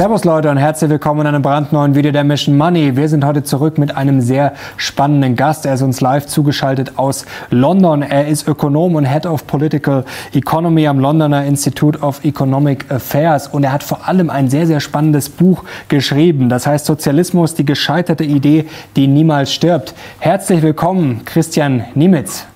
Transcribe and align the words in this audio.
Servus 0.00 0.24
Leute 0.24 0.48
und 0.48 0.56
herzlich 0.56 0.88
willkommen 0.88 1.20
in 1.20 1.26
einem 1.26 1.42
brandneuen 1.42 1.94
Video 1.94 2.10
der 2.10 2.24
Mission 2.24 2.56
Money. 2.56 2.96
Wir 2.96 3.06
sind 3.10 3.22
heute 3.22 3.44
zurück 3.44 3.76
mit 3.76 3.98
einem 3.98 4.22
sehr 4.22 4.54
spannenden 4.78 5.36
Gast. 5.36 5.66
Er 5.66 5.74
ist 5.74 5.82
uns 5.82 6.00
live 6.00 6.24
zugeschaltet 6.24 6.92
aus 6.96 7.26
London. 7.50 8.00
Er 8.00 8.26
ist 8.26 8.48
Ökonom 8.48 8.94
und 8.94 9.04
Head 9.04 9.26
of 9.26 9.46
Political 9.46 10.06
Economy 10.32 10.86
am 10.86 11.00
Londoner 11.00 11.44
Institute 11.44 11.98
of 12.00 12.24
Economic 12.24 12.90
Affairs 12.90 13.48
und 13.48 13.62
er 13.62 13.74
hat 13.74 13.82
vor 13.82 14.08
allem 14.08 14.30
ein 14.30 14.48
sehr, 14.48 14.66
sehr 14.66 14.80
spannendes 14.80 15.28
Buch 15.28 15.64
geschrieben. 15.90 16.48
Das 16.48 16.66
heißt 16.66 16.86
Sozialismus, 16.86 17.54
die 17.54 17.66
gescheiterte 17.66 18.24
Idee, 18.24 18.64
die 18.96 19.06
niemals 19.06 19.52
stirbt. 19.52 19.92
Herzlich 20.18 20.62
willkommen, 20.62 21.26
Christian 21.26 21.84
Niemitz. 21.94 22.46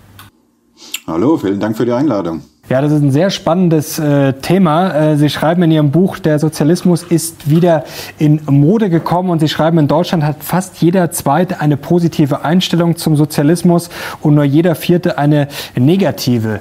Hallo, 1.07 1.37
vielen 1.37 1.61
Dank 1.61 1.77
für 1.77 1.85
die 1.85 1.93
Einladung. 1.93 2.41
Ja, 2.71 2.81
das 2.81 2.93
ist 2.93 3.03
ein 3.03 3.13
sehr 3.13 3.29
spannendes 3.29 3.99
äh, 3.99 4.33
Thema. 4.35 5.13
Äh, 5.13 5.17
Sie 5.19 5.29
schreiben 5.29 5.63
in 5.65 5.71
Ihrem 5.71 5.91
Buch, 5.91 6.19
der 6.19 6.39
Sozialismus 6.39 7.03
ist 7.03 7.51
wieder 7.51 7.85
in 8.19 8.41
Mode 8.47 8.89
gekommen 8.89 9.29
und 9.29 9.41
Sie 9.41 9.51
schreiben, 9.51 9.77
in 9.79 9.87
Deutschland 9.87 10.25
hat 10.25 10.43
fast 10.43 10.79
jeder 10.79 11.11
Zweite 11.11 11.61
eine 11.61 11.77
positive 11.77 12.43
Einstellung 12.43 12.97
zum 12.97 13.17
Sozialismus 13.17 13.91
und 14.23 14.35
nur 14.35 14.45
jeder 14.45 14.75
Vierte 14.77 15.19
eine 15.19 15.49
negative. 15.77 16.61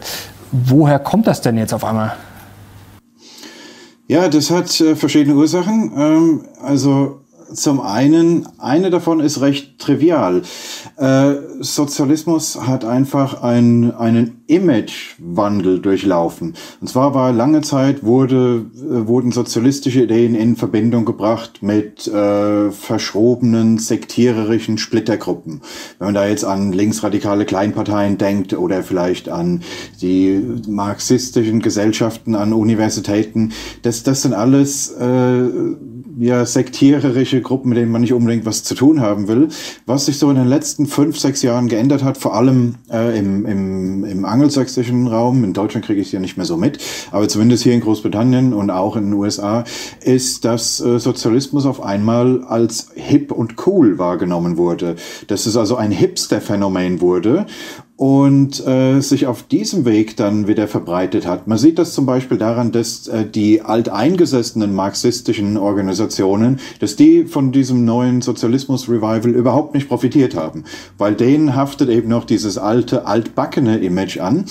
Woher 0.51 0.99
kommt 0.99 1.25
das 1.25 1.39
denn 1.39 1.57
jetzt 1.57 1.73
auf 1.73 1.85
einmal? 1.85 2.13
Ja, 4.09 4.27
das 4.27 4.51
hat 4.51 4.81
äh, 4.81 4.97
verschiedene 4.97 5.37
Ursachen. 5.37 5.93
Ähm, 5.95 6.41
also 6.61 7.21
zum 7.53 7.81
einen, 7.81 8.47
eine 8.57 8.89
davon 8.89 9.19
ist 9.19 9.41
recht 9.41 9.79
trivial. 9.79 10.41
Äh, 10.97 11.33
Sozialismus 11.59 12.59
hat 12.67 12.85
einfach 12.85 13.41
ein, 13.41 13.93
einen 13.95 14.43
Imagewandel 14.47 15.79
durchlaufen. 15.79 16.55
Und 16.81 16.87
zwar 16.87 17.13
war 17.13 17.31
lange 17.31 17.61
Zeit 17.61 18.03
wurde, 18.03 18.65
äh, 18.75 19.07
wurden 19.07 19.31
sozialistische 19.31 20.03
Ideen 20.03 20.35
in 20.35 20.55
Verbindung 20.55 21.05
gebracht 21.05 21.61
mit 21.61 22.07
äh, 22.07 22.71
verschrobenen, 22.71 23.77
sektiererischen 23.77 24.77
Splittergruppen. 24.77 25.61
Wenn 25.99 26.07
man 26.07 26.15
da 26.15 26.27
jetzt 26.27 26.45
an 26.45 26.71
linksradikale 26.71 27.45
Kleinparteien 27.45 28.17
denkt 28.17 28.53
oder 28.53 28.83
vielleicht 28.83 29.29
an 29.29 29.61
die 30.01 30.41
marxistischen 30.67 31.61
Gesellschaften 31.61 32.35
an 32.35 32.53
Universitäten, 32.53 33.53
das, 33.81 34.03
das 34.03 34.23
sind 34.23 34.33
alles 34.33 34.91
äh, 34.91 35.43
ja, 36.17 36.45
sektiererische 36.45 37.41
Gruppen, 37.41 37.69
mit 37.69 37.77
denen 37.77 37.91
man 37.91 38.01
nicht 38.01 38.13
unbedingt 38.13 38.45
was 38.45 38.63
zu 38.63 38.75
tun 38.75 39.01
haben 39.01 39.27
will. 39.27 39.49
Was 39.85 40.05
sich 40.05 40.17
so 40.17 40.29
in 40.29 40.35
den 40.35 40.47
letzten 40.47 40.85
fünf, 40.85 41.19
sechs 41.19 41.41
Jahren 41.41 41.67
geändert 41.67 42.03
hat, 42.03 42.17
vor 42.17 42.35
allem 42.35 42.75
äh, 42.91 43.17
im, 43.17 43.45
im, 43.45 44.03
im 44.03 44.25
angelsächsischen 44.25 45.07
Raum, 45.07 45.43
in 45.43 45.53
Deutschland 45.53 45.85
kriege 45.85 46.01
ich 46.01 46.07
es 46.07 46.13
ja 46.13 46.19
nicht 46.19 46.37
mehr 46.37 46.45
so 46.45 46.57
mit, 46.57 46.79
aber 47.11 47.27
zumindest 47.27 47.63
hier 47.63 47.73
in 47.73 47.81
Großbritannien 47.81 48.53
und 48.53 48.69
auch 48.69 48.95
in 48.95 49.05
den 49.05 49.13
USA, 49.13 49.63
ist, 50.01 50.45
dass 50.45 50.79
äh, 50.79 50.99
Sozialismus 50.99 51.65
auf 51.65 51.81
einmal 51.81 52.43
als 52.43 52.91
hip 52.95 53.31
und 53.31 53.55
cool 53.67 53.97
wahrgenommen 53.97 54.57
wurde. 54.57 54.95
Dass 55.27 55.45
es 55.45 55.57
also 55.57 55.75
ein 55.75 55.91
Hipster-Phänomen 55.91 57.01
wurde 57.01 57.45
und 57.95 58.65
äh, 58.65 59.01
sich 59.01 59.27
auf 59.27 59.43
diesem 59.43 59.85
Weg 59.85 60.17
dann 60.17 60.47
wieder 60.47 60.67
verbreitet 60.67 61.27
hat. 61.27 61.47
Man 61.47 61.59
sieht 61.59 61.77
das 61.77 61.93
zum 61.93 62.07
Beispiel 62.07 62.39
daran, 62.39 62.71
dass 62.71 63.07
äh, 63.07 63.23
die 63.23 63.61
alteingesessenen 63.61 64.73
marxistischen 64.73 65.57
Organisationen, 65.57 66.59
dass 66.79 66.95
die 66.95 67.25
von 67.25 67.51
diesem 67.51 67.85
neuen 67.85 68.23
Sozialismus-Revival 68.23 69.29
überhaupt 69.29 69.75
nicht 69.75 69.89
profitiert 69.89 70.35
haben, 70.35 70.63
weil 70.97 71.13
denen 71.13 71.55
haftet 71.55 71.89
eben 71.89 72.09
noch 72.09 72.25
dieses 72.25 72.57
alte, 72.57 73.05
altbackene 73.05 73.77
Image 73.77 74.19
an 74.19 74.45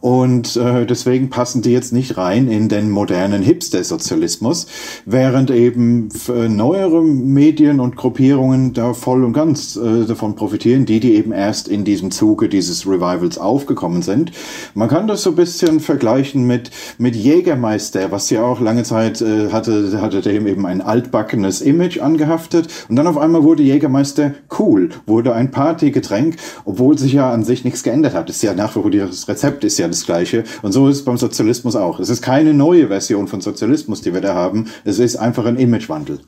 und 0.00 0.56
äh, 0.56 0.86
deswegen 0.86 1.28
passen 1.28 1.60
die 1.60 1.72
jetzt 1.72 1.92
nicht 1.92 2.16
rein 2.16 2.48
in 2.48 2.70
den 2.70 2.90
modernen 2.90 3.42
Hipster-Sozialismus, 3.42 4.66
während 5.04 5.50
eben 5.50 6.08
äh, 6.28 6.48
neuere 6.48 7.02
Medien 7.02 7.80
und 7.80 7.96
Gruppierungen 7.96 8.72
da 8.72 8.94
voll 8.94 9.24
und 9.24 9.34
ganz 9.34 9.76
äh, 9.76 10.06
davon 10.06 10.36
profitieren, 10.36 10.86
die, 10.86 11.00
die 11.00 11.16
eben 11.16 11.32
erst 11.32 11.68
in 11.68 11.84
diesem 11.84 12.10
Zuge 12.10 12.48
dieses 12.48 12.78
dieses 12.78 12.86
Revivals 12.88 13.38
aufgekommen 13.38 14.02
sind. 14.02 14.32
Man 14.74 14.88
kann 14.88 15.06
das 15.06 15.22
so 15.22 15.30
ein 15.30 15.36
bisschen 15.36 15.80
vergleichen 15.80 16.46
mit, 16.46 16.70
mit 16.98 17.14
Jägermeister, 17.14 18.10
was 18.10 18.30
ja 18.30 18.42
auch 18.42 18.60
lange 18.60 18.82
Zeit 18.82 19.20
äh, 19.20 19.50
hatte, 19.50 20.00
hatte 20.00 20.20
dem 20.20 20.46
eben 20.46 20.66
ein 20.66 20.80
altbackenes 20.80 21.60
Image 21.60 22.00
angehaftet. 22.00 22.68
Und 22.88 22.96
dann 22.96 23.06
auf 23.06 23.18
einmal 23.18 23.42
wurde 23.42 23.62
Jägermeister 23.62 24.32
cool, 24.58 24.90
wurde 25.06 25.34
ein 25.34 25.50
Partygetränk, 25.50 26.36
obwohl 26.64 26.98
sich 26.98 27.12
ja 27.12 27.32
an 27.32 27.44
sich 27.44 27.64
nichts 27.64 27.82
geändert 27.82 28.14
hat. 28.14 28.30
Ist 28.30 28.42
ja 28.42 28.54
nach 28.54 28.76
wie 28.76 28.82
vor 28.82 28.90
das 28.90 29.28
Rezept 29.28 29.64
ist 29.64 29.78
ja 29.78 29.88
das 29.88 30.04
gleiche. 30.04 30.44
Und 30.62 30.72
so 30.72 30.88
ist 30.88 30.98
es 30.98 31.04
beim 31.04 31.18
Sozialismus 31.18 31.76
auch. 31.76 32.00
Es 32.00 32.08
ist 32.08 32.22
keine 32.22 32.54
neue 32.54 32.88
Version 32.88 33.28
von 33.28 33.40
Sozialismus, 33.40 34.00
die 34.02 34.14
wir 34.14 34.20
da 34.20 34.34
haben. 34.34 34.66
Es 34.84 34.98
ist 34.98 35.16
einfach 35.16 35.44
ein 35.46 35.56
Imagewandel. 35.56 36.20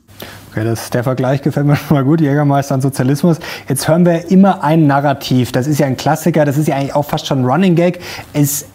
Okay, 0.51 0.65
das, 0.65 0.89
der 0.89 1.03
Vergleich 1.05 1.41
gefällt 1.41 1.65
mir 1.65 1.75
schon 1.77 1.95
mal 1.95 2.03
gut, 2.03 2.19
Jägermeister 2.19 2.75
und 2.75 2.81
Sozialismus. 2.81 3.39
Jetzt 3.69 3.87
hören 3.87 4.05
wir 4.05 4.29
immer 4.31 4.63
ein 4.63 4.85
Narrativ. 4.85 5.51
Das 5.53 5.65
ist 5.65 5.79
ja 5.79 5.87
ein 5.87 5.95
Klassiker, 5.95 6.43
das 6.43 6.57
ist 6.57 6.67
ja 6.67 6.75
eigentlich 6.75 6.93
auch 6.93 7.05
fast 7.05 7.25
schon 7.25 7.41
ein 7.41 7.45
Running 7.45 7.75
Gag. 7.75 7.99
Es 8.33 8.65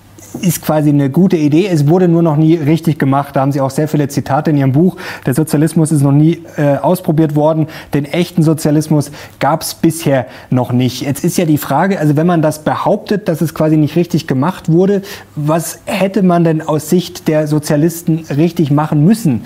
ist 0.41 0.62
quasi 0.62 0.88
eine 0.88 1.10
gute 1.10 1.36
Idee. 1.36 1.66
Es 1.66 1.86
wurde 1.86 2.09
nur 2.09 2.22
noch 2.22 2.36
nie 2.36 2.54
richtig 2.54 2.98
gemacht. 2.98 3.36
Da 3.36 3.41
haben 3.41 3.53
Sie 3.53 3.60
auch 3.60 3.70
sehr 3.70 3.88
viele 3.88 4.09
Zitate 4.09 4.50
in 4.50 4.56
Ihrem 4.56 4.72
Buch. 4.72 4.97
Der 5.26 5.34
Sozialismus 5.34 5.92
ist 5.92 6.03
noch 6.03 6.12
nie 6.12 6.42
äh, 6.56 6.76
ausprobiert 6.76 7.36
worden. 7.36 7.69
Den 7.92 8.06
echten 8.06 8.42
Sozialismus 8.42 9.10
gab 9.38 9.62
es 9.62 9.75
bisher 9.75 10.26
noch 10.50 10.72
nicht. 10.72 11.03
Jetzt 11.03 11.25
ist 11.25 11.36
ja 11.36 11.44
die 11.44 11.59
Frage, 11.59 11.98
also 11.98 12.16
wenn 12.16 12.26
man 12.26 12.42
das 12.42 12.65
behauptet, 12.65 13.28
dass 13.28 13.41
es 13.41 13.54
quasi 13.54 13.76
nicht 13.76 13.97
richtig 13.97 14.26
gemacht 14.26 14.70
wurde, 14.70 15.03
was 15.34 15.81
hätte 15.84 16.22
man 16.22 16.44
denn 16.44 16.62
aus 16.62 16.88
Sicht 16.88 17.28
der 17.28 17.47
Sozialisten 17.47 18.25
richtig 18.34 18.70
machen 18.70 19.04
müssen? 19.04 19.44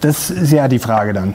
Das 0.00 0.30
ist 0.30 0.52
ja 0.52 0.68
die 0.68 0.78
Frage 0.78 1.12
dann. 1.12 1.34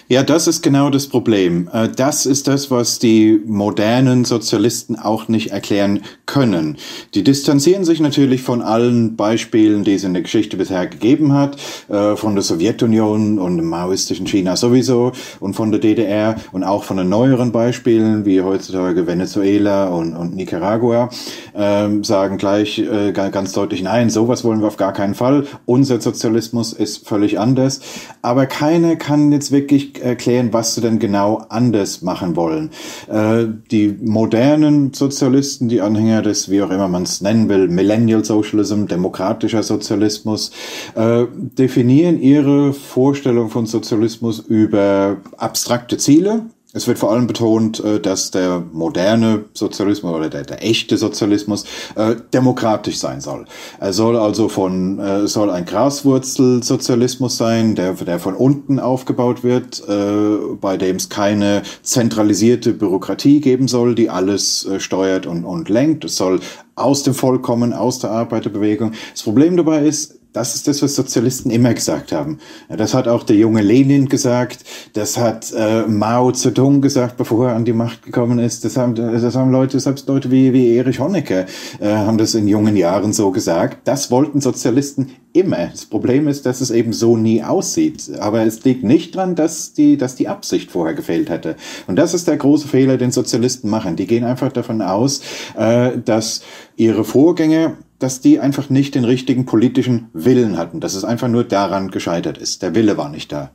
Ja, 0.11 0.23
das 0.23 0.45
ist 0.45 0.61
genau 0.61 0.89
das 0.89 1.07
Problem. 1.07 1.69
Äh, 1.71 1.87
das 1.87 2.25
ist 2.25 2.49
das, 2.49 2.69
was 2.69 2.99
die 2.99 3.39
modernen 3.45 4.25
Sozialisten 4.25 4.97
auch 4.99 5.29
nicht 5.29 5.51
erklären 5.51 6.01
können. 6.25 6.75
Die 7.13 7.23
distanzieren 7.23 7.85
sich 7.85 8.01
natürlich 8.01 8.41
von 8.41 8.61
allen 8.61 9.15
Beispielen, 9.15 9.85
die 9.85 9.93
es 9.93 10.03
in 10.03 10.11
der 10.11 10.23
Geschichte 10.23 10.57
bisher 10.57 10.85
gegeben 10.87 11.31
hat, 11.31 11.55
äh, 11.87 12.17
von 12.17 12.35
der 12.35 12.43
Sowjetunion 12.43 13.39
und 13.39 13.55
dem 13.55 13.67
maoistischen 13.67 14.27
China 14.27 14.57
sowieso 14.57 15.13
und 15.39 15.53
von 15.53 15.71
der 15.71 15.79
DDR 15.79 16.35
und 16.51 16.65
auch 16.65 16.83
von 16.83 16.97
den 16.97 17.07
neueren 17.07 17.53
Beispielen 17.53 18.25
wie 18.25 18.41
heutzutage 18.41 19.07
Venezuela 19.07 19.87
und, 19.87 20.17
und 20.17 20.35
Nicaragua, 20.35 21.07
ähm, 21.55 22.03
sagen 22.03 22.37
gleich 22.37 22.79
äh, 22.79 23.13
ganz 23.13 23.53
deutlich, 23.53 23.81
nein, 23.81 24.09
sowas 24.09 24.43
wollen 24.43 24.59
wir 24.59 24.67
auf 24.67 24.75
gar 24.75 24.91
keinen 24.91 25.15
Fall. 25.15 25.45
Unser 25.65 26.01
Sozialismus 26.01 26.73
ist 26.73 27.07
völlig 27.07 27.39
anders. 27.39 27.79
Aber 28.21 28.45
keiner 28.45 28.97
kann 28.97 29.31
jetzt 29.31 29.53
wirklich 29.53 30.00
erklären, 30.01 30.51
was 30.51 30.75
sie 30.75 30.81
denn 30.81 30.99
genau 30.99 31.45
anders 31.49 32.01
machen 32.01 32.35
wollen. 32.35 32.71
Äh, 33.07 33.45
die 33.71 33.97
modernen 34.01 34.93
Sozialisten, 34.93 35.69
die 35.69 35.81
Anhänger 35.81 36.21
des, 36.21 36.49
wie 36.49 36.61
auch 36.61 36.71
immer 36.71 36.87
man 36.87 37.03
es 37.03 37.21
nennen 37.21 37.49
will, 37.49 37.67
Millennial 37.67 38.23
Socialism, 38.25 38.85
demokratischer 38.85 39.63
Sozialismus, 39.63 40.51
äh, 40.95 41.25
definieren 41.31 42.21
ihre 42.21 42.73
Vorstellung 42.73 43.49
von 43.49 43.65
Sozialismus 43.65 44.39
über 44.39 45.17
abstrakte 45.37 45.97
Ziele, 45.97 46.43
es 46.73 46.87
wird 46.87 46.99
vor 46.99 47.11
allem 47.11 47.27
betont, 47.27 47.83
äh, 47.83 47.99
dass 47.99 48.31
der 48.31 48.63
moderne 48.71 49.45
Sozialismus 49.53 50.13
oder 50.13 50.29
der, 50.29 50.43
der 50.43 50.63
echte 50.63 50.97
Sozialismus 50.97 51.65
äh, 51.95 52.15
demokratisch 52.33 52.97
sein 52.97 53.21
soll. 53.21 53.45
Er 53.79 53.93
soll 53.93 54.15
also 54.17 54.47
von 54.47 54.99
äh, 54.99 55.27
soll 55.27 55.49
ein 55.49 55.65
Graswurzelsozialismus 55.65 57.37
sein, 57.37 57.75
der, 57.75 57.93
der 57.93 58.19
von 58.19 58.35
unten 58.35 58.79
aufgebaut 58.79 59.43
wird, 59.43 59.83
äh, 59.87 60.55
bei 60.59 60.77
dem 60.77 60.95
es 60.95 61.09
keine 61.09 61.63
zentralisierte 61.83 62.73
Bürokratie 62.73 63.41
geben 63.41 63.67
soll, 63.67 63.95
die 63.95 64.09
alles 64.09 64.65
äh, 64.65 64.79
steuert 64.79 65.25
und, 65.25 65.43
und 65.43 65.67
lenkt. 65.69 66.05
Es 66.05 66.15
soll 66.15 66.39
aus 66.75 67.03
dem 67.03 67.13
Volk 67.13 67.43
kommen, 67.43 67.73
aus 67.73 67.99
der 67.99 68.11
Arbeiterbewegung. 68.11 68.93
Das 69.11 69.23
Problem 69.23 69.57
dabei 69.57 69.85
ist, 69.85 70.20
das 70.33 70.55
ist 70.55 70.67
das, 70.67 70.81
was 70.81 70.95
Sozialisten 70.95 71.49
immer 71.49 71.73
gesagt 71.73 72.11
haben. 72.11 72.39
Das 72.69 72.93
hat 72.93 73.07
auch 73.07 73.23
der 73.23 73.35
junge 73.35 73.61
Lenin 73.61 74.07
gesagt, 74.07 74.59
das 74.93 75.17
hat 75.17 75.51
äh, 75.51 75.83
Mao 75.87 76.31
Zedong 76.31 76.81
gesagt, 76.81 77.17
bevor 77.17 77.49
er 77.49 77.55
an 77.55 77.65
die 77.65 77.73
Macht 77.73 78.03
gekommen 78.03 78.39
ist. 78.39 78.63
Das 78.63 78.77
haben, 78.77 78.95
das 78.95 79.35
haben 79.35 79.51
Leute, 79.51 79.79
selbst 79.79 80.07
Leute 80.07 80.31
wie, 80.31 80.53
wie 80.53 80.75
Erich 80.77 80.99
Honecker, 80.99 81.45
äh, 81.79 81.87
haben 81.87 82.17
das 82.17 82.33
in 82.33 82.47
jungen 82.47 82.77
Jahren 82.77 83.11
so 83.11 83.31
gesagt. 83.31 83.79
Das 83.85 84.09
wollten 84.09 84.39
Sozialisten 84.39 85.11
immer. 85.33 85.67
Das 85.67 85.85
Problem 85.85 86.27
ist, 86.27 86.45
dass 86.45 86.61
es 86.61 86.71
eben 86.71 86.93
so 86.93 87.17
nie 87.17 87.43
aussieht. 87.43 88.11
Aber 88.19 88.43
es 88.45 88.63
liegt 88.63 88.83
nicht 88.83 89.15
dran, 89.15 89.35
dass 89.35 89.73
die, 89.73 89.97
dass 89.97 90.15
die 90.15 90.27
Absicht 90.27 90.71
vorher 90.71 90.95
gefehlt 90.95 91.29
hätte. 91.29 91.55
Und 91.87 91.97
das 91.97 92.13
ist 92.13 92.27
der 92.27 92.37
große 92.37 92.67
Fehler, 92.67 92.97
den 92.97 93.11
Sozialisten 93.11 93.69
machen. 93.69 93.95
Die 93.95 94.07
gehen 94.07 94.23
einfach 94.23 94.51
davon 94.51 94.81
aus, 94.81 95.21
äh, 95.57 95.91
dass 96.03 96.41
ihre 96.75 97.03
Vorgänger 97.03 97.77
dass 98.01 98.21
die 98.21 98.39
einfach 98.39 98.69
nicht 98.69 98.95
den 98.95 99.05
richtigen 99.05 99.45
politischen 99.45 100.09
Willen 100.13 100.57
hatten, 100.57 100.79
dass 100.79 100.95
es 100.95 101.05
einfach 101.05 101.27
nur 101.27 101.43
daran 101.43 101.91
gescheitert 101.91 102.37
ist. 102.37 102.61
Der 102.61 102.75
Wille 102.75 102.97
war 102.97 103.09
nicht 103.09 103.31
da. 103.31 103.51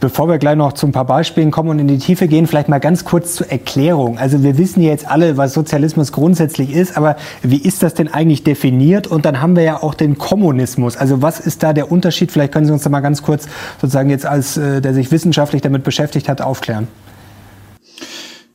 Bevor 0.00 0.28
wir 0.28 0.38
gleich 0.38 0.56
noch 0.56 0.72
zu 0.72 0.86
ein 0.86 0.92
paar 0.92 1.04
Beispielen 1.04 1.50
kommen 1.50 1.68
und 1.68 1.78
in 1.78 1.88
die 1.88 1.98
Tiefe 1.98 2.26
gehen, 2.26 2.46
vielleicht 2.46 2.70
mal 2.70 2.78
ganz 2.78 3.04
kurz 3.04 3.34
zur 3.34 3.50
Erklärung. 3.50 4.18
Also 4.18 4.42
wir 4.42 4.56
wissen 4.56 4.82
jetzt 4.82 5.06
alle, 5.06 5.36
was 5.36 5.52
Sozialismus 5.52 6.12
grundsätzlich 6.12 6.72
ist, 6.72 6.96
aber 6.96 7.16
wie 7.42 7.58
ist 7.58 7.82
das 7.82 7.92
denn 7.92 8.08
eigentlich 8.08 8.44
definiert? 8.44 9.06
Und 9.06 9.26
dann 9.26 9.42
haben 9.42 9.56
wir 9.56 9.62
ja 9.62 9.82
auch 9.82 9.92
den 9.92 10.16
Kommunismus. 10.16 10.96
Also 10.96 11.20
was 11.20 11.38
ist 11.38 11.62
da 11.62 11.74
der 11.74 11.92
Unterschied? 11.92 12.32
Vielleicht 12.32 12.52
können 12.52 12.64
Sie 12.64 12.72
uns 12.72 12.82
da 12.82 12.88
mal 12.88 13.00
ganz 13.00 13.22
kurz 13.22 13.46
sozusagen 13.80 14.08
jetzt 14.08 14.24
als 14.24 14.56
äh, 14.56 14.80
der 14.80 14.94
sich 14.94 15.12
wissenschaftlich 15.12 15.60
damit 15.60 15.84
beschäftigt 15.84 16.28
hat, 16.28 16.40
aufklären. 16.40 16.88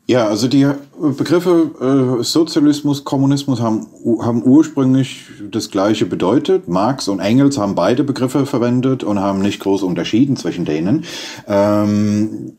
Ja, 0.07 0.27
also 0.27 0.47
die 0.47 0.67
Begriffe 0.99 2.19
äh, 2.19 2.23
Sozialismus, 2.23 3.03
Kommunismus 3.05 3.59
haben, 3.59 3.87
haben 4.21 4.43
ursprünglich 4.43 5.25
das 5.49 5.71
gleiche 5.71 6.05
bedeutet. 6.05 6.67
Marx 6.67 7.07
und 7.07 7.19
Engels 7.19 7.57
haben 7.57 7.73
beide 7.73 8.03
Begriffe 8.03 8.45
verwendet 8.45 9.03
und 9.03 9.19
haben 9.19 9.41
nicht 9.41 9.59
groß 9.61 9.81
unterschieden 9.81 10.37
zwischen 10.37 10.63
denen. 10.63 11.05
Ähm, 11.47 12.53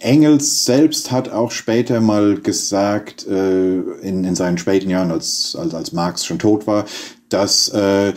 Engels 0.00 0.64
selbst 0.64 1.12
hat 1.12 1.30
auch 1.30 1.52
später 1.52 2.00
mal 2.00 2.40
gesagt, 2.40 3.24
äh, 3.28 3.78
in, 4.02 4.24
in 4.24 4.34
seinen 4.34 4.58
späten 4.58 4.90
Jahren, 4.90 5.12
als, 5.12 5.56
als, 5.58 5.74
als 5.74 5.92
Marx 5.92 6.26
schon 6.26 6.40
tot 6.40 6.66
war, 6.66 6.86
dass 7.28 7.68
äh, 7.68 8.12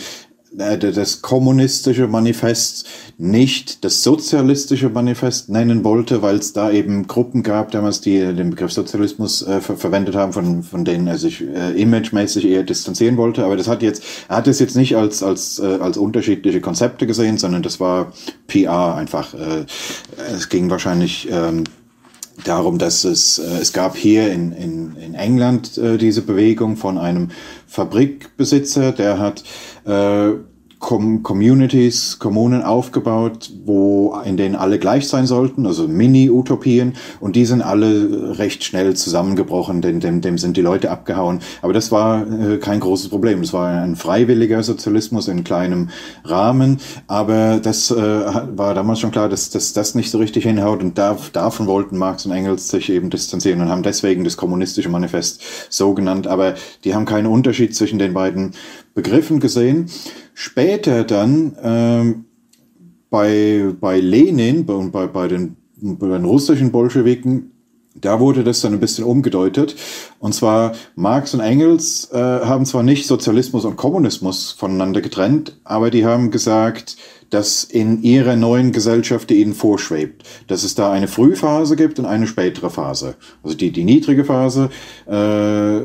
das 0.51 1.21
kommunistische 1.21 2.07
Manifest 2.07 2.87
nicht 3.17 3.83
das 3.83 4.03
sozialistische 4.03 4.89
Manifest 4.89 5.49
nennen 5.49 5.83
wollte, 5.83 6.21
weil 6.21 6.37
es 6.37 6.53
da 6.53 6.71
eben 6.71 7.07
Gruppen 7.07 7.43
gab 7.43 7.71
damals, 7.71 8.01
die 8.01 8.19
den 8.19 8.51
Begriff 8.51 8.71
Sozialismus 8.71 9.41
äh, 9.45 9.59
ver 9.61 9.77
verwendet 9.77 10.15
haben, 10.15 10.33
von, 10.33 10.63
von 10.63 10.85
denen 10.85 11.07
er 11.07 11.17
sich 11.17 11.41
äh, 11.41 11.71
imagemäßig 11.79 12.45
eher 12.45 12.63
distanzieren 12.63 13.17
wollte. 13.17 13.43
Aber 13.43 13.57
das 13.57 13.67
hat 13.67 13.81
jetzt, 13.81 14.03
er 14.29 14.37
hat 14.37 14.47
es 14.47 14.59
jetzt 14.59 14.75
nicht 14.75 14.95
als, 14.95 15.23
als, 15.23 15.59
äh, 15.59 15.77
als 15.79 15.97
unterschiedliche 15.97 16.61
Konzepte 16.61 17.07
gesehen, 17.07 17.37
sondern 17.37 17.63
das 17.63 17.79
war 17.79 18.13
PR 18.47 18.95
einfach. 18.95 19.33
Äh, 19.33 19.65
es 20.33 20.49
ging 20.49 20.69
wahrscheinlich 20.69 21.27
ähm, 21.31 21.63
darum, 22.43 22.77
dass 22.77 23.03
es, 23.03 23.39
äh, 23.39 23.59
es 23.59 23.73
gab 23.73 23.95
hier 23.95 24.31
in, 24.31 24.51
in, 24.51 24.95
in 24.95 25.13
England 25.15 25.77
äh, 25.77 25.97
diese 25.97 26.21
Bewegung 26.21 26.77
von 26.77 26.97
einem 26.97 27.29
Fabrikbesitzer, 27.67 28.91
der 28.91 29.19
hat 29.19 29.43
äh, 29.85 30.33
Com 30.79 31.23
Communities, 31.23 32.19
Kommunen 32.19 32.61
aufgebaut, 32.61 33.51
wo 33.65 34.15
in 34.25 34.37
denen 34.37 34.55
alle 34.55 34.77
gleich 34.77 35.07
sein 35.07 35.25
sollten, 35.25 35.65
also 35.65 35.87
Mini-Utopien, 35.87 36.93
und 37.19 37.35
die 37.35 37.45
sind 37.45 37.63
alle 37.63 38.37
recht 38.37 38.63
schnell 38.63 38.95
zusammengebrochen, 38.95 39.81
denn 39.81 39.99
dem, 39.99 40.21
dem 40.21 40.37
sind 40.37 40.55
die 40.55 40.61
Leute 40.61 40.91
abgehauen. 40.91 41.39
Aber 41.61 41.73
das 41.73 41.91
war 41.91 42.25
äh, 42.27 42.57
kein 42.57 42.79
großes 42.79 43.09
Problem. 43.09 43.41
Es 43.41 43.53
war 43.53 43.81
ein 43.81 43.95
freiwilliger 43.95 44.61
Sozialismus 44.61 45.27
in 45.27 45.43
kleinem 45.43 45.89
Rahmen, 46.23 46.79
aber 47.07 47.59
das 47.61 47.89
äh, 47.89 47.95
war 47.97 48.75
damals 48.75 48.99
schon 48.99 49.11
klar, 49.11 49.29
dass, 49.29 49.49
dass 49.49 49.73
das 49.73 49.95
nicht 49.95 50.11
so 50.11 50.19
richtig 50.19 50.43
hinhaut 50.43 50.81
und 50.81 50.97
da, 50.97 51.17
davon 51.33 51.65
wollten 51.65 51.97
Marx 51.97 52.25
und 52.25 52.31
Engels 52.31 52.69
sich 52.69 52.89
eben 52.89 53.09
distanzieren 53.09 53.61
und 53.61 53.69
haben 53.69 53.83
deswegen 53.83 54.23
das 54.23 54.37
kommunistische 54.37 54.89
Manifest 54.89 55.41
so 55.69 55.93
genannt. 55.93 56.27
Aber 56.27 56.53
die 56.83 56.93
haben 56.93 57.05
keinen 57.05 57.27
Unterschied 57.27 57.75
zwischen 57.75 57.99
den 57.99 58.13
beiden 58.13 58.51
Begriffen 58.97 59.39
gesehen. 59.39 59.91
Später 60.33 61.03
dann 61.03 61.55
ähm, 61.61 62.25
bei, 63.11 63.71
bei 63.79 63.99
Lenin 63.99 64.65
und 64.65 64.91
bei, 64.91 65.05
bei, 65.05 65.27
den, 65.27 65.55
bei 65.75 66.07
den 66.07 66.25
russischen 66.25 66.71
Bolschewiken, 66.71 67.51
da 67.93 68.19
wurde 68.19 68.43
das 68.43 68.61
dann 68.61 68.73
ein 68.73 68.79
bisschen 68.79 69.03
umgedeutet. 69.03 69.75
Und 70.17 70.33
zwar 70.33 70.73
Marx 70.95 71.35
und 71.35 71.41
Engels 71.41 72.09
äh, 72.11 72.17
haben 72.17 72.65
zwar 72.65 72.81
nicht 72.81 73.05
Sozialismus 73.05 73.65
und 73.65 73.75
Kommunismus 73.75 74.51
voneinander 74.51 75.01
getrennt, 75.01 75.59
aber 75.63 75.91
die 75.91 76.03
haben 76.03 76.31
gesagt, 76.31 76.97
dass 77.29 77.63
in 77.63 78.01
ihrer 78.01 78.35
neuen 78.35 78.71
Gesellschaft, 78.71 79.29
die 79.29 79.41
ihnen 79.41 79.53
vorschwebt, 79.53 80.23
dass 80.47 80.63
es 80.63 80.73
da 80.73 80.91
eine 80.91 81.07
Frühphase 81.07 81.75
gibt 81.75 81.99
und 81.99 82.05
eine 82.05 82.25
spätere 82.25 82.71
Phase. 82.71 83.13
Also 83.43 83.55
die, 83.55 83.71
die 83.71 83.83
niedrige 83.83 84.25
Phase, 84.25 84.71
äh, 85.05 85.81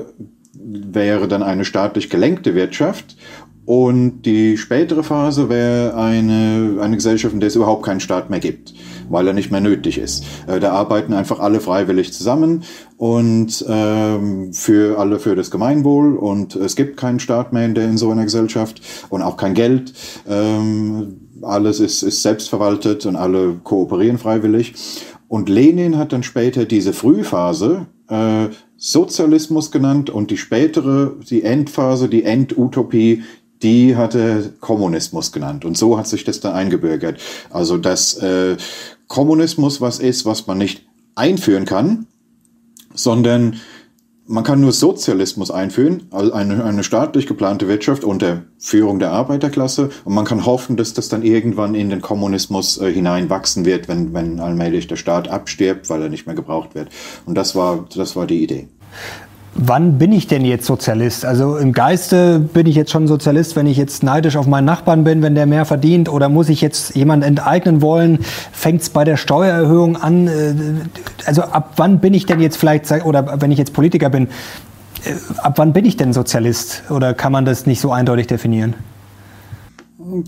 wäre 0.54 1.28
dann 1.28 1.42
eine 1.42 1.64
staatlich 1.64 2.10
gelenkte 2.10 2.54
Wirtschaft 2.54 3.16
und 3.64 4.22
die 4.22 4.56
spätere 4.58 5.04
Phase 5.04 5.48
wäre 5.48 5.94
eine, 5.94 6.78
eine 6.80 6.96
Gesellschaft, 6.96 7.32
in 7.32 7.40
der 7.40 7.46
es 7.46 7.56
überhaupt 7.56 7.84
keinen 7.84 8.00
Staat 8.00 8.28
mehr 8.28 8.40
gibt, 8.40 8.74
weil 9.08 9.26
er 9.28 9.34
nicht 9.34 9.52
mehr 9.52 9.60
nötig 9.60 9.98
ist. 9.98 10.24
Äh, 10.48 10.58
da 10.58 10.72
arbeiten 10.72 11.12
einfach 11.12 11.38
alle 11.38 11.60
freiwillig 11.60 12.12
zusammen 12.12 12.64
und 12.96 13.64
ähm, 13.68 14.52
für 14.52 14.98
alle 14.98 15.20
für 15.20 15.36
das 15.36 15.52
Gemeinwohl 15.52 16.16
und 16.16 16.56
es 16.56 16.74
gibt 16.74 16.96
keinen 16.96 17.20
Staat 17.20 17.52
mehr 17.52 17.64
in, 17.64 17.74
der, 17.74 17.84
in 17.84 17.98
so 17.98 18.10
einer 18.10 18.24
Gesellschaft 18.24 18.82
und 19.10 19.22
auch 19.22 19.36
kein 19.36 19.54
Geld. 19.54 19.92
Ähm, 20.28 21.28
alles 21.42 21.78
ist, 21.78 22.02
ist 22.02 22.22
selbstverwaltet 22.22 23.06
und 23.06 23.16
alle 23.16 23.54
kooperieren 23.62 24.18
freiwillig. 24.18 24.74
Und 25.28 25.48
Lenin 25.48 25.98
hat 25.98 26.12
dann 26.12 26.22
später 26.22 26.64
diese 26.64 26.92
Frühphase 26.92 27.86
äh, 28.08 28.48
Sozialismus 28.84 29.70
genannt 29.70 30.10
und 30.10 30.32
die 30.32 30.36
spätere, 30.36 31.14
die 31.30 31.44
Endphase, 31.44 32.08
die 32.08 32.24
Endutopie, 32.24 33.22
die 33.62 33.94
hatte 33.94 34.54
Kommunismus 34.58 35.30
genannt. 35.30 35.64
Und 35.64 35.78
so 35.78 35.96
hat 35.96 36.08
sich 36.08 36.24
das 36.24 36.40
dann 36.40 36.54
eingebürgert. 36.54 37.20
Also 37.50 37.76
dass 37.76 38.14
äh, 38.14 38.56
Kommunismus 39.06 39.80
was 39.80 40.00
ist, 40.00 40.26
was 40.26 40.48
man 40.48 40.58
nicht 40.58 40.84
einführen 41.14 41.64
kann, 41.64 42.08
sondern 42.92 43.60
man 44.26 44.44
kann 44.44 44.60
nur 44.60 44.72
Sozialismus 44.72 45.50
einführen, 45.50 46.04
also 46.10 46.32
eine, 46.32 46.64
eine 46.64 46.84
staatlich 46.84 47.26
geplante 47.26 47.68
Wirtschaft 47.68 48.04
unter 48.04 48.42
Führung 48.58 48.98
der 48.98 49.10
Arbeiterklasse. 49.10 49.90
Und 50.04 50.14
man 50.14 50.24
kann 50.24 50.46
hoffen, 50.46 50.76
dass 50.76 50.94
das 50.94 51.08
dann 51.08 51.22
irgendwann 51.22 51.74
in 51.74 51.90
den 51.90 52.00
Kommunismus 52.00 52.80
äh, 52.80 52.92
hineinwachsen 52.92 53.64
wird, 53.64 53.88
wenn, 53.88 54.14
wenn 54.14 54.40
allmählich 54.40 54.86
der 54.86 54.96
Staat 54.96 55.28
abstirbt, 55.28 55.90
weil 55.90 56.02
er 56.02 56.08
nicht 56.08 56.26
mehr 56.26 56.36
gebraucht 56.36 56.74
wird. 56.74 56.88
Und 57.26 57.34
das 57.34 57.54
war, 57.56 57.86
das 57.94 58.14
war 58.14 58.26
die 58.26 58.42
Idee. 58.42 58.68
Wann 59.54 59.98
bin 59.98 60.12
ich 60.12 60.26
denn 60.26 60.46
jetzt 60.46 60.64
Sozialist? 60.64 61.26
Also 61.26 61.58
im 61.58 61.72
Geiste 61.72 62.38
bin 62.38 62.66
ich 62.66 62.74
jetzt 62.74 62.90
schon 62.90 63.06
Sozialist, 63.06 63.54
wenn 63.54 63.66
ich 63.66 63.76
jetzt 63.76 64.02
neidisch 64.02 64.36
auf 64.36 64.46
meinen 64.46 64.64
Nachbarn 64.64 65.04
bin, 65.04 65.20
wenn 65.20 65.34
der 65.34 65.44
mehr 65.44 65.66
verdient, 65.66 66.08
oder 66.08 66.30
muss 66.30 66.48
ich 66.48 66.62
jetzt 66.62 66.96
jemanden 66.96 67.26
enteignen 67.26 67.82
wollen? 67.82 68.20
Fängt 68.50 68.80
es 68.80 68.88
bei 68.88 69.04
der 69.04 69.18
Steuererhöhung 69.18 69.96
an? 69.96 70.26
Äh, 70.26 70.54
also 71.26 71.42
ab 71.42 71.72
wann 71.76 72.00
bin 72.00 72.14
ich 72.14 72.24
denn 72.24 72.40
jetzt 72.40 72.56
vielleicht, 72.56 72.90
oder 73.04 73.40
wenn 73.42 73.50
ich 73.50 73.58
jetzt 73.58 73.74
Politiker 73.74 74.08
bin, 74.08 74.28
äh, 75.04 75.12
ab 75.42 75.54
wann 75.56 75.74
bin 75.74 75.84
ich 75.84 75.98
denn 75.98 76.14
Sozialist? 76.14 76.84
Oder 76.88 77.12
kann 77.12 77.32
man 77.32 77.44
das 77.44 77.66
nicht 77.66 77.80
so 77.80 77.92
eindeutig 77.92 78.28
definieren? 78.28 78.74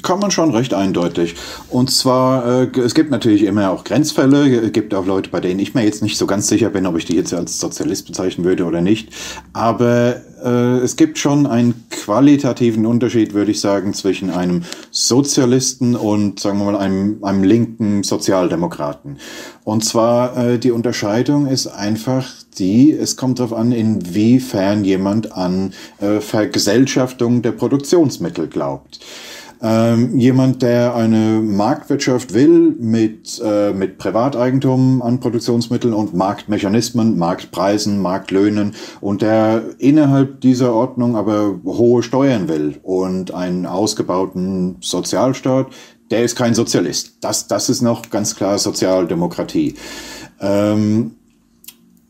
Kann 0.02 0.19
man 0.19 0.31
schon 0.31 0.50
recht 0.50 0.72
eindeutig. 0.72 1.34
Und 1.69 1.90
zwar, 1.90 2.62
äh, 2.62 2.81
es 2.81 2.94
gibt 2.94 3.10
natürlich 3.10 3.42
immer 3.42 3.70
auch 3.70 3.84
Grenzfälle, 3.84 4.60
es 4.60 4.72
gibt 4.72 4.94
auch 4.94 5.04
Leute, 5.04 5.28
bei 5.31 5.40
denen 5.40 5.60
ich 5.60 5.75
mir 5.75 5.84
jetzt 5.84 6.02
nicht 6.02 6.16
so 6.16 6.26
ganz 6.26 6.48
sicher 6.48 6.70
bin, 6.70 6.86
ob 6.86 6.96
ich 6.96 7.04
die 7.04 7.16
jetzt 7.16 7.34
als 7.34 7.60
Sozialist 7.60 8.06
bezeichnen 8.06 8.44
würde 8.44 8.64
oder 8.64 8.81
nicht. 8.81 9.10
Aber 9.52 10.22
äh, 10.42 10.78
es 10.78 10.96
gibt 10.96 11.19
schon 11.19 11.46
einen 11.46 11.86
qualitativen 11.91 12.86
Unterschied, 12.86 13.34
würde 13.34 13.50
ich 13.50 13.60
sagen, 13.60 13.93
zwischen 13.93 14.31
einem 14.31 14.62
Sozialisten 14.91 15.96
und, 15.96 16.41
sagen 16.41 16.58
wir 16.58 16.72
mal, 16.72 16.76
einem, 16.79 17.22
einem 17.22 17.44
linken 17.44 18.03
Sozialdemokraten. 18.03 19.19
Und 19.64 19.84
zwar, 19.84 20.36
äh, 20.36 20.58
die 20.58 20.70
Unterscheidung 20.70 21.46
ist 21.46 21.67
einfach 21.67 22.26
die, 22.58 22.93
es 22.93 23.17
kommt 23.17 23.38
darauf 23.38 23.53
an, 23.53 23.72
inwiefern 23.72 24.84
jemand 24.84 25.32
an 25.32 25.72
äh, 26.00 26.20
Vergesellschaftung 26.20 27.43
der 27.43 27.53
Produktionsmittel 27.53 28.46
glaubt. 28.48 29.00
Ähm, 29.63 30.19
jemand, 30.19 30.63
der 30.63 30.94
eine 30.94 31.41
Marktwirtschaft 31.41 32.34
will 32.34 32.75
mit, 32.79 33.41
äh, 33.44 33.73
mit 33.73 33.99
Privateigentum 33.99 35.01
an 35.03 35.20
Produktionsmitteln 35.20 35.94
und 35.94 36.15
Marktmechanismen, 36.15 37.17
Marktpreisen, 37.19 38.01
Marktlöhnen 38.01 38.75
und 39.01 39.23
der 39.23 39.63
innerhalb 39.79 40.41
dieser 40.41 40.75
Ordnung 40.75 41.17
aber 41.17 41.61
hohe 41.65 42.03
Steuern 42.03 42.49
will 42.49 42.79
und 42.82 43.32
einen 43.32 43.67
ausgebauten 43.67 44.77
Sozialstaat, 44.81 45.69
der 46.11 46.25
ist 46.25 46.37
kein 46.37 46.55
Sozialist. 46.55 47.19
Das, 47.20 47.49
das 47.49 47.69
ist 47.69 47.82
noch 47.82 48.11
ganz 48.11 48.37
klar 48.37 48.58
Sozialdemokratie. 48.58 49.75
Ähm, 50.41 51.13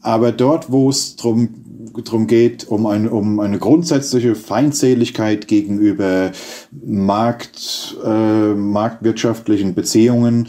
aber 0.00 0.32
dort, 0.32 0.70
wo 0.70 0.90
es 0.90 1.16
drum 1.16 1.63
darum 2.02 2.26
geht, 2.26 2.68
um, 2.68 2.86
ein, 2.86 3.08
um 3.08 3.40
eine 3.40 3.58
grundsätzliche 3.58 4.34
Feindseligkeit 4.34 5.48
gegenüber 5.48 6.32
Markt, 6.70 7.96
äh, 8.04 8.54
marktwirtschaftlichen 8.54 9.74
Beziehungen 9.74 10.48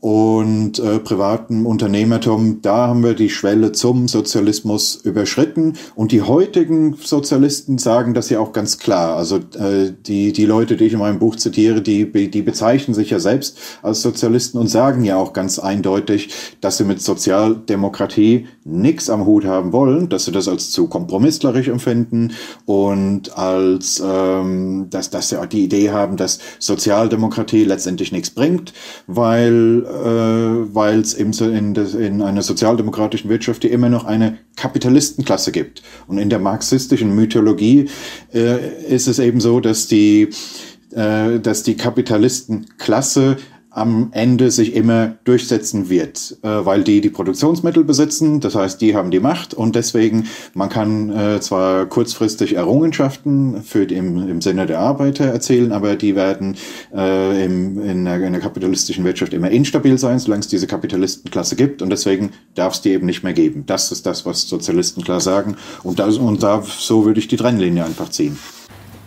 und 0.00 0.78
äh, 0.78 0.98
privatem 0.98 1.64
Unternehmertum, 1.64 2.60
da 2.60 2.88
haben 2.88 3.02
wir 3.02 3.14
die 3.14 3.30
Schwelle 3.30 3.72
zum 3.72 4.08
Sozialismus 4.08 4.94
überschritten. 4.94 5.72
Und 5.94 6.12
die 6.12 6.22
heutigen 6.22 6.94
Sozialisten 6.94 7.78
sagen 7.78 8.12
das 8.12 8.28
ja 8.28 8.38
auch 8.38 8.52
ganz 8.52 8.78
klar. 8.78 9.16
Also 9.16 9.36
äh, 9.36 9.92
die, 10.06 10.32
die 10.32 10.44
Leute, 10.44 10.76
die 10.76 10.84
ich 10.84 10.92
in 10.92 10.98
meinem 10.98 11.18
Buch 11.18 11.36
zitiere, 11.36 11.80
die, 11.80 12.30
die 12.30 12.42
bezeichnen 12.42 12.94
sich 12.94 13.10
ja 13.10 13.18
selbst 13.18 13.58
als 13.82 14.02
Sozialisten 14.02 14.58
und 14.58 14.68
sagen 14.68 15.02
ja 15.02 15.16
auch 15.16 15.32
ganz 15.32 15.58
eindeutig, 15.58 16.28
dass 16.60 16.76
sie 16.76 16.84
mit 16.84 17.00
Sozialdemokratie 17.00 18.46
nichts 18.64 19.08
am 19.08 19.24
Hut 19.24 19.46
haben 19.46 19.72
wollen, 19.72 20.08
dass 20.10 20.26
sie 20.26 20.32
das 20.32 20.46
als 20.46 20.70
zu 20.70 20.88
kompromisslerisch 20.88 21.68
empfinden 21.68 22.32
und 22.66 23.36
als 23.36 24.02
ähm, 24.04 24.88
dass, 24.90 25.10
dass 25.10 25.30
sie 25.30 25.40
auch 25.40 25.46
die 25.46 25.64
Idee 25.64 25.90
haben, 25.90 26.16
dass 26.16 26.38
Sozialdemokratie 26.58 27.64
letztendlich 27.64 28.12
nichts 28.12 28.30
bringt, 28.30 28.72
weil 29.06 29.85
äh, 29.86 30.74
weil 30.74 31.00
es 31.00 31.14
in, 31.14 31.32
in 31.32 32.22
einer 32.22 32.42
sozialdemokratischen 32.42 33.30
Wirtschaft 33.30 33.62
die 33.62 33.68
immer 33.68 33.88
noch 33.88 34.04
eine 34.04 34.38
Kapitalistenklasse 34.56 35.52
gibt. 35.52 35.82
Und 36.06 36.18
in 36.18 36.30
der 36.30 36.38
marxistischen 36.38 37.14
Mythologie 37.14 37.88
äh, 38.34 38.84
ist 38.88 39.06
es 39.06 39.18
eben 39.18 39.40
so, 39.40 39.60
dass 39.60 39.86
die 39.86 40.30
äh, 40.92 41.40
dass 41.40 41.62
die 41.62 41.76
Kapitalistenklasse 41.76 43.36
am 43.76 44.08
Ende 44.12 44.50
sich 44.50 44.74
immer 44.74 45.16
durchsetzen 45.24 45.90
wird, 45.90 46.38
äh, 46.42 46.48
weil 46.48 46.82
die 46.82 47.02
die 47.02 47.10
Produktionsmittel 47.10 47.84
besitzen, 47.84 48.40
das 48.40 48.54
heißt, 48.54 48.80
die 48.80 48.96
haben 48.96 49.10
die 49.10 49.20
Macht 49.20 49.52
und 49.52 49.76
deswegen, 49.76 50.28
man 50.54 50.70
kann 50.70 51.10
äh, 51.10 51.40
zwar 51.40 51.84
kurzfristig 51.84 52.54
Errungenschaften 52.54 53.62
für 53.62 53.86
die, 53.86 53.96
im, 53.96 54.28
im 54.28 54.40
Sinne 54.40 54.64
der 54.64 54.78
Arbeiter 54.78 55.26
erzählen, 55.26 55.72
aber 55.72 55.96
die 55.96 56.16
werden 56.16 56.56
äh, 56.94 57.44
im, 57.44 57.78
in, 57.82 58.06
einer, 58.06 58.16
in 58.16 58.24
einer 58.24 58.40
kapitalistischen 58.40 59.04
Wirtschaft 59.04 59.34
immer 59.34 59.50
instabil 59.50 59.98
sein, 59.98 60.18
solange 60.18 60.40
es 60.40 60.48
diese 60.48 60.66
Kapitalistenklasse 60.66 61.54
gibt 61.54 61.82
und 61.82 61.90
deswegen 61.90 62.30
darf 62.54 62.74
es 62.74 62.80
die 62.80 62.92
eben 62.92 63.04
nicht 63.04 63.24
mehr 63.24 63.34
geben. 63.34 63.64
Das 63.66 63.92
ist 63.92 64.06
das, 64.06 64.24
was 64.24 64.48
Sozialisten 64.48 65.02
klar 65.02 65.20
sagen 65.20 65.56
und, 65.82 65.98
das, 65.98 66.16
und 66.16 66.42
da, 66.42 66.62
so 66.62 67.04
würde 67.04 67.20
ich 67.20 67.28
die 67.28 67.36
Trennlinie 67.36 67.84
einfach 67.84 68.08
ziehen. 68.08 68.38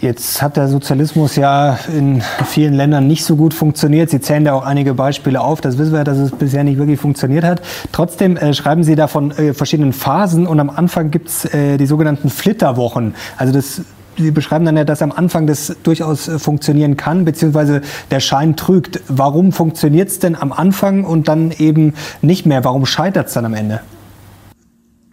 Jetzt 0.02 0.42
hat 0.42 0.56
der 0.56 0.70
Sozialismus 0.70 1.36
ja 1.36 1.78
in 1.94 2.22
vielen 2.46 2.74
Ländern 2.74 3.06
nicht 3.06 3.26
so 3.26 3.36
gut 3.36 3.54
funktioniert. 3.54 4.10
Sie 4.10 4.22
zählen 4.22 4.46
da 4.46 4.54
auch 4.54 4.66
einige 4.66 4.94
Beispiele 4.94 5.42
auf. 5.42 5.60
Das 5.60 5.78
wissen 5.78 5.92
wir, 5.92 6.06
dass 6.06 6.18
es 6.18 6.32
bisher 6.32 6.64
nicht 6.64 6.78
wirklich 6.78 6.98
funktioniert 6.98 7.44
hat. 7.44 7.62
Trotzdem 7.92 8.38
äh, 8.38 8.54
schreiben 8.54 8.86
Sie 8.86 8.96
da 8.96 9.08
von 9.08 9.32
äh, 9.32 9.54
verschiedenen 9.54 9.92
Phasen 9.92 10.48
und 10.48 10.62
am 10.62 10.70
Anfang 10.70 11.12
gibt's 11.12 11.44
äh, 11.46 11.78
die 11.78 11.86
sogenannten 11.86 12.30
Flitterwochen. 12.30 13.14
Also 13.38 13.52
das 13.52 13.82
Sie 14.18 14.32
beschreiben 14.32 14.66
dann 14.66 14.76
ja, 14.76 14.84
dass 14.84 15.02
am 15.02 15.14
Anfang 15.14 15.48
das 15.48 15.76
durchaus 15.84 16.28
äh, 16.28 16.40
funktionieren 16.40 16.96
kann, 16.96 17.26
beziehungsweise 17.26 17.82
der 18.10 18.22
Schein 18.22 18.56
trügt. 18.56 19.02
Warum 19.08 19.52
funktioniert 19.52 20.10
es 20.10 20.20
denn 20.20 20.36
am 20.36 20.54
Anfang 20.54 21.04
und 21.04 21.28
dann 21.28 21.52
eben 21.52 21.94
nicht 22.22 22.46
mehr? 22.46 22.64
Warum 22.64 22.86
scheitert 22.86 23.28
es 23.28 23.34
dann 23.34 23.46
am 23.46 23.54
Ende? 23.54 23.82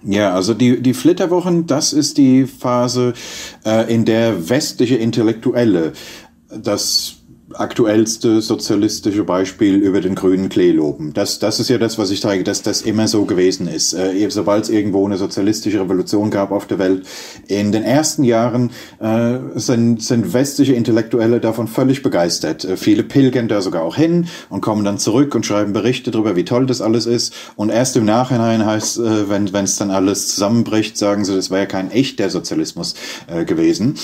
Ja, 0.05 0.35
also 0.35 0.55
die, 0.55 0.83
die 0.83 0.95
Flitterwochen, 0.95 1.67
das 1.67 1.93
ist 1.93 2.19
die 2.19 2.47
Phase, 2.47 3.15
äh, 3.65 3.93
in 3.93 4.05
der 4.05 4.49
westliche 4.49 4.97
Intellektuelle 4.97 5.93
das 6.49 7.16
aktuellste 7.59 8.41
sozialistische 8.41 9.25
Beispiel 9.25 9.77
über 9.77 10.01
den 10.01 10.15
grünen 10.15 10.49
Klee 10.49 10.73
loben. 10.73 11.13
Das, 11.15 11.39
das 11.39 11.61
ist 11.61 11.71
ja 11.71 11.79
das, 11.79 11.99
was 11.99 12.11
ich 12.11 12.21
zeige, 12.21 12.45
dass 12.45 12.63
das 12.63 12.83
immer 12.83 13.09
so 13.09 13.25
gewesen 13.25 13.69
ist. 13.69 13.95
Äh, 13.95 14.29
Sobald 14.29 14.65
es 14.65 14.71
irgendwo 14.71 15.07
eine 15.07 15.17
sozialistische 15.17 15.81
Revolution 15.81 16.31
gab 16.31 16.51
auf 16.51 16.67
der 16.67 16.79
Welt, 16.79 17.07
in 17.47 17.73
den 17.73 17.83
ersten 17.83 18.25
Jahren 18.25 18.71
äh, 19.01 19.39
sind, 19.55 20.03
sind 20.03 20.33
westliche 20.33 20.75
Intellektuelle 20.75 21.41
davon 21.41 21.69
völlig 21.69 22.03
begeistert. 22.03 22.65
Äh, 22.65 22.77
viele 22.77 23.03
pilgern 23.03 23.49
da 23.49 23.63
sogar 23.63 23.83
auch 23.83 23.97
hin 23.97 24.27
und 24.51 24.61
kommen 24.61 24.85
dann 24.85 24.99
zurück 24.99 25.35
und 25.35 25.47
schreiben 25.47 25.73
Berichte 25.73 26.11
darüber, 26.11 26.37
wie 26.37 26.45
toll 26.45 26.67
das 26.67 26.81
alles 26.81 27.07
ist. 27.07 27.35
Und 27.57 27.71
erst 27.71 27.97
im 27.97 28.05
Nachhinein 28.05 28.67
heißt, 28.67 28.99
äh, 28.99 29.31
wenn 29.31 29.65
es 29.65 29.77
dann 29.77 29.91
alles 29.91 30.29
zusammenbricht, 30.29 30.99
sagen 30.99 31.25
sie, 31.25 31.35
das 31.35 31.51
wäre 31.51 31.61
ja 31.61 31.67
kein 31.67 31.91
echter 31.91 32.29
Sozialismus 32.29 32.95
äh, 33.29 33.45
gewesen. 33.45 33.95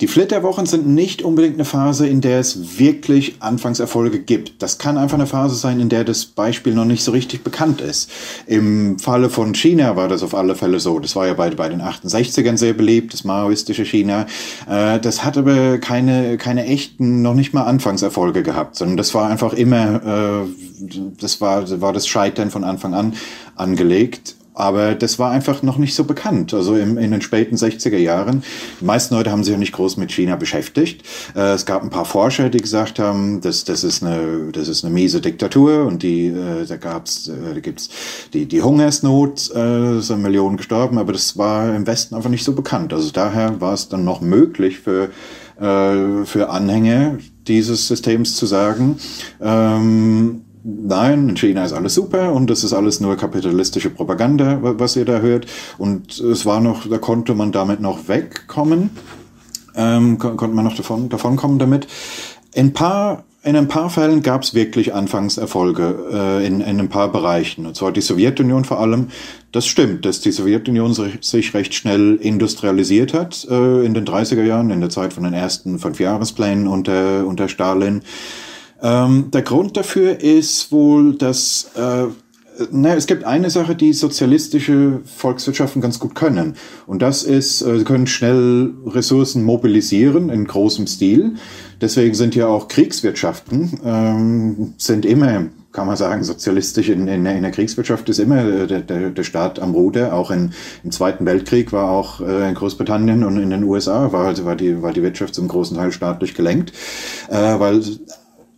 Die 0.00 0.06
Flitterwochen 0.06 0.66
sind 0.66 0.86
nicht 0.86 1.22
unbedingt 1.22 1.54
eine 1.54 1.64
Phase, 1.64 2.06
in 2.06 2.20
der 2.20 2.40
es 2.40 2.78
wirklich 2.78 2.91
Anfangserfolge 3.40 4.20
gibt. 4.20 4.62
Das 4.62 4.78
kann 4.78 4.98
einfach 4.98 5.18
eine 5.18 5.26
Phase 5.26 5.54
sein, 5.54 5.80
in 5.80 5.88
der 5.88 6.04
das 6.04 6.26
Beispiel 6.26 6.74
noch 6.74 6.84
nicht 6.84 7.04
so 7.04 7.12
richtig 7.12 7.44
bekannt 7.44 7.80
ist. 7.80 8.10
Im 8.46 8.98
Falle 8.98 9.30
von 9.30 9.54
China 9.54 9.96
war 9.96 10.08
das 10.08 10.22
auf 10.22 10.34
alle 10.34 10.54
Fälle 10.54 10.80
so. 10.80 10.98
Das 10.98 11.16
war 11.16 11.26
ja 11.26 11.34
bei, 11.34 11.50
bei 11.50 11.68
den 11.68 11.82
68ern 11.82 12.56
sehr 12.56 12.74
beliebt, 12.74 13.12
das 13.12 13.24
maoistische 13.24 13.84
China. 13.84 14.26
Äh, 14.68 15.00
das 15.00 15.24
hat 15.24 15.36
aber 15.36 15.78
keine, 15.78 16.36
keine 16.38 16.66
echten, 16.66 17.22
noch 17.22 17.34
nicht 17.34 17.54
mal 17.54 17.64
Anfangserfolge 17.64 18.42
gehabt, 18.42 18.76
sondern 18.76 18.96
das 18.96 19.14
war 19.14 19.28
einfach 19.28 19.52
immer, 19.52 20.44
äh, 20.44 20.98
das 21.20 21.40
war, 21.40 21.80
war 21.80 21.92
das 21.92 22.06
Scheitern 22.06 22.50
von 22.50 22.64
Anfang 22.64 22.94
an 22.94 23.14
angelegt. 23.56 24.36
Aber 24.54 24.94
das 24.94 25.18
war 25.18 25.30
einfach 25.30 25.62
noch 25.62 25.78
nicht 25.78 25.94
so 25.94 26.04
bekannt. 26.04 26.52
Also 26.52 26.76
im, 26.76 26.98
in 26.98 27.10
den 27.10 27.22
späten 27.22 27.56
60er 27.56 27.96
Jahren. 27.96 28.42
Die 28.80 28.84
meisten 28.84 29.14
Leute 29.14 29.30
haben 29.30 29.44
sich 29.44 29.52
ja 29.52 29.58
nicht 29.58 29.72
groß 29.72 29.96
mit 29.96 30.12
China 30.12 30.36
beschäftigt. 30.36 31.02
Äh, 31.34 31.52
es 31.52 31.64
gab 31.64 31.82
ein 31.82 31.90
paar 31.90 32.04
Forscher, 32.04 32.50
die 32.50 32.58
gesagt 32.58 32.98
haben, 32.98 33.40
das, 33.40 33.64
das, 33.64 33.82
ist, 33.82 34.02
eine, 34.02 34.50
das 34.52 34.68
ist 34.68 34.84
eine 34.84 34.92
miese 34.92 35.20
Diktatur 35.20 35.86
und 35.86 36.02
die, 36.02 36.26
äh, 36.26 36.66
da 36.66 36.76
gab's, 36.76 37.28
äh, 37.28 37.54
da 37.54 37.60
gibt's 37.60 37.88
die, 38.34 38.46
die 38.46 38.62
Hungersnot, 38.62 39.54
äh, 39.54 40.00
sind 40.00 40.22
Millionen 40.22 40.56
gestorben, 40.56 40.98
aber 40.98 41.12
das 41.12 41.38
war 41.38 41.74
im 41.74 41.86
Westen 41.86 42.14
einfach 42.14 42.30
nicht 42.30 42.44
so 42.44 42.52
bekannt. 42.54 42.92
Also 42.92 43.10
daher 43.10 43.60
war 43.60 43.72
es 43.72 43.88
dann 43.88 44.04
noch 44.04 44.20
möglich 44.20 44.80
für, 44.80 45.10
äh, 45.58 46.24
für 46.24 46.50
Anhänger 46.50 47.18
dieses 47.46 47.88
Systems 47.88 48.36
zu 48.36 48.46
sagen, 48.46 48.96
ähm, 49.40 50.42
nein, 50.64 51.28
in 51.28 51.36
China 51.36 51.64
ist 51.64 51.72
alles 51.72 51.94
super 51.94 52.32
und 52.32 52.48
das 52.50 52.64
ist 52.64 52.72
alles 52.72 53.00
nur 53.00 53.16
kapitalistische 53.16 53.90
Propaganda, 53.90 54.58
was 54.62 54.96
ihr 54.96 55.04
da 55.04 55.20
hört. 55.20 55.46
Und 55.78 56.18
es 56.18 56.46
war 56.46 56.60
noch, 56.60 56.88
da 56.88 56.98
konnte 56.98 57.34
man 57.34 57.52
damit 57.52 57.80
noch 57.80 58.08
wegkommen, 58.08 58.90
ähm, 59.74 60.18
konnte 60.18 60.48
man 60.48 60.64
noch 60.64 60.76
davon, 60.76 61.08
davon 61.08 61.36
kommen 61.36 61.58
damit. 61.58 61.86
In 62.54 62.72
paar 62.72 63.24
in 63.44 63.56
ein 63.56 63.66
paar 63.66 63.90
Fällen 63.90 64.22
gab 64.22 64.42
es 64.42 64.54
wirklich 64.54 64.94
Anfangserfolge 64.94 66.06
äh, 66.12 66.46
in, 66.46 66.60
in 66.60 66.78
ein 66.78 66.88
paar 66.88 67.10
Bereichen. 67.10 67.66
Und 67.66 67.74
zwar 67.74 67.90
die 67.90 68.00
Sowjetunion 68.00 68.64
vor 68.64 68.78
allem. 68.78 69.08
Das 69.50 69.66
stimmt, 69.66 70.04
dass 70.04 70.20
die 70.20 70.30
Sowjetunion 70.30 70.94
sich 71.20 71.52
recht 71.52 71.74
schnell 71.74 72.16
industrialisiert 72.20 73.12
hat 73.14 73.44
äh, 73.50 73.84
in 73.84 73.94
den 73.94 74.04
30er 74.04 74.44
Jahren, 74.44 74.70
in 74.70 74.80
der 74.80 74.90
Zeit 74.90 75.12
von 75.12 75.24
den 75.24 75.34
ersten 75.34 75.80
Fünfjahresplänen 75.80 76.68
unter, 76.68 77.26
unter 77.26 77.48
Stalin. 77.48 78.02
Ähm, 78.82 79.30
der 79.30 79.42
Grund 79.42 79.76
dafür 79.76 80.20
ist 80.20 80.72
wohl, 80.72 81.14
dass 81.14 81.70
äh, 81.76 82.06
na, 82.70 82.94
es 82.94 83.06
gibt 83.06 83.24
eine 83.24 83.50
Sache, 83.50 83.74
die 83.74 83.92
sozialistische 83.92 85.00
Volkswirtschaften 85.04 85.80
ganz 85.80 85.98
gut 85.98 86.14
können. 86.14 86.54
Und 86.86 87.02
das 87.02 87.22
ist, 87.22 87.62
äh, 87.62 87.78
sie 87.78 87.84
können 87.84 88.06
schnell 88.06 88.72
Ressourcen 88.86 89.42
mobilisieren 89.44 90.28
in 90.28 90.46
großem 90.46 90.86
Stil. 90.86 91.36
Deswegen 91.80 92.14
sind 92.14 92.34
ja 92.34 92.46
auch 92.46 92.68
Kriegswirtschaften, 92.68 93.80
ähm, 93.84 94.74
sind 94.76 95.06
immer, 95.06 95.46
kann 95.72 95.86
man 95.86 95.96
sagen, 95.96 96.22
sozialistisch. 96.22 96.90
In, 96.90 97.08
in, 97.08 97.24
in 97.26 97.42
der 97.42 97.50
Kriegswirtschaft 97.50 98.08
ist 98.08 98.18
immer 98.18 98.66
der, 98.66 98.80
der, 98.80 99.10
der 99.10 99.24
Staat 99.24 99.58
am 99.58 99.72
Ruder. 99.72 100.12
Auch 100.14 100.30
in, 100.30 100.52
im 100.84 100.90
Zweiten 100.90 101.24
Weltkrieg 101.24 101.72
war 101.72 101.90
auch 101.90 102.20
äh, 102.20 102.48
in 102.48 102.54
Großbritannien 102.54 103.24
und 103.24 103.38
in 103.38 103.50
den 103.50 103.64
USA 103.64 104.12
war, 104.12 104.44
war, 104.44 104.56
die, 104.56 104.82
war 104.82 104.92
die 104.92 105.02
Wirtschaft 105.02 105.34
zum 105.34 105.48
großen 105.48 105.76
Teil 105.76 105.92
staatlich 105.92 106.34
gelenkt. 106.34 106.72
Äh, 107.28 107.58
weil 107.58 107.82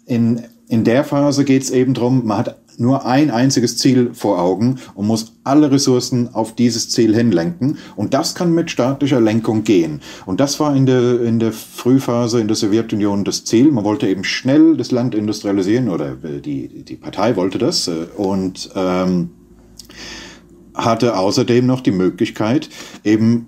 in, 0.07 0.43
in 0.69 0.85
der 0.85 1.05
Phase 1.05 1.45
geht 1.45 1.63
es 1.63 1.71
eben 1.71 1.95
darum, 1.95 2.27
man 2.27 2.39
hat 2.39 2.57
nur 2.79 3.07
ein 3.07 3.31
einziges 3.31 3.77
Ziel 3.77 4.11
vor 4.15 4.41
Augen 4.41 4.81
und 4.95 5.07
muss 5.07 5.37
alle 5.45 5.71
Ressourcen 5.71 6.35
auf 6.35 6.55
dieses 6.55 6.91
Ziel 6.91 7.15
hinlenken. 7.15 7.79
Und 7.97 8.15
das 8.15 8.35
kann 8.35 8.53
mit 8.53 8.71
staatlicher 8.71 9.21
Lenkung 9.21 9.65
gehen. 9.65 10.01
Und 10.27 10.41
das 10.41 10.59
war 10.61 10.75
in 10.75 10.87
der, 10.87 11.21
in 11.23 11.39
der 11.39 11.53
Frühphase 11.53 12.41
in 12.41 12.49
der 12.49 12.57
Sowjetunion 12.57 13.25
das 13.25 13.45
Ziel. 13.45 13.71
Man 13.71 13.85
wollte 13.85 14.09
eben 14.09 14.25
schnell 14.25 14.77
das 14.77 14.91
Land 14.91 15.15
industrialisieren 15.15 15.89
oder 15.89 16.15
die, 16.15 16.85
die 16.85 16.97
Partei 16.97 17.37
wollte 17.37 17.59
das. 17.59 17.89
Äh, 17.89 18.07
und 18.17 18.71
ähm, 18.75 19.31
hatte 20.75 21.17
außerdem 21.17 21.67
noch 21.67 21.81
die 21.81 21.93
Möglichkeit, 21.93 22.69
eben 23.05 23.47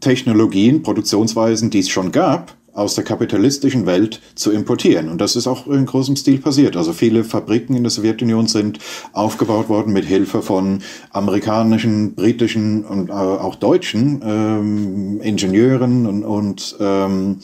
Technologien, 0.00 0.82
Produktionsweisen, 0.82 1.70
die 1.70 1.78
es 1.78 1.88
schon 1.88 2.10
gab, 2.10 2.56
aus 2.76 2.94
der 2.94 3.04
kapitalistischen 3.04 3.86
Welt 3.86 4.20
zu 4.34 4.52
importieren. 4.52 5.08
Und 5.08 5.20
das 5.20 5.34
ist 5.34 5.46
auch 5.46 5.66
in 5.66 5.86
großem 5.86 6.14
Stil 6.16 6.38
passiert. 6.38 6.76
Also 6.76 6.92
viele 6.92 7.24
Fabriken 7.24 7.74
in 7.74 7.82
der 7.82 7.90
Sowjetunion 7.90 8.46
sind 8.46 8.78
aufgebaut 9.12 9.68
worden 9.68 9.92
mit 9.92 10.04
Hilfe 10.04 10.42
von 10.42 10.80
amerikanischen, 11.10 12.14
britischen 12.14 12.84
und 12.84 13.08
äh, 13.08 13.12
auch 13.12 13.54
deutschen 13.54 14.20
ähm, 14.24 15.20
Ingenieuren 15.22 16.06
und, 16.06 16.24
und 16.24 16.76
ähm, 16.78 17.38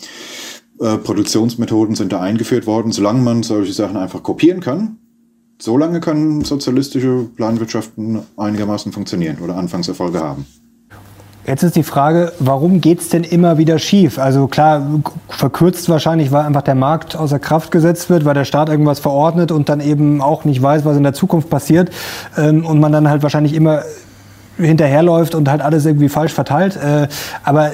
äh, 0.79 0.99
Produktionsmethoden 0.99 1.95
sind 1.95 2.13
da 2.13 2.21
eingeführt 2.21 2.67
worden. 2.67 2.93
Solange 2.93 3.23
man 3.23 3.43
solche 3.43 3.73
Sachen 3.73 3.97
einfach 3.97 4.23
kopieren 4.23 4.61
kann, 4.61 4.99
solange 5.59 6.01
können 6.01 6.45
sozialistische 6.45 7.27
Planwirtschaften 7.37 8.21
einigermaßen 8.37 8.93
funktionieren 8.93 9.39
oder 9.43 9.57
Anfangserfolge 9.57 10.21
haben. 10.21 10.45
Jetzt 11.45 11.65
ist 11.65 11.75
die 11.75 11.83
Frage, 11.83 12.33
warum 12.39 12.81
geht's 12.81 13.09
denn 13.09 13.25
immer 13.25 13.59
wieder 13.59 13.81
schief? 13.81 14.19
Also 14.19 14.47
klar, 14.47 14.81
verkürzt 15.29 15.89
wahrscheinlich, 15.89 16.31
weil 16.31 16.45
einfach 16.45 16.63
der 16.63 16.77
Markt 16.77 17.17
außer 17.17 17.41
Kraft 17.41 17.73
gesetzt 17.73 18.11
wird, 18.11 18.25
weil 18.25 18.35
der 18.35 18.45
Staat 18.45 18.69
irgendwas 18.69 19.01
verordnet 19.01 19.51
und 19.51 19.69
dann 19.69 19.81
eben 19.81 20.21
auch 20.21 20.45
nicht 20.45 20.63
weiß, 20.63 20.85
was 20.85 20.97
in 20.97 21.03
der 21.03 21.15
Zukunft 21.15 21.51
passiert 21.51 21.91
ähm, 22.37 22.65
und 22.65 22.79
man 22.79 22.93
dann 22.93 23.09
halt 23.09 23.25
wahrscheinlich 23.25 23.55
immer 23.55 23.83
hinterherläuft 24.57 25.35
und 25.35 25.51
halt 25.51 25.63
alles 25.63 25.85
irgendwie 25.85 26.09
falsch 26.09 26.33
verteilt. 26.33 26.77
Äh, 26.77 27.09
aber 27.43 27.73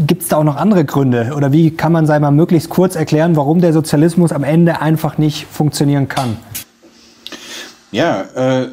Gibt 0.00 0.22
es 0.22 0.28
da 0.28 0.36
auch 0.36 0.44
noch 0.44 0.54
andere 0.54 0.84
Gründe? 0.84 1.32
Oder 1.36 1.50
wie 1.50 1.72
kann 1.72 1.90
man, 1.90 2.06
sei 2.06 2.20
mal, 2.20 2.30
möglichst 2.30 2.70
kurz 2.70 2.94
erklären, 2.94 3.34
warum 3.34 3.60
der 3.60 3.72
Sozialismus 3.72 4.30
am 4.30 4.44
Ende 4.44 4.80
einfach 4.80 5.18
nicht 5.18 5.48
funktionieren 5.48 6.06
kann? 6.06 6.36
Ja, 7.90 8.22
äh, 8.36 8.68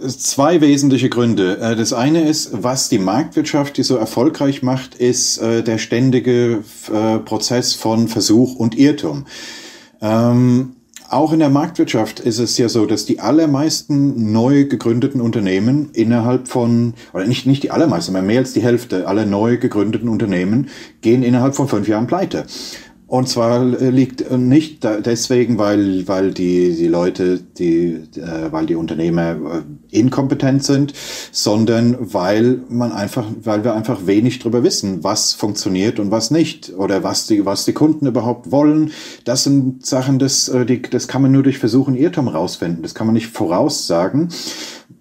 Zwei 0.00 0.62
wesentliche 0.62 1.10
Gründe. 1.10 1.58
Äh, 1.58 1.76
das 1.76 1.92
eine 1.92 2.26
ist, 2.26 2.62
was 2.62 2.88
die 2.88 2.98
Marktwirtschaft, 2.98 3.76
die 3.76 3.82
so 3.82 3.96
erfolgreich 3.96 4.62
macht, 4.62 4.94
ist 4.94 5.36
äh, 5.38 5.62
der 5.62 5.76
ständige 5.76 6.64
äh, 6.90 7.18
Prozess 7.18 7.74
von 7.74 8.08
Versuch 8.08 8.54
und 8.54 8.78
Irrtum. 8.78 9.26
Ähm, 10.00 10.76
auch 11.10 11.34
in 11.34 11.40
der 11.40 11.50
Marktwirtschaft 11.50 12.20
ist 12.20 12.38
es 12.38 12.56
ja 12.56 12.70
so, 12.70 12.86
dass 12.86 13.04
die 13.04 13.20
allermeisten 13.20 14.32
neu 14.32 14.64
gegründeten 14.64 15.20
Unternehmen 15.20 15.90
innerhalb 15.92 16.48
von, 16.48 16.94
oder 17.12 17.26
nicht, 17.26 17.46
nicht 17.46 17.62
die 17.62 17.70
allermeisten, 17.70 18.16
aber 18.16 18.24
mehr 18.24 18.38
als 18.38 18.54
die 18.54 18.62
Hälfte 18.62 19.06
aller 19.06 19.26
neu 19.26 19.58
gegründeten 19.58 20.08
Unternehmen 20.08 20.70
gehen 21.02 21.22
innerhalb 21.22 21.54
von 21.54 21.68
fünf 21.68 21.86
Jahren 21.86 22.06
pleite. 22.06 22.46
Und 23.12 23.28
zwar 23.28 23.78
äh, 23.78 23.90
liegt 23.90 24.22
äh, 24.22 24.38
nicht 24.38 24.84
deswegen, 24.84 25.58
weil, 25.58 26.08
weil 26.08 26.32
die, 26.32 26.74
die 26.74 26.88
Leute, 26.88 27.40
die, 27.58 28.04
äh, 28.16 28.50
weil 28.50 28.64
die 28.64 28.74
Unternehmer 28.74 29.64
inkompetent 29.90 30.64
sind, 30.64 30.94
sondern 31.30 31.98
weil 32.00 32.62
man 32.70 32.90
einfach, 32.90 33.26
weil 33.42 33.64
wir 33.64 33.74
einfach 33.74 34.06
wenig 34.06 34.38
darüber 34.38 34.62
wissen, 34.62 35.04
was 35.04 35.34
funktioniert 35.34 36.00
und 36.00 36.10
was 36.10 36.30
nicht 36.30 36.72
oder 36.74 37.02
was 37.02 37.26
die, 37.26 37.44
was 37.44 37.66
die 37.66 37.74
Kunden 37.74 38.06
überhaupt 38.06 38.50
wollen. 38.50 38.92
Das 39.26 39.44
sind 39.44 39.84
Sachen, 39.84 40.18
das, 40.18 40.50
die, 40.66 40.80
das 40.80 41.06
kann 41.06 41.20
man 41.20 41.32
nur 41.32 41.42
durch 41.42 41.58
Versuchen 41.58 41.94
Irrtum 41.94 42.28
rausfinden. 42.28 42.82
Das 42.82 42.94
kann 42.94 43.06
man 43.06 43.12
nicht 43.12 43.26
voraussagen. 43.26 44.30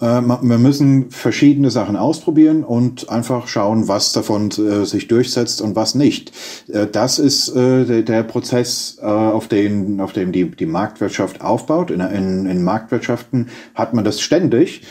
Äh, 0.02 0.22
wir 0.22 0.58
müssen 0.58 1.12
verschiedene 1.12 1.70
Sachen 1.70 1.96
ausprobieren 1.96 2.64
und 2.64 3.10
einfach 3.10 3.48
schauen, 3.48 3.88
was 3.88 4.12
davon 4.12 4.50
äh, 4.52 4.86
sich 4.86 5.08
durchsetzt 5.08 5.62
und 5.62 5.76
was 5.76 5.96
nicht. 5.96 6.32
Äh, 6.68 6.88
das 6.88 7.20
ist 7.20 7.54
der 7.56 8.24
Prozess, 8.24 8.98
auf 9.00 9.48
den, 9.48 10.00
auf 10.00 10.14
dem 10.14 10.32
die, 10.32 10.50
die 10.50 10.66
Marktwirtschaft 10.66 11.42
aufbaut. 11.42 11.92
In, 11.92 12.00
in, 12.00 12.46
in 12.46 12.64
Marktwirtschaften 12.64 13.50
hat 13.76 13.94
man 13.94 14.04
das 14.04 14.22
ständig. 14.22 14.82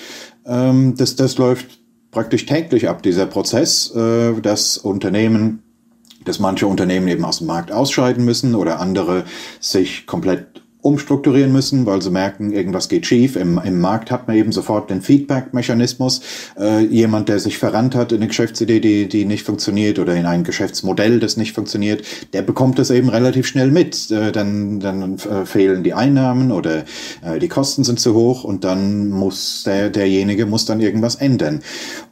Ähm, 0.47 0.95
das, 0.97 1.17
das 1.17 1.39
läuft 1.39 1.81
praktisch 2.11 2.47
täglich 2.47 2.89
ab, 2.89 3.03
dieser 3.03 3.27
Prozess, 3.27 3.93
dass 4.43 4.79
Unternehmen 4.79 5.63
dass 6.25 6.39
manche 6.39 6.67
Unternehmen 6.67 7.09
eben 7.09 7.25
aus 7.25 7.39
dem 7.39 7.47
Markt 7.47 7.73
ausscheiden 7.73 8.25
müssen 8.25 8.55
oder 8.55 8.79
andere 8.79 9.25
sich 9.59 10.07
komplett 10.07 10.63
umstrukturieren 10.83 11.53
müssen, 11.53 11.87
weil 11.87 12.03
sie 12.03 12.11
merken, 12.11 12.53
irgendwas 12.53 12.89
geht 12.89 13.07
schief. 13.07 13.37
Im, 13.37 13.61
im 13.63 13.81
Markt 13.81 14.11
hat 14.11 14.27
man 14.27 14.37
eben 14.37 14.53
sofort 14.53 14.91
den 14.91 15.03
Feedback-Mechanismus. 15.03 16.21
Äh, 16.59 16.85
jemand, 16.87 17.29
der 17.29 17.39
sich 17.39 17.59
verrannt 17.59 17.95
hat 17.95 18.13
in 18.13 18.19
eine 18.19 18.29
Geschäftsidee, 18.29 18.81
die, 18.81 19.09
die 19.09 19.25
nicht 19.25 19.45
funktioniert 19.45 19.99
oder 19.99 20.15
in 20.15 20.27
ein 20.27 20.45
Geschäftsmodell, 20.45 21.21
das 21.21 21.37
nicht 21.37 21.55
funktioniert, 21.55 22.03
der 22.33 22.43
bekommt 22.43 22.79
das 22.79 22.91
eben 22.91 23.09
relativ 23.09 23.47
schnell 23.47 23.71
mit. 23.71 24.11
Äh, 24.11 24.33
dann 24.33 24.81
dann 24.81 25.15
äh, 25.19 25.47
fehlen 25.47 25.83
die 25.83 25.95
Einnahmen 25.95 26.53
oder 26.53 26.85
äh, 27.23 27.39
die 27.39 27.49
Kosten 27.49 27.85
sind 27.85 28.01
zu 28.01 28.15
hoch 28.15 28.45
und 28.45 28.65
dann 28.65 29.09
muss 29.09 29.63
der, 29.65 29.91
derjenige 29.91 30.47
muss 30.47 30.65
dann 30.65 30.81
irgendwas 30.81 31.17
ändern. 31.17 31.61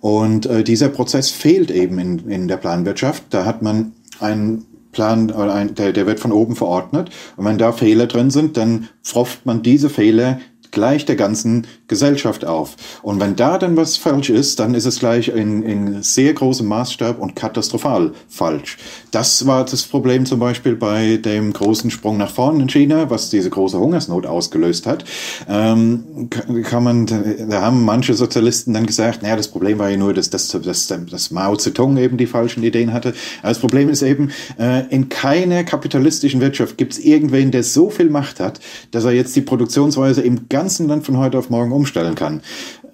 Und 0.00 0.46
äh, 0.46 0.62
dieser 0.62 0.88
Prozess 0.88 1.30
fehlt 1.30 1.70
eben 1.70 1.98
in, 1.98 2.28
in 2.28 2.48
der 2.48 2.56
Planwirtschaft. 2.56 3.24
Da 3.30 3.44
hat 3.44 3.62
man 3.62 3.92
ein 4.20 4.64
Plan, 4.92 5.28
der, 5.74 5.92
der 5.92 6.06
wird 6.06 6.20
von 6.20 6.32
oben 6.32 6.56
verordnet. 6.56 7.10
Und 7.36 7.44
wenn 7.44 7.58
da 7.58 7.72
Fehler 7.72 8.06
drin 8.06 8.30
sind, 8.30 8.56
dann 8.56 8.88
pfropft 9.02 9.46
man 9.46 9.62
diese 9.62 9.90
Fehler 9.90 10.40
gleich 10.70 11.04
der 11.04 11.16
ganzen 11.16 11.66
Gesellschaft 11.88 12.44
auf. 12.44 12.76
Und 13.02 13.20
wenn 13.20 13.36
da 13.36 13.58
dann 13.58 13.76
was 13.76 13.96
falsch 13.96 14.30
ist, 14.30 14.60
dann 14.60 14.74
ist 14.74 14.84
es 14.84 14.98
gleich 14.98 15.28
in, 15.28 15.62
in 15.62 16.02
sehr 16.02 16.34
großem 16.34 16.66
Maßstab 16.66 17.18
und 17.18 17.34
katastrophal 17.34 18.12
falsch. 18.28 18.76
Das 19.10 19.46
war 19.46 19.64
das 19.64 19.84
Problem 19.84 20.26
zum 20.26 20.38
Beispiel 20.38 20.76
bei 20.76 21.16
dem 21.16 21.52
großen 21.52 21.90
Sprung 21.90 22.18
nach 22.18 22.30
vorn 22.30 22.60
in 22.60 22.68
China, 22.68 23.10
was 23.10 23.30
diese 23.30 23.50
große 23.50 23.78
Hungersnot 23.78 24.26
ausgelöst 24.26 24.86
hat. 24.86 25.04
Ähm, 25.48 26.28
kann 26.64 26.84
man, 26.84 27.06
da 27.06 27.62
haben 27.62 27.84
manche 27.84 28.14
Sozialisten 28.14 28.74
dann 28.74 28.86
gesagt, 28.86 29.22
naja, 29.22 29.36
das 29.36 29.48
Problem 29.48 29.78
war 29.78 29.88
ja 29.90 29.96
nur, 29.96 30.12
dass, 30.12 30.30
dass, 30.30 30.48
dass, 30.48 30.86
dass 30.86 31.30
Mao 31.30 31.56
Zedong 31.56 31.96
eben 31.96 32.16
die 32.18 32.26
falschen 32.26 32.62
Ideen 32.62 32.92
hatte. 32.92 33.14
Aber 33.40 33.48
das 33.48 33.58
Problem 33.58 33.88
ist 33.88 34.02
eben, 34.02 34.30
äh, 34.58 34.86
in 34.90 35.08
keiner 35.08 35.64
kapitalistischen 35.64 36.40
Wirtschaft 36.40 36.76
gibt 36.76 36.92
es 36.92 36.98
irgendwen, 36.98 37.50
der 37.50 37.64
so 37.64 37.90
viel 37.90 38.10
Macht 38.10 38.40
hat, 38.40 38.60
dass 38.90 39.04
er 39.04 39.12
jetzt 39.12 39.34
die 39.36 39.40
Produktionsweise 39.40 40.22
im 40.22 40.48
ganzen 40.48 40.57
Land 40.88 41.04
von 41.04 41.16
heute 41.18 41.38
auf 41.38 41.50
morgen 41.50 41.72
umstellen 41.72 42.14
kann. 42.14 42.42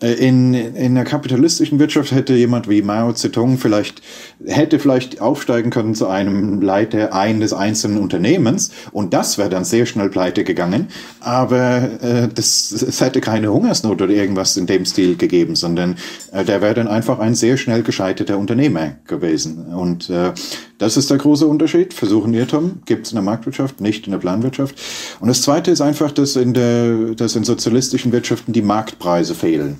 Äh, 0.05 0.13
in, 0.15 0.55
in 0.55 0.95
der 0.95 1.05
kapitalistischen 1.05 1.79
Wirtschaft 1.79 2.13
hätte 2.13 2.35
jemand 2.35 2.69
wie 2.69 2.83
Mao 2.83 3.13
Zedong 3.13 3.59
vielleicht, 3.59 4.03
hätte 4.45 4.79
vielleicht 4.79 5.21
aufsteigen 5.21 5.71
können 5.71 5.95
zu 5.95 6.07
einem 6.07 6.61
Leiter 6.61 7.15
eines 7.15 7.53
einzelnen 7.53 7.99
Unternehmens 7.99 8.71
und 8.93 9.15
das 9.15 9.39
wäre 9.39 9.49
dann 9.49 9.65
sehr 9.65 9.87
schnell 9.87 10.11
pleite 10.11 10.45
gegangen. 10.45 10.89
Aber 11.21 12.03
äh, 12.03 12.29
das, 12.33 12.71
es 12.73 13.01
hätte 13.01 13.21
keine 13.21 13.53
Hungersnot 13.53 14.03
oder 14.03 14.13
irgendwas 14.13 14.57
in 14.57 14.67
dem 14.67 14.85
Stil 14.85 15.17
gegeben, 15.17 15.57
sondern 15.57 15.97
äh, 16.33 16.45
der 16.45 16.61
wäre 16.61 16.75
dann 16.75 16.89
einfach 16.89 17.19
ein 17.19 17.35
sehr 17.35 17.57
schnell 17.57 17.83
gescheiterter 17.83 18.37
Unternehmer 18.37 18.97
gewesen. 19.07 19.67
Und 19.75 20.11
äh, 20.11 20.33
das 20.79 20.97
ist 20.97 21.11
der 21.11 21.19
große 21.19 21.47
Unterschied. 21.47 21.95
Versuchen 21.95 22.35
Irrtum 22.35 22.83
gibt 22.85 23.07
es 23.07 23.13
in 23.13 23.17
der 23.17 23.23
Marktwirtschaft, 23.23 23.81
nicht 23.81 24.07
in 24.07 24.11
der 24.11 24.19
Planwirtschaft. 24.19 24.75
Und 25.21 25.29
das 25.29 25.43
Zweite 25.43 25.71
ist 25.71 25.81
einfach, 25.81 26.11
dass 26.11 26.37
in, 26.37 26.53
der, 26.53 27.15
dass 27.15 27.37
in 27.37 27.45
sozialistischen 27.45 28.13
Wirtschaften 28.13 28.53
die 28.53 28.63
Marktpreise 28.63 29.35
fehlen. 29.35 29.79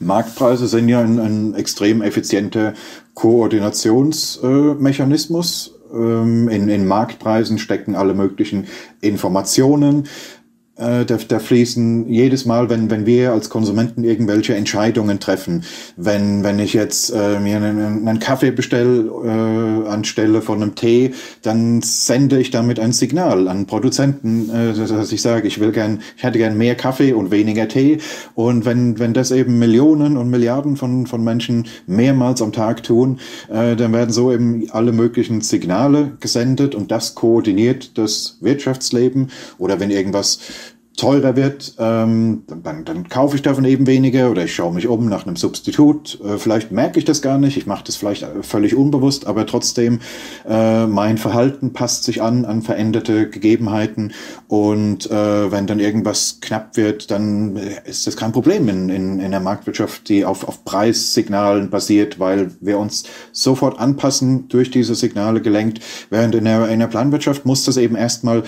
Marktpreise 0.00 0.68
sind 0.68 0.88
ja 0.88 1.00
ein, 1.00 1.18
ein 1.18 1.54
extrem 1.54 2.02
effizienter 2.02 2.74
Koordinationsmechanismus. 3.14 5.74
Ähm, 5.92 6.48
in, 6.48 6.68
in 6.68 6.86
Marktpreisen 6.86 7.58
stecken 7.58 7.96
alle 7.96 8.14
möglichen 8.14 8.68
Informationen, 9.00 10.06
äh, 10.78 11.04
da, 11.04 11.18
da 11.28 11.38
fließen 11.38 12.08
jedes 12.08 12.44
Mal, 12.46 12.70
wenn, 12.70 12.90
wenn 12.90 13.06
wir 13.06 13.32
als 13.32 13.50
Konsumenten 13.50 14.04
irgendwelche 14.04 14.54
Entscheidungen 14.54 15.20
treffen, 15.20 15.64
wenn, 15.96 16.44
wenn 16.44 16.58
ich 16.58 16.72
jetzt 16.72 17.10
äh, 17.10 17.40
mir 17.40 17.56
einen, 17.56 18.08
einen 18.08 18.18
Kaffee 18.20 18.50
bestelle 18.50 19.00
äh, 19.24 19.88
anstelle 19.88 20.42
von 20.42 20.62
einem 20.62 20.74
Tee, 20.74 21.12
dann 21.42 21.82
sende 21.82 22.38
ich 22.38 22.50
damit 22.50 22.78
ein 22.80 22.92
Signal 22.92 23.48
an 23.48 23.66
Produzenten, 23.66 24.50
äh, 24.50 24.72
dass 24.74 25.12
ich 25.12 25.22
sage, 25.22 25.48
ich 25.48 25.60
will 25.60 25.72
gern, 25.72 26.00
ich 26.16 26.22
hätte 26.22 26.38
gern 26.38 26.56
mehr 26.56 26.74
Kaffee 26.74 27.12
und 27.12 27.30
weniger 27.30 27.68
Tee. 27.68 27.98
Und 28.34 28.64
wenn, 28.64 28.98
wenn 28.98 29.14
das 29.14 29.30
eben 29.30 29.58
Millionen 29.58 30.16
und 30.16 30.30
Milliarden 30.30 30.76
von, 30.76 31.06
von 31.06 31.24
Menschen 31.24 31.66
mehrmals 31.86 32.40
am 32.42 32.52
Tag 32.52 32.82
tun, 32.82 33.18
äh, 33.50 33.76
dann 33.76 33.92
werden 33.92 34.12
so 34.12 34.32
eben 34.32 34.70
alle 34.70 34.92
möglichen 34.92 35.40
Signale 35.40 36.12
gesendet 36.20 36.74
und 36.74 36.90
das 36.90 37.14
koordiniert 37.14 37.98
das 37.98 38.38
Wirtschaftsleben 38.40 39.30
oder 39.58 39.80
wenn 39.80 39.90
irgendwas 39.90 40.38
teurer 40.98 41.36
wird, 41.36 41.74
ähm, 41.78 42.42
dann, 42.46 42.84
dann 42.84 43.08
kaufe 43.08 43.36
ich 43.36 43.42
davon 43.42 43.64
eben 43.64 43.86
weniger 43.86 44.30
oder 44.30 44.44
ich 44.44 44.54
schaue 44.54 44.74
mich 44.74 44.88
um 44.88 45.08
nach 45.08 45.26
einem 45.26 45.36
Substitut. 45.36 46.20
Äh, 46.20 46.38
vielleicht 46.38 46.72
merke 46.72 46.98
ich 46.98 47.04
das 47.04 47.22
gar 47.22 47.38
nicht, 47.38 47.56
ich 47.56 47.66
mache 47.66 47.84
das 47.84 47.96
vielleicht 47.96 48.26
völlig 48.42 48.74
unbewusst, 48.74 49.26
aber 49.26 49.46
trotzdem, 49.46 50.00
äh, 50.46 50.86
mein 50.86 51.16
Verhalten 51.16 51.72
passt 51.72 52.04
sich 52.04 52.20
an 52.20 52.44
an 52.44 52.62
veränderte 52.62 53.30
Gegebenheiten 53.30 54.12
und 54.48 55.10
äh, 55.10 55.52
wenn 55.52 55.68
dann 55.68 55.78
irgendwas 55.78 56.38
knapp 56.40 56.76
wird, 56.76 57.10
dann 57.12 57.56
ist 57.84 58.06
das 58.06 58.16
kein 58.16 58.32
Problem 58.32 58.68
in, 58.68 58.88
in, 58.88 59.20
in 59.20 59.30
der 59.30 59.40
Marktwirtschaft, 59.40 60.08
die 60.08 60.24
auf, 60.24 60.46
auf 60.48 60.64
Preissignalen 60.64 61.70
basiert, 61.70 62.18
weil 62.18 62.50
wir 62.60 62.78
uns 62.78 63.04
sofort 63.30 63.78
anpassen, 63.78 64.48
durch 64.48 64.72
diese 64.72 64.96
Signale 64.96 65.40
gelenkt, 65.40 65.80
während 66.10 66.34
in 66.34 66.44
der, 66.44 66.68
in 66.68 66.80
der 66.80 66.88
Planwirtschaft 66.88 67.46
muss 67.46 67.64
das 67.64 67.76
eben 67.76 67.94
erstmal 67.94 68.42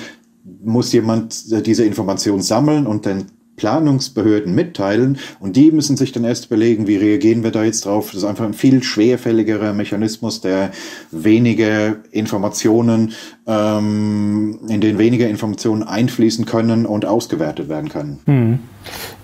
muss 0.62 0.92
jemand 0.92 1.50
äh, 1.52 1.62
diese 1.62 1.84
Information 1.84 2.42
sammeln 2.42 2.86
und 2.86 3.06
dann 3.06 3.26
Planungsbehörden 3.60 4.54
mitteilen 4.54 5.18
und 5.38 5.54
die 5.54 5.70
müssen 5.70 5.98
sich 5.98 6.12
dann 6.12 6.24
erst 6.24 6.46
überlegen, 6.46 6.86
wie 6.86 6.96
reagieren 6.96 7.44
wir 7.44 7.50
da 7.50 7.62
jetzt 7.62 7.84
drauf. 7.84 8.06
Das 8.06 8.22
ist 8.22 8.24
einfach 8.24 8.46
ein 8.46 8.54
viel 8.54 8.82
schwerfälligerer 8.82 9.74
Mechanismus, 9.74 10.40
der 10.40 10.70
weniger 11.10 11.96
Informationen, 12.10 13.12
ähm, 13.46 14.60
in 14.68 14.80
den 14.80 14.96
weniger 14.96 15.28
Informationen 15.28 15.82
einfließen 15.82 16.46
können 16.46 16.86
und 16.86 17.04
ausgewertet 17.04 17.68
werden 17.68 17.90
können. 17.90 18.18
Hm. 18.24 18.58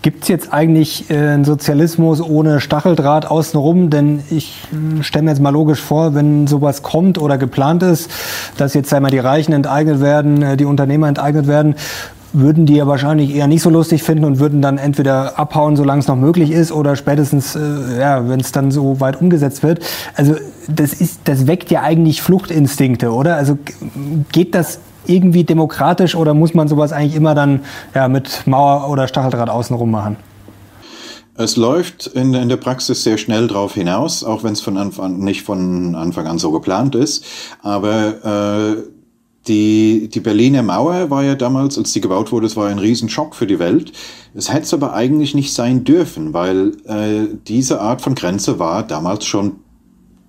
Gibt 0.02 0.22
es 0.22 0.28
jetzt 0.28 0.52
eigentlich 0.52 1.10
äh, 1.10 1.16
einen 1.16 1.44
Sozialismus 1.44 2.20
ohne 2.20 2.60
Stacheldraht 2.60 3.26
außenrum? 3.26 3.90
Denn 3.90 4.22
ich 4.30 4.62
hm, 4.70 5.02
stelle 5.02 5.24
mir 5.24 5.30
jetzt 5.30 5.40
mal 5.40 5.50
logisch 5.50 5.80
vor, 5.80 6.14
wenn 6.14 6.46
sowas 6.46 6.82
kommt 6.82 7.18
oder 7.18 7.38
geplant 7.38 7.82
ist, 7.82 8.10
dass 8.58 8.74
jetzt 8.74 8.92
einmal 8.92 9.10
die 9.10 9.18
Reichen 9.18 9.52
enteignet 9.52 10.00
werden, 10.00 10.42
äh, 10.42 10.56
die 10.56 10.66
Unternehmer 10.66 11.08
enteignet 11.08 11.46
werden, 11.46 11.74
würden 12.38 12.66
die 12.66 12.74
ja 12.74 12.86
wahrscheinlich 12.86 13.34
eher 13.34 13.46
nicht 13.46 13.62
so 13.62 13.70
lustig 13.70 14.02
finden 14.02 14.24
und 14.24 14.38
würden 14.38 14.60
dann 14.60 14.78
entweder 14.78 15.38
abhauen, 15.38 15.76
solange 15.76 16.00
es 16.00 16.06
noch 16.06 16.16
möglich 16.16 16.50
ist, 16.50 16.70
oder 16.70 16.94
spätestens, 16.96 17.56
äh, 17.56 18.00
ja, 18.00 18.28
wenn 18.28 18.40
es 18.40 18.52
dann 18.52 18.70
so 18.70 19.00
weit 19.00 19.20
umgesetzt 19.20 19.62
wird. 19.62 19.80
Also 20.14 20.36
das 20.68 20.92
ist, 20.92 21.20
das 21.24 21.46
weckt 21.46 21.70
ja 21.70 21.82
eigentlich 21.82 22.22
Fluchtinstinkte, 22.22 23.12
oder? 23.12 23.36
Also 23.36 23.58
geht 24.32 24.54
das 24.54 24.80
irgendwie 25.06 25.44
demokratisch 25.44 26.14
oder 26.14 26.34
muss 26.34 26.52
man 26.52 26.68
sowas 26.68 26.92
eigentlich 26.92 27.14
immer 27.14 27.34
dann 27.34 27.60
ja, 27.94 28.08
mit 28.08 28.46
Mauer 28.46 28.90
oder 28.90 29.08
Stacheldraht 29.08 29.48
außenrum 29.48 29.90
machen? 29.90 30.16
Es 31.38 31.56
läuft 31.56 32.06
in, 32.06 32.32
in, 32.32 32.48
der 32.48 32.56
Praxis 32.56 33.02
sehr 33.02 33.18
schnell 33.18 33.46
drauf 33.46 33.74
hinaus, 33.74 34.24
auch 34.24 34.42
wenn 34.42 34.54
es 34.54 34.62
von 34.62 34.78
Anfang 34.78 35.18
nicht 35.18 35.42
von 35.42 35.94
Anfang 35.94 36.26
an 36.26 36.38
so 36.38 36.50
geplant 36.50 36.94
ist. 36.94 37.24
Aber 37.62 38.76
äh, 38.76 38.95
die, 39.46 40.08
die 40.08 40.20
Berliner 40.20 40.62
Mauer 40.62 41.10
war 41.10 41.22
ja 41.22 41.34
damals, 41.34 41.78
als 41.78 41.92
die 41.92 42.00
gebaut 42.00 42.32
wurde, 42.32 42.46
es 42.46 42.56
war 42.56 42.68
ein 42.68 42.78
Riesenschock 42.78 43.34
für 43.34 43.46
die 43.46 43.58
Welt. 43.58 43.92
Es 44.34 44.52
hätte 44.52 44.64
es 44.64 44.74
aber 44.74 44.94
eigentlich 44.94 45.34
nicht 45.34 45.52
sein 45.52 45.84
dürfen, 45.84 46.32
weil 46.32 46.76
äh, 46.86 47.34
diese 47.46 47.80
Art 47.80 48.02
von 48.02 48.14
Grenze 48.14 48.58
war 48.58 48.82
damals 48.82 49.24
schon 49.24 49.56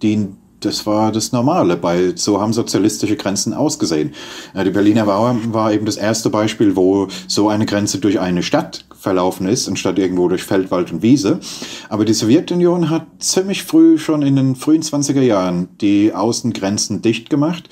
die, 0.01 0.27
das 0.59 0.85
war 0.85 1.11
das 1.11 1.31
Normale. 1.31 1.77
Bei, 1.77 2.13
so 2.15 2.41
haben 2.41 2.53
sozialistische 2.53 3.15
Grenzen 3.15 3.53
ausgesehen. 3.53 4.13
Äh, 4.53 4.63
die 4.63 4.71
Berliner 4.71 5.05
Mauer 5.05 5.35
war 5.51 5.71
eben 5.71 5.85
das 5.85 5.97
erste 5.97 6.29
Beispiel, 6.29 6.75
wo 6.75 7.07
so 7.27 7.49
eine 7.49 7.65
Grenze 7.65 7.99
durch 7.99 8.19
eine 8.19 8.43
Stadt 8.43 8.85
verlaufen 8.99 9.47
ist, 9.47 9.67
anstatt 9.67 9.99
irgendwo 9.99 10.27
durch 10.27 10.43
Feld, 10.43 10.71
Wald 10.71 10.91
und 10.91 11.01
Wiese. 11.01 11.39
Aber 11.89 12.03
die 12.03 12.13
Sowjetunion 12.13 12.89
hat 12.89 13.05
ziemlich 13.19 13.63
früh, 13.63 13.97
schon 13.97 14.21
in 14.21 14.35
den 14.35 14.55
frühen 14.55 14.81
20er 14.81 15.21
Jahren, 15.21 15.69
die 15.79 16.13
Außengrenzen 16.13 17.01
dicht 17.01 17.29
gemacht. 17.29 17.69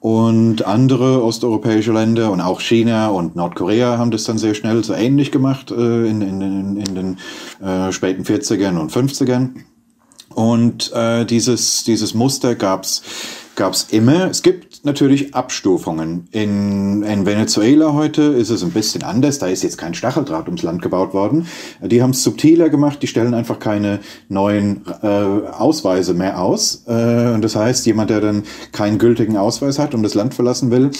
Und 0.00 0.64
andere 0.64 1.24
osteuropäische 1.24 1.92
Länder 1.92 2.30
und 2.30 2.40
auch 2.40 2.60
China 2.60 3.08
und 3.08 3.34
Nordkorea 3.34 3.98
haben 3.98 4.12
das 4.12 4.22
dann 4.24 4.38
sehr 4.38 4.54
schnell 4.54 4.84
so 4.84 4.94
ähnlich 4.94 5.32
gemacht 5.32 5.72
äh, 5.72 6.06
in, 6.06 6.22
in, 6.22 6.40
in, 6.40 6.76
in 6.76 6.94
den 6.94 7.18
äh, 7.60 7.90
späten 7.90 8.22
40ern 8.22 8.78
und 8.78 8.92
50ern. 8.92 9.50
Und 10.38 10.92
äh, 10.92 11.24
dieses, 11.24 11.82
dieses 11.82 12.14
Muster 12.14 12.54
gab's 12.54 13.02
gab's 13.56 13.88
immer. 13.90 14.30
Es 14.30 14.44
gibt 14.44 14.84
natürlich 14.84 15.34
Abstufungen. 15.34 16.28
In, 16.30 17.02
in 17.02 17.26
Venezuela 17.26 17.92
heute 17.92 18.22
ist 18.22 18.50
es 18.50 18.62
ein 18.62 18.70
bisschen 18.70 19.02
anders. 19.02 19.40
Da 19.40 19.48
ist 19.48 19.64
jetzt 19.64 19.78
kein 19.78 19.94
Stacheldraht 19.94 20.46
ums 20.46 20.62
Land 20.62 20.80
gebaut 20.80 21.12
worden. 21.12 21.48
Die 21.82 22.02
haben 22.02 22.10
es 22.10 22.22
subtiler 22.22 22.68
gemacht. 22.68 23.02
Die 23.02 23.08
stellen 23.08 23.34
einfach 23.34 23.58
keine 23.58 23.98
neuen 24.28 24.82
äh, 25.02 25.08
Ausweise 25.08 26.14
mehr 26.14 26.40
aus. 26.40 26.84
Äh, 26.86 27.32
und 27.32 27.42
das 27.42 27.56
heißt, 27.56 27.84
jemand, 27.86 28.10
der 28.10 28.20
dann 28.20 28.44
keinen 28.70 28.98
gültigen 28.98 29.36
Ausweis 29.36 29.80
hat 29.80 29.92
und 29.92 30.04
das 30.04 30.14
Land 30.14 30.34
verlassen 30.34 30.70
will, 30.70 30.92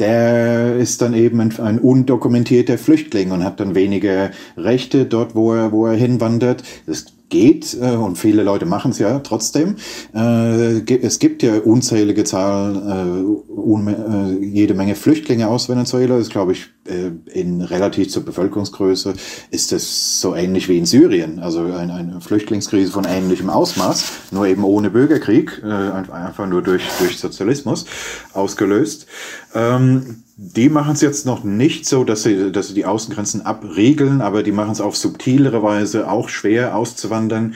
der 0.00 0.74
ist 0.74 1.02
dann 1.02 1.14
eben 1.14 1.38
ein, 1.40 1.78
undokumentierter 1.78 2.78
Flüchtling 2.78 3.30
und 3.30 3.44
hat 3.44 3.60
dann 3.60 3.76
weniger 3.76 4.32
Rechte 4.56 5.04
dort, 5.04 5.36
wo 5.36 5.52
er, 5.54 5.70
wo 5.70 5.86
er 5.86 5.94
hinwandert. 5.94 6.64
Das 6.86 7.04
geht 7.32 7.76
äh, 7.80 7.96
und 7.96 8.18
viele 8.18 8.44
Leute 8.44 8.66
machen 8.66 8.90
es 8.92 8.98
ja 8.98 9.18
trotzdem. 9.20 9.76
Äh, 10.14 10.82
es 11.02 11.18
gibt 11.18 11.42
ja 11.42 11.58
unzählige 11.58 12.24
Zahlen, 12.24 13.40
äh, 13.88 14.44
jede 14.44 14.74
Menge 14.74 14.94
Flüchtlinge 14.94 15.48
aus 15.48 15.68
Venezuela. 15.68 16.18
Das 16.18 16.28
glaube 16.28 16.52
ich 16.52 16.68
in 16.84 17.62
relativ 17.62 18.10
zur 18.10 18.24
Bevölkerungsgröße 18.24 19.14
ist 19.50 19.70
das 19.70 20.20
so 20.20 20.34
ähnlich 20.34 20.68
wie 20.68 20.78
in 20.78 20.86
Syrien. 20.86 21.38
Also 21.38 21.60
eine, 21.60 21.94
eine 21.94 22.20
Flüchtlingskrise 22.20 22.90
von 22.90 23.04
ähnlichem 23.04 23.50
Ausmaß, 23.50 24.12
nur 24.32 24.46
eben 24.46 24.64
ohne 24.64 24.90
Bürgerkrieg, 24.90 25.62
einfach 25.62 26.46
nur 26.48 26.62
durch, 26.62 26.82
durch 26.98 27.18
Sozialismus 27.18 27.86
ausgelöst. 28.32 29.06
Ähm, 29.54 30.24
die 30.36 30.68
machen 30.68 30.94
es 30.94 31.02
jetzt 31.02 31.24
noch 31.24 31.44
nicht 31.44 31.86
so, 31.86 32.02
dass 32.02 32.24
sie, 32.24 32.50
dass 32.50 32.68
sie 32.68 32.74
die 32.74 32.84
Außengrenzen 32.84 33.42
abriegeln, 33.42 34.20
aber 34.20 34.42
die 34.42 34.52
machen 34.52 34.72
es 34.72 34.80
auf 34.80 34.96
subtilere 34.96 35.62
Weise 35.62 36.10
auch 36.10 36.28
schwer 36.28 36.76
auszuwandern. 36.76 37.54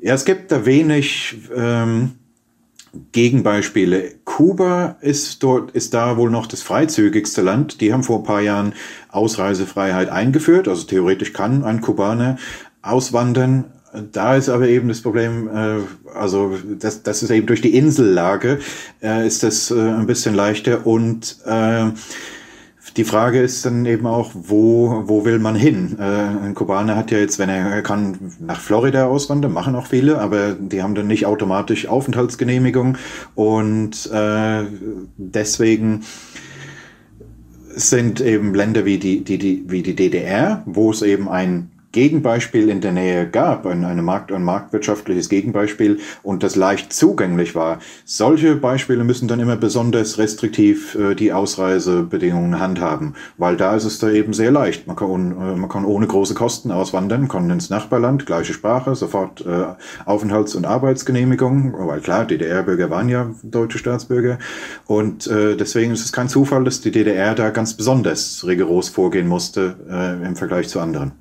Ja, 0.00 0.14
es 0.14 0.24
gibt 0.24 0.52
da 0.52 0.64
wenig 0.66 1.36
ähm, 1.54 2.12
Gegenbeispiele. 3.12 4.14
Kuba 4.24 4.96
ist 5.00 5.42
dort, 5.42 5.70
ist 5.70 5.94
da 5.94 6.16
wohl 6.16 6.30
noch 6.30 6.46
das 6.46 6.62
freizügigste 6.62 7.40
Land. 7.40 7.80
Die 7.80 7.92
haben 7.92 8.02
vor 8.02 8.18
ein 8.18 8.24
paar 8.24 8.42
Jahren 8.42 8.74
Ausreisefreiheit 9.10 10.10
eingeführt. 10.10 10.68
Also 10.68 10.86
theoretisch 10.86 11.32
kann 11.32 11.64
ein 11.64 11.80
Kubaner 11.80 12.36
auswandern. 12.82 13.64
Da 14.12 14.36
ist 14.36 14.48
aber 14.48 14.68
eben 14.68 14.88
das 14.88 15.02
Problem, 15.02 15.48
äh, 15.48 15.78
also 16.14 16.56
das, 16.78 17.02
das 17.02 17.22
ist 17.22 17.30
eben 17.30 17.46
durch 17.46 17.60
die 17.60 17.76
Insellage 17.76 18.58
äh, 19.02 19.26
ist 19.26 19.42
das 19.42 19.70
äh, 19.70 19.74
ein 19.74 20.06
bisschen 20.06 20.34
leichter 20.34 20.86
und 20.86 21.36
äh, 21.44 21.90
die 22.96 23.04
Frage 23.04 23.40
ist 23.40 23.64
dann 23.64 23.86
eben 23.86 24.06
auch, 24.06 24.30
wo, 24.34 25.02
wo 25.06 25.24
will 25.24 25.38
man 25.38 25.54
hin? 25.54 25.96
Äh, 25.98 26.02
ein 26.02 26.54
Kubaner 26.54 26.96
hat 26.96 27.10
ja 27.10 27.18
jetzt, 27.18 27.38
wenn 27.38 27.48
er, 27.48 27.82
kann 27.82 28.32
nach 28.38 28.60
Florida 28.60 29.06
auswandern, 29.06 29.52
machen 29.52 29.74
auch 29.74 29.86
viele, 29.86 30.18
aber 30.18 30.52
die 30.52 30.82
haben 30.82 30.94
dann 30.94 31.06
nicht 31.06 31.26
automatisch 31.26 31.86
Aufenthaltsgenehmigung 31.86 32.98
und 33.34 34.10
äh, 34.12 34.64
deswegen 35.16 36.02
sind 37.74 38.20
eben 38.20 38.54
Länder 38.54 38.84
wie 38.84 38.98
die, 38.98 39.24
die, 39.24 39.38
die, 39.38 39.64
wie 39.68 39.82
die 39.82 39.96
DDR, 39.96 40.62
wo 40.66 40.90
es 40.90 41.02
eben 41.02 41.28
ein 41.28 41.71
Gegenbeispiel 41.92 42.68
in 42.68 42.80
der 42.80 42.92
Nähe 42.92 43.28
gab, 43.28 43.66
ein, 43.66 43.84
eine 43.84 44.02
Markt, 44.02 44.32
ein 44.32 44.42
marktwirtschaftliches 44.42 45.28
Gegenbeispiel 45.28 46.00
und 46.22 46.42
das 46.42 46.56
leicht 46.56 46.92
zugänglich 46.92 47.54
war. 47.54 47.78
Solche 48.04 48.56
Beispiele 48.56 49.04
müssen 49.04 49.28
dann 49.28 49.40
immer 49.40 49.56
besonders 49.56 50.18
restriktiv 50.18 50.94
äh, 50.94 51.14
die 51.14 51.32
Ausreisebedingungen 51.32 52.58
handhaben, 52.58 53.14
weil 53.36 53.56
da 53.56 53.76
ist 53.76 53.84
es 53.84 53.98
da 53.98 54.10
eben 54.10 54.32
sehr 54.32 54.50
leicht. 54.50 54.86
Man 54.86 54.96
kann, 54.96 55.32
äh, 55.32 55.56
man 55.56 55.68
kann 55.68 55.84
ohne 55.84 56.06
große 56.06 56.34
Kosten 56.34 56.70
auswandern, 56.70 57.28
kann 57.28 57.50
ins 57.50 57.68
Nachbarland, 57.70 58.24
gleiche 58.24 58.54
Sprache, 58.54 58.94
sofort 58.94 59.44
äh, 59.46 59.66
Aufenthalts- 60.06 60.56
und 60.56 60.66
Arbeitsgenehmigung, 60.66 61.74
weil 61.76 62.00
klar, 62.00 62.24
DDR-Bürger 62.24 62.88
waren 62.88 63.08
ja 63.10 63.30
deutsche 63.42 63.78
Staatsbürger 63.78 64.38
und 64.86 65.26
äh, 65.26 65.56
deswegen 65.56 65.92
ist 65.92 66.04
es 66.04 66.12
kein 66.12 66.28
Zufall, 66.28 66.64
dass 66.64 66.80
die 66.80 66.90
DDR 66.90 67.34
da 67.34 67.50
ganz 67.50 67.74
besonders 67.74 68.46
rigoros 68.46 68.88
vorgehen 68.88 69.28
musste 69.28 69.76
äh, 69.90 70.26
im 70.26 70.36
Vergleich 70.36 70.68
zu 70.68 70.80
anderen. 70.80 71.12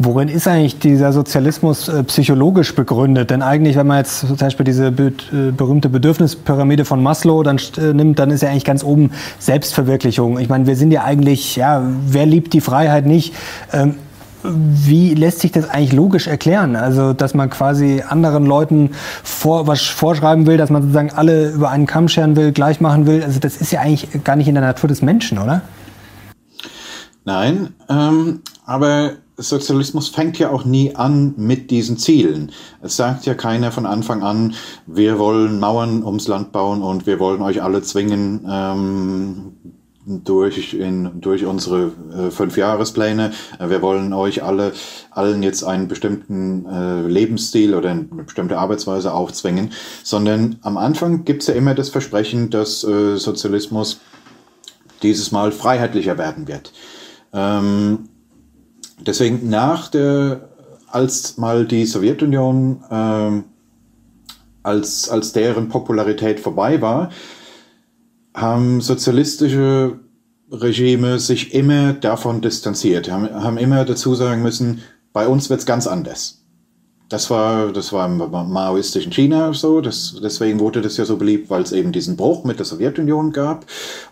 Worin 0.00 0.28
ist 0.28 0.46
eigentlich 0.46 0.78
dieser 0.78 1.12
Sozialismus 1.12 1.88
äh, 1.88 2.04
psychologisch 2.04 2.72
begründet? 2.74 3.30
Denn 3.30 3.42
eigentlich, 3.42 3.76
wenn 3.76 3.88
man 3.88 3.98
jetzt 3.98 4.20
zum 4.20 4.36
Beispiel 4.36 4.64
diese 4.64 4.86
äh, 4.86 5.50
berühmte 5.50 5.88
Bedürfnispyramide 5.88 6.84
von 6.84 7.02
Maslow 7.02 7.42
dann 7.42 7.58
äh, 7.76 7.92
nimmt, 7.92 8.20
dann 8.20 8.30
ist 8.30 8.42
ja 8.42 8.50
eigentlich 8.50 8.64
ganz 8.64 8.84
oben 8.84 9.10
Selbstverwirklichung. 9.40 10.38
Ich 10.38 10.48
meine, 10.48 10.66
wir 10.68 10.76
sind 10.76 10.92
ja 10.92 11.02
eigentlich, 11.02 11.56
ja, 11.56 11.82
wer 12.06 12.26
liebt 12.26 12.52
die 12.52 12.60
Freiheit 12.60 13.06
nicht? 13.06 13.34
Ähm, 13.72 13.96
wie 14.44 15.14
lässt 15.14 15.40
sich 15.40 15.50
das 15.50 15.68
eigentlich 15.68 15.92
logisch 15.92 16.28
erklären? 16.28 16.76
Also, 16.76 17.12
dass 17.12 17.34
man 17.34 17.50
quasi 17.50 18.04
anderen 18.08 18.46
Leuten 18.46 18.90
vor, 19.24 19.66
was 19.66 19.82
vorschreiben 19.82 20.46
will, 20.46 20.56
dass 20.56 20.70
man 20.70 20.82
sozusagen 20.82 21.10
alle 21.10 21.50
über 21.50 21.70
einen 21.70 21.86
Kamm 21.86 22.06
scheren 22.06 22.36
will, 22.36 22.52
gleich 22.52 22.80
machen 22.80 23.06
will. 23.06 23.24
Also, 23.24 23.40
das 23.40 23.56
ist 23.56 23.72
ja 23.72 23.80
eigentlich 23.80 24.22
gar 24.22 24.36
nicht 24.36 24.46
in 24.46 24.54
der 24.54 24.62
Natur 24.62 24.88
des 24.88 25.02
Menschen, 25.02 25.38
oder? 25.38 25.62
Nein, 27.24 27.74
ähm, 27.90 28.42
aber 28.64 29.10
Sozialismus 29.38 30.08
fängt 30.08 30.38
ja 30.38 30.50
auch 30.50 30.64
nie 30.64 30.96
an 30.96 31.34
mit 31.36 31.70
diesen 31.70 31.96
Zielen. 31.96 32.50
Es 32.82 32.96
sagt 32.96 33.24
ja 33.24 33.34
keiner 33.34 33.70
von 33.70 33.86
Anfang 33.86 34.22
an, 34.22 34.54
wir 34.86 35.18
wollen 35.18 35.60
Mauern 35.60 36.02
ums 36.02 36.26
Land 36.26 36.50
bauen 36.50 36.82
und 36.82 37.06
wir 37.06 37.20
wollen 37.20 37.40
euch 37.40 37.62
alle 37.62 37.82
zwingen, 37.82 38.44
ähm, 38.50 39.52
durch, 40.08 40.74
in, 40.74 41.20
durch 41.20 41.44
unsere 41.44 41.92
äh, 42.12 42.30
Fünfjahrespläne. 42.30 43.32
Wir 43.60 43.82
wollen 43.82 44.12
euch 44.12 44.42
alle, 44.42 44.72
allen 45.10 45.42
jetzt 45.42 45.64
einen 45.64 45.86
bestimmten 45.86 46.66
äh, 46.66 47.02
Lebensstil 47.06 47.74
oder 47.74 47.90
eine 47.90 48.04
bestimmte 48.04 48.58
Arbeitsweise 48.58 49.12
aufzwingen, 49.12 49.70
sondern 50.02 50.56
am 50.62 50.78
Anfang 50.78 51.24
gibt's 51.24 51.46
ja 51.46 51.54
immer 51.54 51.74
das 51.74 51.90
Versprechen, 51.90 52.50
dass 52.50 52.84
äh, 52.84 53.16
Sozialismus 53.16 54.00
dieses 55.02 55.30
Mal 55.30 55.52
freiheitlicher 55.52 56.16
werden 56.16 56.48
wird. 56.48 56.72
Ähm, 57.32 58.08
deswegen 59.00 59.48
nach 59.48 59.88
der, 59.88 60.48
als 60.90 61.38
mal 61.38 61.66
die 61.66 61.86
Sowjetunion 61.86 62.82
ähm, 62.90 63.44
als, 64.62 65.08
als 65.08 65.32
deren 65.32 65.68
Popularität 65.68 66.40
vorbei 66.40 66.80
war, 66.80 67.10
haben 68.34 68.80
sozialistische 68.80 69.98
Regime 70.50 71.18
sich 71.18 71.54
immer 71.54 71.92
davon 71.92 72.40
distanziert, 72.40 73.10
haben, 73.10 73.28
haben 73.30 73.58
immer 73.58 73.84
dazu 73.84 74.14
sagen 74.14 74.42
müssen, 74.42 74.82
bei 75.12 75.26
uns 75.26 75.50
wird's 75.50 75.66
ganz 75.66 75.86
anders. 75.86 76.44
Das 77.08 77.30
war, 77.30 77.72
das 77.72 77.92
war 77.92 78.06
im 78.06 78.18
maoistischen 78.52 79.12
China 79.12 79.54
so, 79.54 79.80
das, 79.80 80.16
deswegen 80.22 80.60
wurde 80.60 80.82
das 80.82 80.98
ja 80.98 81.06
so 81.06 81.16
beliebt, 81.16 81.48
weil 81.48 81.62
es 81.62 81.72
eben 81.72 81.90
diesen 81.90 82.16
Bruch 82.16 82.44
mit 82.44 82.58
der 82.58 82.66
Sowjetunion 82.66 83.32
gab. 83.32 83.64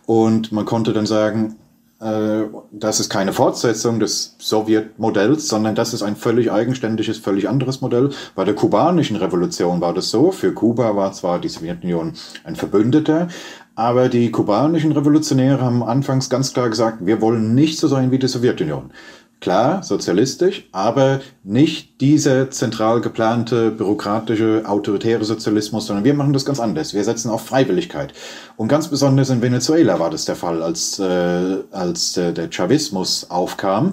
Und 0.07 0.51
man 0.51 0.65
konnte 0.65 0.95
dann 0.95 1.05
sagen, 1.05 1.57
äh, 1.57 1.66
das 1.99 3.01
ist 3.01 3.09
keine 3.09 3.33
Fortsetzung 3.33 4.01
des 4.01 4.37
Sowjetmodells, 4.39 5.49
sondern 5.49 5.75
das 5.75 5.95
ist 5.95 6.03
ein 6.03 6.15
völlig 6.15 6.53
eigenständiges, 6.53 7.17
völlig 7.17 7.49
anderes 7.49 7.81
Modell. 7.81 8.11
Bei 8.35 8.45
der 8.45 8.55
kubanischen 8.55 9.17
Revolution 9.17 9.81
war 9.81 9.95
das 9.95 10.11
so. 10.11 10.31
Für 10.31 10.53
Kuba 10.53 10.95
war 10.95 11.13
zwar 11.13 11.39
die 11.39 11.49
Sowjetunion 11.49 12.13
ein 12.45 12.55
Verbündeter, 12.55 13.29
aber 13.75 14.11
die 14.11 14.31
kubanischen 14.31 14.93
Revolutionäre 14.93 15.63
haben 15.63 15.83
anfangs 15.83 16.29
ganz 16.29 16.53
klar 16.53 16.69
gesagt, 16.69 16.99
wir 17.07 17.23
wollen 17.23 17.55
nicht 17.55 17.79
so 17.79 17.89
sein 17.89 18.11
wie 18.11 18.19
die 18.19 18.29
Sowjetunion. 18.29 18.91
Klar, 19.39 19.83
sozialistisch, 19.83 20.67
aber 20.73 21.21
nicht 21.45 22.01
dieser 22.01 22.51
zentral 22.51 23.03
geplante, 23.03 23.71
bürokratische, 23.71 24.63
autoritäre 24.67 25.25
Sozialismus, 25.25 25.87
sondern 25.87 26.07
wir 26.07 26.15
machen 26.15 26.33
das 26.33 26.47
ganz 26.47 26.59
anders. 26.59 26.95
Wir 26.95 27.05
setzen 27.05 27.31
auf 27.31 27.45
Freiwilligkeit. 27.45 28.15
Und 28.57 28.69
ganz 28.69 28.89
besonders 28.89 29.29
in 29.29 29.43
Venezuela 29.43 30.01
war 30.01 30.09
das 30.09 30.25
der 30.25 30.37
Fall, 30.37 30.63
als, 30.63 30.99
äh, 30.99 31.59
als 31.71 32.17
äh, 32.17 32.33
der 32.33 32.51
Chavismus 32.51 33.31
aufkam. 33.31 33.93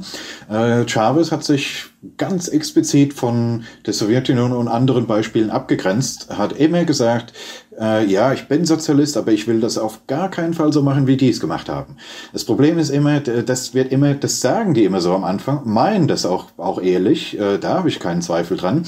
Äh, 0.50 0.88
Chavez 0.88 1.32
hat 1.34 1.44
sich 1.44 1.88
ganz 2.18 2.48
explizit 2.48 3.14
von 3.14 3.66
der 3.86 3.94
Sowjetunion 3.94 4.54
und 4.54 4.68
anderen 4.70 5.08
Beispielen 5.08 5.50
abgegrenzt, 5.50 6.30
hat 6.30 6.54
immer 6.54 6.86
gesagt, 6.86 7.34
äh, 7.80 8.06
ja, 8.06 8.34
ich 8.34 8.48
bin 8.48 8.66
Sozialist, 8.66 9.18
aber 9.18 9.32
ich 9.32 9.48
will 9.48 9.60
das 9.60 9.78
auf 9.78 10.06
gar 10.08 10.30
keinen 10.30 10.54
Fall 10.54 10.74
so 10.74 10.82
machen, 10.82 11.08
wie 11.08 11.18
die 11.18 11.30
es 11.30 11.40
gemacht 11.40 11.70
haben. 11.70 11.98
Das 12.32 12.46
Problem 12.46 12.78
ist 12.78 12.90
immer, 12.90 13.20
das 13.20 13.74
wird 13.74 13.92
immer, 13.92 14.14
das 14.14 14.42
sagen 14.42 14.74
die 14.74 14.84
immer 14.84 15.02
so 15.02 15.14
am 15.14 15.24
Anfang, 15.24 15.62
meinen 15.66 16.08
das 16.08 16.26
auch, 16.26 16.48
auch 16.58 16.82
ehrlich, 16.82 17.40
äh, 17.40 17.58
da 17.58 17.80
habe 17.80 17.90
ich 17.90 18.00
keinen 18.00 18.22
Zweifel 18.22 18.58
dran. 18.58 18.86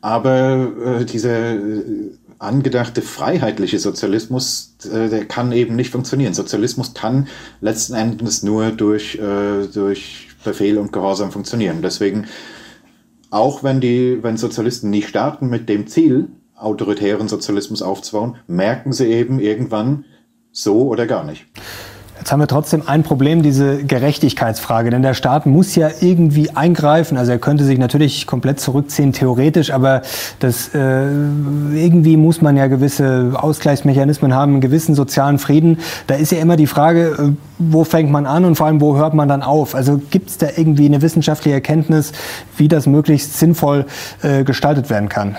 Aber 0.00 1.00
äh, 1.00 1.04
dieser 1.04 1.54
äh, 1.54 2.12
angedachte 2.38 3.02
freiheitliche 3.02 3.78
Sozialismus, 3.78 4.76
äh, 4.84 5.08
der 5.08 5.24
kann 5.24 5.52
eben 5.52 5.76
nicht 5.76 5.90
funktionieren. 5.90 6.34
Sozialismus 6.34 6.94
kann 6.94 7.28
letzten 7.60 7.94
Endes 7.94 8.42
nur 8.42 8.70
durch, 8.70 9.16
äh, 9.16 9.66
durch 9.72 10.28
Befehl 10.44 10.78
und 10.78 10.92
Gehorsam 10.92 11.32
funktionieren. 11.32 11.82
Deswegen, 11.82 12.26
auch 13.30 13.62
wenn 13.62 13.80
die, 13.80 14.18
wenn 14.22 14.36
Sozialisten 14.36 14.90
nicht 14.90 15.08
starten 15.08 15.48
mit 15.48 15.68
dem 15.68 15.86
Ziel, 15.86 16.28
autoritären 16.56 17.28
Sozialismus 17.28 17.82
aufzubauen, 17.82 18.36
merken 18.46 18.92
sie 18.92 19.06
eben 19.06 19.40
irgendwann 19.40 20.04
so 20.52 20.88
oder 20.88 21.06
gar 21.06 21.24
nicht. 21.24 21.46
Jetzt 22.18 22.32
haben 22.32 22.40
wir 22.40 22.46
trotzdem 22.46 22.82
ein 22.86 23.02
Problem, 23.02 23.42
diese 23.42 23.84
Gerechtigkeitsfrage. 23.84 24.90
Denn 24.90 25.02
der 25.02 25.12
Staat 25.12 25.44
muss 25.44 25.74
ja 25.76 25.90
irgendwie 26.00 26.50
eingreifen. 26.50 27.18
Also 27.18 27.32
er 27.32 27.38
könnte 27.38 27.64
sich 27.64 27.78
natürlich 27.78 28.26
komplett 28.26 28.58
zurückziehen, 28.58 29.12
theoretisch, 29.12 29.70
aber 29.70 30.00
das, 30.40 30.74
äh, 30.74 31.04
irgendwie 31.74 32.16
muss 32.16 32.40
man 32.40 32.56
ja 32.56 32.68
gewisse 32.68 33.32
Ausgleichsmechanismen 33.34 34.34
haben, 34.34 34.52
einen 34.52 34.60
gewissen 34.60 34.94
sozialen 34.94 35.38
Frieden. 35.38 35.78
Da 36.06 36.14
ist 36.14 36.32
ja 36.32 36.38
immer 36.38 36.56
die 36.56 36.66
Frage, 36.66 37.16
äh, 37.18 37.32
wo 37.58 37.84
fängt 37.84 38.10
man 38.10 38.24
an 38.24 38.44
und 38.46 38.56
vor 38.56 38.66
allem, 38.66 38.80
wo 38.80 38.96
hört 38.96 39.12
man 39.12 39.28
dann 39.28 39.42
auf? 39.42 39.74
Also 39.74 40.00
gibt 40.10 40.30
es 40.30 40.38
da 40.38 40.48
irgendwie 40.56 40.86
eine 40.86 41.02
wissenschaftliche 41.02 41.54
Erkenntnis, 41.54 42.12
wie 42.56 42.68
das 42.68 42.86
möglichst 42.86 43.38
sinnvoll 43.38 43.84
äh, 44.22 44.42
gestaltet 44.42 44.88
werden 44.88 45.10
kann? 45.10 45.36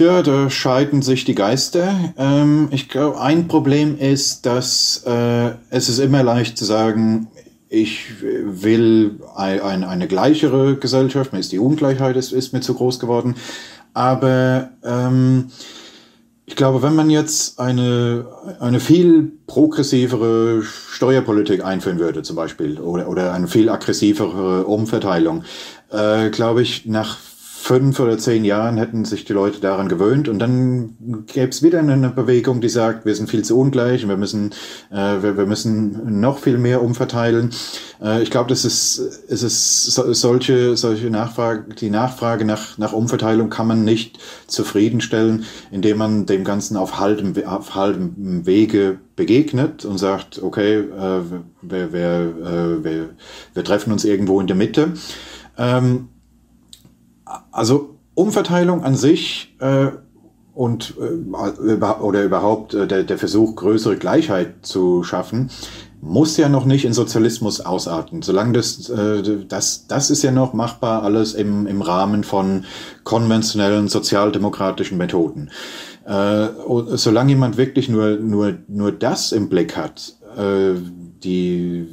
Ja, 0.00 0.22
da 0.22 0.48
scheiden 0.48 1.02
sich 1.02 1.26
die 1.26 1.34
Geister. 1.34 1.94
Ähm, 2.16 2.68
ich 2.70 2.88
glaube, 2.88 3.20
ein 3.20 3.48
Problem 3.48 3.98
ist, 3.98 4.46
dass 4.46 5.04
äh, 5.06 5.50
es 5.68 5.90
ist 5.90 5.98
immer 5.98 6.22
leicht 6.22 6.56
zu 6.56 6.64
sagen, 6.64 7.28
ich 7.68 8.06
will 8.22 9.20
ein, 9.36 9.60
ein, 9.60 9.84
eine 9.84 10.08
gleichere 10.08 10.76
Gesellschaft, 10.76 11.34
mir 11.34 11.40
ist 11.40 11.52
die 11.52 11.58
Ungleichheit 11.58 12.16
ist, 12.16 12.32
ist 12.32 12.54
mir 12.54 12.62
zu 12.62 12.72
groß 12.72 12.98
geworden. 12.98 13.34
Aber 13.92 14.70
ähm, 14.82 15.50
ich 16.46 16.56
glaube, 16.56 16.80
wenn 16.80 16.94
man 16.94 17.10
jetzt 17.10 17.60
eine, 17.60 18.24
eine 18.58 18.80
viel 18.80 19.32
progressivere 19.46 20.62
Steuerpolitik 20.62 21.62
einführen 21.62 21.98
würde, 21.98 22.22
zum 22.22 22.36
Beispiel, 22.36 22.80
oder, 22.80 23.06
oder 23.06 23.34
eine 23.34 23.48
viel 23.48 23.68
aggressivere 23.68 24.64
Umverteilung, 24.64 25.44
äh, 25.90 26.30
glaube 26.30 26.62
ich, 26.62 26.86
nach 26.86 27.18
fünf 27.62 28.00
oder 28.00 28.16
zehn 28.16 28.44
Jahren 28.44 28.78
hätten 28.78 29.04
sich 29.04 29.26
die 29.26 29.34
Leute 29.34 29.60
daran 29.60 29.88
gewöhnt 29.88 30.28
und 30.28 30.38
dann 30.38 30.96
gäbe 31.26 31.50
es 31.50 31.62
wieder 31.62 31.78
eine 31.78 32.08
Bewegung, 32.08 32.62
die 32.62 32.70
sagt, 32.70 33.04
wir 33.04 33.14
sind 33.14 33.28
viel 33.28 33.44
zu 33.44 33.58
ungleich 33.58 34.02
und 34.02 34.08
wir 34.08 34.16
müssen, 34.16 34.52
äh, 34.90 35.22
wir, 35.22 35.36
wir, 35.36 35.44
müssen 35.44 36.20
noch 36.20 36.38
viel 36.38 36.56
mehr 36.56 36.82
umverteilen. 36.82 37.50
Äh, 38.02 38.22
ich 38.22 38.30
glaube, 38.30 38.48
das 38.48 38.64
ist, 38.64 38.98
es 39.28 39.42
ist 39.42 39.84
so, 39.84 40.10
solche, 40.14 40.74
solche 40.76 41.10
Nachfrage, 41.10 41.74
die 41.74 41.90
Nachfrage 41.90 42.46
nach, 42.46 42.78
nach 42.78 42.94
Umverteilung 42.94 43.50
kann 43.50 43.66
man 43.66 43.84
nicht 43.84 44.18
zufriedenstellen, 44.46 45.44
indem 45.70 45.98
man 45.98 46.24
dem 46.24 46.44
Ganzen 46.44 46.78
auf 46.78 46.98
halbem, 46.98 47.34
auf 47.44 47.74
halbem 47.74 48.46
Wege 48.46 48.98
begegnet 49.16 49.84
und 49.84 49.98
sagt, 49.98 50.42
okay, 50.42 50.78
äh, 50.78 51.20
wir, 51.60 51.92
wir, 51.92 52.00
äh, 52.00 52.84
wir, 52.84 53.10
wir 53.52 53.64
treffen 53.64 53.92
uns 53.92 54.04
irgendwo 54.06 54.40
in 54.40 54.46
der 54.46 54.56
Mitte. 54.56 54.94
Ähm, 55.58 56.08
also 57.52 57.96
Umverteilung 58.14 58.84
an 58.84 58.96
sich 58.96 59.56
äh, 59.60 59.88
und 60.54 60.94
äh, 60.98 61.84
oder 62.02 62.24
überhaupt 62.24 62.74
äh, 62.74 62.86
der, 62.86 63.04
der 63.04 63.18
Versuch, 63.18 63.56
größere 63.56 63.96
Gleichheit 63.96 64.66
zu 64.66 65.02
schaffen, 65.02 65.50
muss 66.02 66.36
ja 66.36 66.48
noch 66.48 66.64
nicht 66.64 66.84
in 66.84 66.92
Sozialismus 66.92 67.60
ausarten. 67.60 68.22
Solange 68.22 68.52
das, 68.52 68.88
äh, 68.88 69.44
das, 69.46 69.86
das 69.86 70.10
ist 70.10 70.22
ja 70.22 70.32
noch 70.32 70.52
machbar 70.52 71.02
alles 71.02 71.34
im, 71.34 71.66
im 71.66 71.82
Rahmen 71.82 72.24
von 72.24 72.64
konventionellen 73.04 73.88
sozialdemokratischen 73.88 74.98
Methoden. 74.98 75.50
Äh, 76.04 76.48
solange 76.94 77.30
jemand 77.30 77.56
wirklich 77.56 77.88
nur, 77.88 78.16
nur, 78.16 78.54
nur 78.68 78.92
das 78.92 79.32
im 79.32 79.48
Blick 79.48 79.76
hat, 79.76 80.14
äh, 80.36 80.74
die 81.22 81.86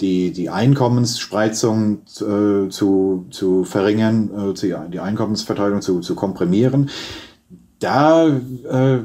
die, 0.00 0.32
die 0.32 0.50
Einkommensspreizung 0.50 2.02
äh, 2.20 2.68
zu, 2.68 3.26
zu 3.30 3.64
verringern, 3.64 4.54
äh, 4.54 4.88
die 4.90 5.00
Einkommensverteilung 5.00 5.82
zu, 5.82 6.00
zu 6.00 6.14
komprimieren. 6.14 6.90
Da 7.78 8.26
äh, 8.28 9.00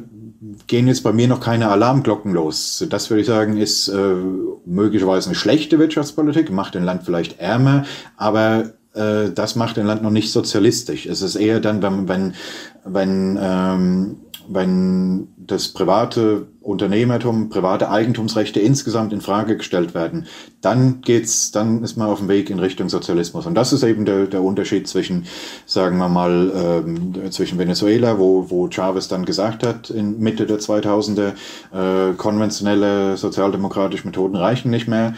gehen 0.67 0.87
jetzt 0.87 1.03
bei 1.03 1.11
mir 1.11 1.27
noch 1.27 1.41
keine 1.41 1.69
Alarmglocken 1.69 2.33
los. 2.33 2.85
Das 2.89 3.09
würde 3.09 3.21
ich 3.21 3.27
sagen, 3.27 3.57
ist 3.57 3.87
äh, 3.89 4.15
möglicherweise 4.65 5.29
eine 5.29 5.35
schlechte 5.35 5.79
Wirtschaftspolitik, 5.79 6.51
macht 6.51 6.75
ein 6.75 6.83
Land 6.83 7.03
vielleicht 7.03 7.39
ärmer, 7.39 7.85
aber 8.15 8.73
äh, 8.93 9.31
das 9.33 9.55
macht 9.55 9.77
ein 9.77 9.85
Land 9.85 10.01
noch 10.03 10.11
nicht 10.11 10.31
sozialistisch. 10.31 11.05
Es 11.05 11.21
ist 11.21 11.35
eher 11.35 11.59
dann, 11.59 11.81
wenn, 11.81 12.07
wenn, 12.07 12.33
wenn 12.85 13.39
ähm, 13.41 14.17
wenn 14.51 15.27
das 15.38 15.69
private 15.69 16.47
Unternehmertum, 16.62 17.49
private 17.49 17.89
Eigentumsrechte 17.89 18.59
insgesamt 18.59 19.13
in 19.13 19.21
Frage 19.21 19.57
gestellt 19.57 19.93
werden, 19.93 20.25
dann 20.62 21.01
geht's, 21.01 21.51
dann 21.51 21.83
ist 21.83 21.97
man 21.97 22.09
auf 22.09 22.19
dem 22.19 22.27
Weg 22.27 22.49
in 22.49 22.59
Richtung 22.59 22.89
Sozialismus. 22.89 23.45
Und 23.45 23.55
das 23.55 23.73
ist 23.73 23.83
eben 23.83 24.05
der, 24.05 24.25
der 24.25 24.41
Unterschied 24.41 24.88
zwischen, 24.88 25.25
sagen 25.65 25.97
wir 25.97 26.09
mal, 26.09 26.51
ähm, 26.55 27.31
zwischen 27.31 27.59
Venezuela, 27.59 28.17
wo, 28.17 28.49
wo 28.49 28.67
Chavez 28.69 29.07
dann 29.07 29.25
gesagt 29.25 29.65
hat, 29.65 29.89
in 29.89 30.19
Mitte 30.19 30.45
der 30.45 30.59
2000er, 30.59 31.33
äh, 31.71 32.13
konventionelle 32.15 33.17
sozialdemokratische 33.17 34.05
Methoden 34.05 34.35
reichen 34.35 34.71
nicht 34.71 34.88
mehr 34.88 35.13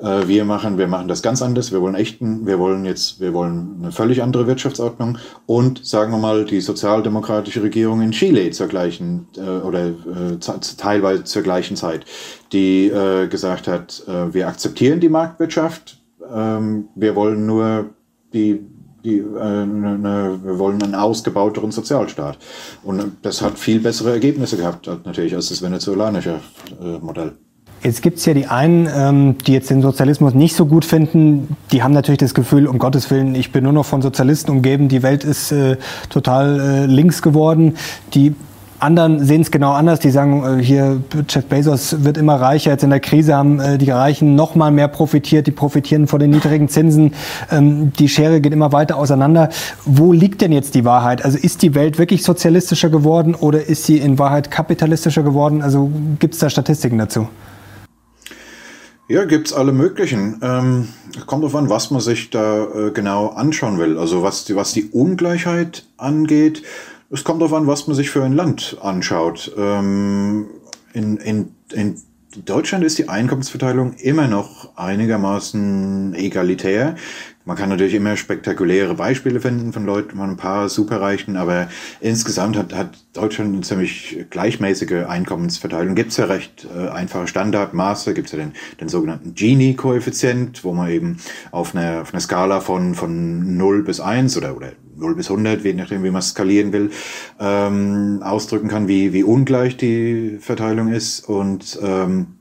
äh, 0.00 0.28
wir 0.28 0.44
machen, 0.44 0.78
wir 0.78 0.86
machen 0.86 1.08
das 1.08 1.22
ganz 1.22 1.42
anders. 1.42 1.72
Wir 1.72 1.80
wollen 1.80 1.94
echten, 1.94 2.46
wir 2.46 2.58
wollen 2.58 2.84
jetzt, 2.84 3.20
wir 3.20 3.32
wollen 3.32 3.76
eine 3.80 3.92
völlig 3.92 4.22
andere 4.22 4.46
Wirtschaftsordnung 4.46 5.18
und 5.46 5.84
sagen 5.84 6.12
wir 6.12 6.18
mal 6.18 6.44
die 6.44 6.60
sozialdemokratische 6.60 7.62
Regierung 7.62 8.02
in 8.02 8.12
Chile 8.12 8.50
zur 8.50 8.68
gleichen 8.68 9.28
äh, 9.36 9.40
oder 9.40 9.86
äh, 9.86 10.38
teilweise 10.76 11.24
zur 11.24 11.42
gleichen 11.42 11.76
Zeit, 11.76 12.04
die 12.52 12.88
äh, 12.88 13.26
gesagt 13.28 13.68
hat, 13.68 14.02
äh, 14.06 14.32
wir 14.32 14.48
akzeptieren 14.48 15.00
die 15.00 15.08
Marktwirtschaft, 15.08 15.98
ähm, 16.32 16.88
wir 16.94 17.14
wollen 17.14 17.46
nur 17.46 17.90
die 18.32 18.60
die, 19.06 19.18
äh, 19.18 19.66
ne, 19.66 19.98
ne, 19.98 20.40
wir 20.42 20.58
wollen 20.58 20.82
einen 20.82 20.96
ausgebauteren 20.96 21.70
Sozialstaat. 21.70 22.38
Und 22.82 23.18
das 23.22 23.40
hat 23.40 23.56
viel 23.56 23.78
bessere 23.78 24.10
Ergebnisse 24.10 24.56
gehabt, 24.56 24.90
natürlich, 25.04 25.32
als 25.32 25.48
das 25.48 25.62
venezolanische 25.62 26.40
äh, 26.82 26.98
Modell. 26.98 27.36
Jetzt 27.86 28.02
gibt 28.02 28.18
es 28.18 28.26
ja 28.26 28.34
die 28.34 28.48
einen, 28.48 28.88
ähm, 28.92 29.36
die 29.46 29.52
jetzt 29.52 29.70
den 29.70 29.80
Sozialismus 29.80 30.34
nicht 30.34 30.56
so 30.56 30.66
gut 30.66 30.84
finden. 30.84 31.56
Die 31.70 31.84
haben 31.84 31.92
natürlich 31.92 32.18
das 32.18 32.34
Gefühl, 32.34 32.66
um 32.66 32.80
Gottes 32.80 33.12
Willen, 33.12 33.36
ich 33.36 33.52
bin 33.52 33.62
nur 33.62 33.72
noch 33.72 33.84
von 33.84 34.02
Sozialisten 34.02 34.50
umgeben, 34.50 34.88
die 34.88 35.04
Welt 35.04 35.22
ist 35.22 35.52
äh, 35.52 35.76
total 36.10 36.58
äh, 36.58 36.86
links 36.86 37.22
geworden. 37.22 37.76
Die 38.12 38.34
anderen 38.80 39.24
sehen 39.24 39.42
es 39.42 39.52
genau 39.52 39.70
anders. 39.70 40.00
Die 40.00 40.10
sagen, 40.10 40.58
äh, 40.58 40.60
hier 40.60 41.00
Jeff 41.28 41.44
Bezos 41.44 42.02
wird 42.02 42.16
immer 42.16 42.40
reicher. 42.40 42.72
Jetzt 42.72 42.82
in 42.82 42.90
der 42.90 42.98
Krise 42.98 43.36
haben 43.36 43.60
äh, 43.60 43.78
die 43.78 43.92
Reichen 43.92 44.34
noch 44.34 44.56
mal 44.56 44.72
mehr 44.72 44.88
profitiert. 44.88 45.46
Die 45.46 45.52
profitieren 45.52 46.08
von 46.08 46.18
den 46.18 46.30
niedrigen 46.30 46.68
Zinsen. 46.68 47.14
Ähm, 47.52 47.92
die 47.92 48.08
Schere 48.08 48.40
geht 48.40 48.52
immer 48.52 48.72
weiter 48.72 48.96
auseinander. 48.96 49.48
Wo 49.84 50.12
liegt 50.12 50.40
denn 50.40 50.50
jetzt 50.50 50.74
die 50.74 50.84
Wahrheit? 50.84 51.24
Also 51.24 51.38
ist 51.38 51.62
die 51.62 51.76
Welt 51.76 52.00
wirklich 52.00 52.24
sozialistischer 52.24 52.90
geworden 52.90 53.36
oder 53.36 53.64
ist 53.64 53.84
sie 53.84 53.98
in 53.98 54.18
Wahrheit 54.18 54.50
kapitalistischer 54.50 55.22
geworden? 55.22 55.62
Also 55.62 55.88
gibt 56.18 56.34
es 56.34 56.40
da 56.40 56.50
Statistiken 56.50 56.98
dazu? 56.98 57.28
Ja, 59.08 59.24
gibt's 59.24 59.52
alle 59.52 59.72
möglichen. 59.72 60.40
Ähm, 60.42 60.88
kommt 61.26 61.44
darauf 61.44 61.54
an, 61.54 61.70
was 61.70 61.92
man 61.92 62.00
sich 62.00 62.30
da 62.30 62.64
äh, 62.64 62.90
genau 62.90 63.28
anschauen 63.28 63.78
will. 63.78 63.98
Also 63.98 64.24
was 64.24 64.44
die, 64.44 64.56
was 64.56 64.72
die 64.72 64.86
Ungleichheit 64.86 65.86
angeht, 65.96 66.64
es 67.10 67.22
kommt 67.22 67.40
darauf 67.40 67.54
an, 67.54 67.68
was 67.68 67.86
man 67.86 67.94
sich 67.94 68.10
für 68.10 68.24
ein 68.24 68.32
Land 68.32 68.78
anschaut. 68.82 69.54
Ähm, 69.56 70.46
in, 70.92 71.18
in, 71.18 71.54
in 71.72 72.02
Deutschland 72.44 72.82
ist 72.82 72.98
die 72.98 73.08
Einkommensverteilung 73.08 73.92
immer 73.94 74.26
noch 74.26 74.76
einigermaßen 74.76 76.14
egalitär. 76.14 76.96
Man 77.46 77.56
kann 77.56 77.68
natürlich 77.68 77.94
immer 77.94 78.16
spektakuläre 78.16 78.94
Beispiele 78.94 79.38
finden 79.38 79.72
von 79.72 79.86
Leuten, 79.86 80.16
von 80.16 80.30
ein 80.30 80.36
paar 80.36 80.68
Superreichen, 80.68 81.36
aber 81.36 81.68
insgesamt 82.00 82.56
hat, 82.56 82.74
hat 82.74 82.98
Deutschland 83.12 83.54
eine 83.54 83.62
ziemlich 83.62 84.26
gleichmäßige 84.30 85.06
Einkommensverteilung. 85.06 85.94
Gibt 85.94 86.10
es 86.10 86.16
ja 86.16 86.24
recht 86.24 86.66
äh, 86.76 86.88
einfache 86.88 87.28
Standardmaße, 87.28 88.14
gibt 88.14 88.26
es 88.26 88.32
ja 88.32 88.38
den, 88.40 88.52
den 88.80 88.88
sogenannten 88.88 89.36
Gini-Koeffizient, 89.36 90.64
wo 90.64 90.72
man 90.72 90.90
eben 90.90 91.18
auf 91.52 91.76
einer, 91.76 92.02
auf 92.02 92.12
einer 92.12 92.20
Skala 92.20 92.60
von, 92.60 92.96
von 92.96 93.56
0 93.56 93.84
bis 93.84 94.00
1 94.00 94.36
oder, 94.36 94.56
oder 94.56 94.72
0 94.96 95.14
bis 95.14 95.30
100, 95.30 95.62
je 95.62 95.74
nachdem, 95.74 96.02
wie 96.02 96.10
man 96.10 96.22
skalieren 96.22 96.72
will, 96.72 96.90
ähm, 97.38 98.24
ausdrücken 98.24 98.66
kann, 98.66 98.88
wie, 98.88 99.12
wie 99.12 99.22
ungleich 99.22 99.76
die 99.76 100.38
Verteilung 100.40 100.92
ist. 100.92 101.20
Und 101.28 101.78
ähm, 101.80 102.35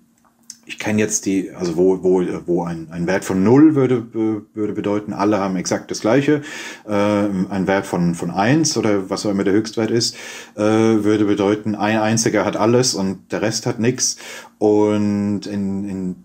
ich 0.65 0.80
kenne 0.80 0.99
jetzt 0.99 1.25
die, 1.25 1.51
also 1.51 1.78
wo, 1.78 2.04
wo, 2.04 2.23
wo 2.45 2.63
ein, 2.63 2.88
ein 2.91 3.08
Wert 3.08 3.23
von 3.23 3.43
null 3.43 3.75
würde, 3.75 4.08
würde 4.54 4.73
bedeuten, 4.73 5.13
alle 5.13 5.39
haben 5.39 5.56
exakt 5.56 5.91
das 5.91 6.01
gleiche. 6.01 6.41
Äh, 6.88 6.91
ein 6.91 7.67
Wert 7.67 7.86
von, 7.86 8.15
von 8.15 8.32
eins 8.32 8.75
oder 8.78 9.10
was 9.10 9.25
auch 9.25 9.32
immer 9.32 9.43
der 9.43 9.54
Höchstwert 9.54 9.91
ist, 9.91 10.15
äh, 10.56 10.62
würde 10.62 11.25
bedeuten, 11.25 11.75
ein 11.75 11.99
einziger 11.99 12.45
hat 12.45 12.58
alles 12.58 12.95
und 12.95 13.32
der 13.32 13.41
Rest 13.41 13.65
hat 13.65 13.80
nichts. 13.80 14.17
Und 14.58 15.45
in, 15.45 15.89
in 15.89 16.15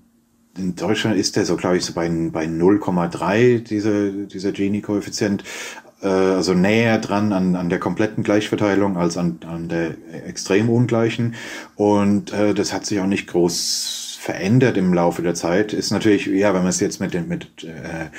in 0.59 0.74
Deutschland 0.74 1.16
ist 1.16 1.37
der 1.37 1.46
so, 1.46 1.57
glaube 1.57 1.76
ich, 1.76 1.85
so 1.85 1.94
bei, 1.94 2.09
bei 2.09 2.44
0,3, 2.44 3.61
dieser, 3.61 4.11
dieser 4.11 4.50
Gini-Koeffizient 4.50 5.44
äh, 6.03 6.09
also 6.09 6.55
näher 6.55 6.98
dran 6.98 7.33
an, 7.33 7.57
an 7.57 7.68
der 7.68 7.79
kompletten 7.79 8.24
Gleichverteilung 8.24 8.96
als 8.96 9.16
an, 9.16 9.38
an 9.46 9.68
der 9.68 9.94
extrem 10.26 10.68
ungleichen. 10.68 11.35
Und 11.76 12.33
äh, 12.33 12.53
das 12.55 12.72
hat 12.72 12.87
sich 12.87 13.00
auch 13.00 13.07
nicht 13.07 13.29
groß 13.29 14.10
verändert 14.20 14.76
im 14.76 14.92
Laufe 14.92 15.22
der 15.22 15.35
Zeit. 15.35 15.72
Ist 15.72 15.92
natürlich, 15.92 16.26
ja, 16.26 16.52
wenn 16.52 16.61
man 16.61 16.68
es 16.68 16.78
jetzt 16.78 17.00
mit 17.00 17.14
den, 17.14 17.26
mit, 17.26 17.64
äh, 17.64 18.11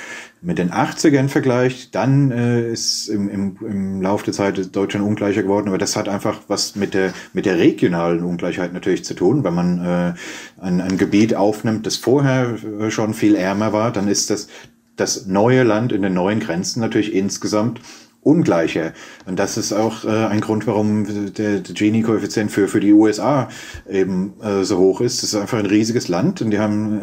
mit 0.41 0.57
den 0.57 0.71
80ern 0.71 1.27
vergleicht, 1.27 1.93
dann 1.93 2.31
äh, 2.31 2.71
ist 2.71 3.07
im, 3.07 3.29
im, 3.29 3.57
im 3.61 4.01
Laufe 4.01 4.25
der 4.25 4.33
Zeit 4.33 4.75
Deutschland 4.75 5.05
ungleicher 5.05 5.43
geworden. 5.43 5.67
Aber 5.67 5.77
das 5.77 5.95
hat 5.95 6.09
einfach 6.09 6.39
was 6.47 6.75
mit 6.75 6.95
der, 6.95 7.13
mit 7.33 7.45
der 7.45 7.59
regionalen 7.59 8.23
Ungleichheit 8.23 8.73
natürlich 8.73 9.05
zu 9.05 9.13
tun. 9.13 9.43
Wenn 9.43 9.53
man 9.53 9.85
äh, 9.85 10.13
ein, 10.59 10.81
ein 10.81 10.97
Gebiet 10.97 11.35
aufnimmt, 11.35 11.85
das 11.85 11.97
vorher 11.97 12.55
äh, 12.79 12.89
schon 12.89 13.13
viel 13.13 13.35
ärmer 13.35 13.71
war, 13.71 13.91
dann 13.91 14.07
ist 14.07 14.31
das 14.31 14.47
das 14.95 15.27
neue 15.27 15.61
Land 15.61 15.91
in 15.91 16.01
den 16.01 16.15
neuen 16.15 16.39
Grenzen 16.39 16.79
natürlich 16.79 17.13
insgesamt 17.13 17.79
ungleicher. 18.21 18.93
Und 19.25 19.39
das 19.39 19.57
ist 19.57 19.73
auch 19.73 20.05
äh, 20.05 20.25
ein 20.27 20.41
Grund, 20.41 20.67
warum 20.67 21.33
der, 21.33 21.59
der 21.59 21.75
Gini-Koeffizient 21.75 22.51
für, 22.51 22.67
für 22.67 22.79
die 22.79 22.93
USA 22.93 23.49
eben 23.89 24.33
äh, 24.41 24.63
so 24.63 24.77
hoch 24.77 25.01
ist. 25.01 25.23
Das 25.23 25.33
ist 25.33 25.39
einfach 25.39 25.57
ein 25.57 25.65
riesiges 25.65 26.07
Land 26.07 26.41
und 26.41 26.51
die 26.51 26.59
haben 26.59 26.99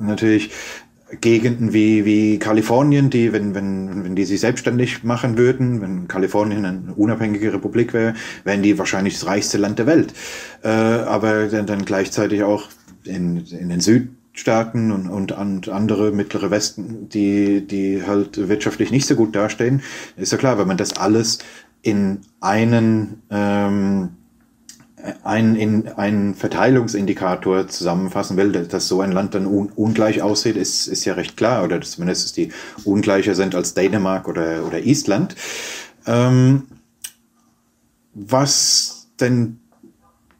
äh, 0.00 0.02
natürlich 0.04 0.50
Gegenden 1.20 1.72
wie, 1.72 2.04
wie 2.04 2.38
Kalifornien, 2.38 3.10
die, 3.10 3.32
wenn, 3.32 3.54
wenn, 3.54 4.04
wenn 4.04 4.16
die 4.16 4.24
sich 4.24 4.40
selbstständig 4.40 5.04
machen 5.04 5.38
würden, 5.38 5.80
wenn 5.80 6.08
Kalifornien 6.08 6.64
eine 6.64 6.94
unabhängige 6.94 7.52
Republik 7.52 7.92
wäre, 7.92 8.14
wären 8.42 8.62
die 8.62 8.78
wahrscheinlich 8.78 9.14
das 9.14 9.26
reichste 9.26 9.58
Land 9.58 9.78
der 9.78 9.86
Welt. 9.86 10.14
Äh, 10.62 10.68
aber 10.68 11.46
dann, 11.46 11.66
dann 11.66 11.84
gleichzeitig 11.84 12.42
auch 12.42 12.68
in, 13.04 13.44
in 13.46 13.68
den 13.68 13.80
Süd 13.80 14.08
Staaten 14.34 14.90
und, 14.90 15.08
und, 15.08 15.32
und 15.32 15.68
andere 15.68 16.10
mittlere 16.10 16.50
Westen, 16.50 17.08
die, 17.08 17.66
die 17.66 18.02
halt 18.04 18.48
wirtschaftlich 18.48 18.90
nicht 18.90 19.06
so 19.06 19.14
gut 19.14 19.34
dastehen, 19.34 19.80
ist 20.16 20.32
ja 20.32 20.38
klar, 20.38 20.58
wenn 20.58 20.66
man 20.66 20.76
das 20.76 20.96
alles 20.96 21.38
in 21.82 22.20
einen, 22.40 23.22
ähm, 23.30 24.10
einen, 25.22 25.54
in 25.54 25.88
einen 25.88 26.34
Verteilungsindikator 26.34 27.68
zusammenfassen 27.68 28.36
will, 28.36 28.50
dass 28.50 28.88
so 28.88 29.00
ein 29.00 29.12
Land 29.12 29.36
dann 29.36 29.46
un, 29.46 29.70
ungleich 29.76 30.20
aussieht, 30.20 30.56
ist, 30.56 30.88
ist 30.88 31.04
ja 31.04 31.14
recht 31.14 31.36
klar, 31.36 31.62
oder 31.62 31.80
zumindest 31.80 32.36
die 32.36 32.50
ungleicher 32.84 33.36
sind 33.36 33.54
als 33.54 33.74
Dänemark 33.74 34.26
oder, 34.26 34.66
oder 34.66 34.80
Island. 34.80 35.36
Ähm, 36.06 36.64
was 38.14 39.08
den 39.20 39.60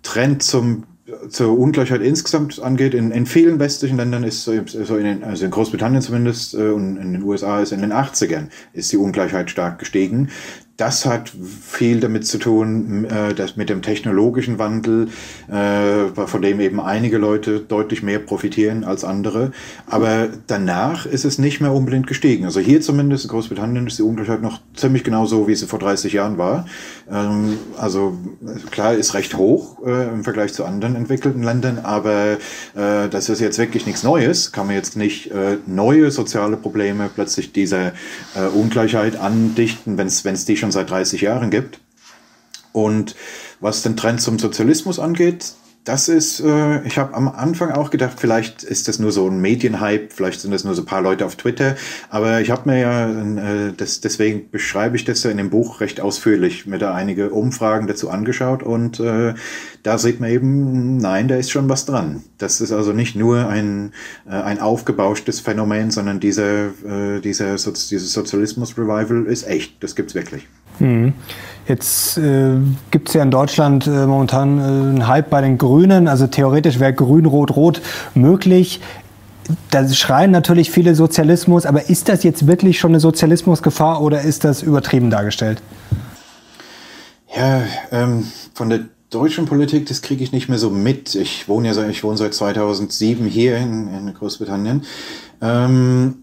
Trend 0.02 0.42
zum 0.42 0.84
zur 1.28 1.58
Ungleichheit 1.58 2.00
insgesamt 2.00 2.60
angeht, 2.62 2.94
in, 2.94 3.10
in 3.10 3.26
vielen 3.26 3.58
westlichen 3.58 3.98
Ländern 3.98 4.24
ist 4.24 4.44
so, 4.44 4.52
in, 4.52 5.04
den, 5.04 5.24
also 5.24 5.44
in 5.44 5.50
Großbritannien 5.50 6.00
zumindest 6.00 6.54
äh, 6.54 6.68
und 6.68 6.96
in 6.96 7.12
den 7.12 7.22
USA 7.22 7.60
ist 7.60 7.72
in 7.72 7.80
den 7.80 7.92
80ern 7.92 8.48
ist 8.72 8.90
die 8.90 8.96
Ungleichheit 8.96 9.50
stark 9.50 9.78
gestiegen 9.78 10.30
das 10.76 11.06
hat 11.06 11.30
viel 11.62 12.00
damit 12.00 12.26
zu 12.26 12.38
tun, 12.38 13.04
äh, 13.04 13.32
dass 13.32 13.56
mit 13.56 13.68
dem 13.68 13.82
technologischen 13.82 14.58
Wandel, 14.58 15.08
äh, 15.48 16.26
von 16.26 16.42
dem 16.42 16.58
eben 16.60 16.80
einige 16.80 17.18
Leute 17.18 17.60
deutlich 17.60 18.02
mehr 18.02 18.18
profitieren 18.18 18.82
als 18.82 19.04
andere. 19.04 19.52
Aber 19.86 20.28
danach 20.46 21.06
ist 21.06 21.24
es 21.24 21.38
nicht 21.38 21.60
mehr 21.60 21.72
unbedingt 21.72 22.08
gestiegen. 22.08 22.44
Also 22.44 22.58
hier 22.58 22.80
zumindest 22.80 23.24
in 23.24 23.30
Großbritannien 23.30 23.86
ist 23.86 23.98
die 23.98 24.02
Ungleichheit 24.02 24.42
noch 24.42 24.60
ziemlich 24.74 25.04
genau 25.04 25.26
so, 25.26 25.46
wie 25.46 25.54
sie 25.54 25.66
vor 25.66 25.78
30 25.78 26.12
Jahren 26.12 26.38
war. 26.38 26.66
Ähm, 27.10 27.58
also 27.76 28.16
klar, 28.70 28.94
ist 28.94 29.14
recht 29.14 29.34
hoch 29.34 29.84
äh, 29.86 30.08
im 30.08 30.24
Vergleich 30.24 30.52
zu 30.54 30.64
anderen 30.64 30.96
entwickelten 30.96 31.42
Ländern, 31.42 31.80
aber 31.82 32.38
äh, 32.74 33.08
das 33.08 33.28
ist 33.28 33.40
jetzt 33.40 33.58
wirklich 33.58 33.86
nichts 33.86 34.02
Neues. 34.02 34.52
Kann 34.52 34.66
man 34.66 34.76
jetzt 34.76 34.96
nicht 34.96 35.30
äh, 35.30 35.58
neue 35.66 36.10
soziale 36.10 36.56
Probleme 36.56 37.10
plötzlich 37.14 37.52
dieser 37.52 37.88
äh, 38.34 38.46
Ungleichheit 38.52 39.16
andichten, 39.16 39.98
wenn 39.98 40.06
es 40.06 40.44
die 40.44 40.56
schon 40.56 40.72
seit 40.72 40.90
30 40.90 41.20
Jahren 41.20 41.50
gibt. 41.50 41.80
Und 42.72 43.14
was 43.60 43.82
den 43.82 43.96
Trend 43.96 44.20
zum 44.20 44.38
Sozialismus 44.38 44.98
angeht, 44.98 45.54
das 45.84 46.08
ist, 46.08 46.40
äh, 46.40 46.82
ich 46.86 46.98
habe 46.98 47.14
am 47.14 47.28
Anfang 47.28 47.70
auch 47.70 47.90
gedacht, 47.90 48.14
vielleicht 48.18 48.62
ist 48.62 48.88
das 48.88 48.98
nur 48.98 49.12
so 49.12 49.28
ein 49.28 49.40
Medienhype, 49.40 50.08
vielleicht 50.08 50.40
sind 50.40 50.50
das 50.50 50.64
nur 50.64 50.74
so 50.74 50.82
ein 50.82 50.86
paar 50.86 51.02
Leute 51.02 51.26
auf 51.26 51.36
Twitter, 51.36 51.76
aber 52.08 52.40
ich 52.40 52.50
habe 52.50 52.70
mir 52.70 52.78
ja, 52.80 53.10
äh, 53.10 53.72
das, 53.76 54.00
deswegen 54.00 54.50
beschreibe 54.50 54.96
ich 54.96 55.04
das 55.04 55.22
ja 55.22 55.30
in 55.30 55.36
dem 55.36 55.50
Buch 55.50 55.80
recht 55.80 56.00
ausführlich, 56.00 56.66
mir 56.66 56.78
da 56.78 56.94
einige 56.94 57.30
Umfragen 57.30 57.86
dazu 57.86 58.08
angeschaut 58.08 58.62
und 58.62 58.98
äh, 58.98 59.34
da 59.82 59.98
sieht 59.98 60.20
man 60.20 60.30
eben, 60.30 60.96
nein, 60.96 61.28
da 61.28 61.36
ist 61.36 61.50
schon 61.50 61.68
was 61.68 61.84
dran. 61.84 62.24
Das 62.38 62.62
ist 62.62 62.72
also 62.72 62.94
nicht 62.94 63.14
nur 63.14 63.48
ein, 63.48 63.92
äh, 64.26 64.30
ein 64.30 64.60
aufgebauschtes 64.60 65.40
Phänomen, 65.40 65.90
sondern 65.90 66.18
dieser, 66.18 66.66
äh, 66.66 67.20
dieser 67.20 67.58
so 67.58 67.70
dieses 67.70 68.12
Sozialismus-Revival 68.12 69.26
ist 69.26 69.46
echt, 69.46 69.82
das 69.82 69.94
gibt's 69.94 70.14
wirklich. 70.14 70.48
Mhm. 70.78 71.12
Jetzt 71.66 72.18
äh, 72.18 72.56
gibt 72.90 73.08
es 73.08 73.14
ja 73.14 73.22
in 73.22 73.30
Deutschland 73.30 73.86
äh, 73.86 74.06
momentan 74.06 74.58
äh, 74.58 74.62
einen 74.62 75.08
Hype 75.08 75.30
bei 75.30 75.40
den 75.40 75.56
Grünen. 75.56 76.08
Also 76.08 76.26
theoretisch 76.26 76.78
wäre 76.78 76.92
Grün-Rot-Rot 76.92 77.80
möglich. 78.14 78.80
Da 79.70 79.88
schreien 79.88 80.30
natürlich 80.30 80.70
viele 80.70 80.94
Sozialismus, 80.94 81.66
aber 81.66 81.88
ist 81.88 82.08
das 82.08 82.22
jetzt 82.22 82.46
wirklich 82.46 82.78
schon 82.78 82.92
eine 82.92 83.00
Sozialismusgefahr 83.00 84.02
oder 84.02 84.22
ist 84.22 84.44
das 84.44 84.62
übertrieben 84.62 85.10
dargestellt? 85.10 85.62
Ja, 87.34 87.62
ähm, 87.90 88.26
von 88.54 88.70
der 88.70 88.80
deutschen 89.10 89.46
Politik, 89.46 89.86
das 89.86 90.02
kriege 90.02 90.22
ich 90.22 90.32
nicht 90.32 90.48
mehr 90.48 90.58
so 90.58 90.70
mit. 90.70 91.14
Ich 91.14 91.48
wohne 91.48 91.72
ja 91.72 91.88
ich 91.88 92.04
wohne 92.04 92.16
seit 92.16 92.34
2007 92.34 93.26
hier 93.26 93.56
in, 93.56 93.88
in 93.88 94.14
Großbritannien. 94.14 94.82
Ähm, 95.40 96.16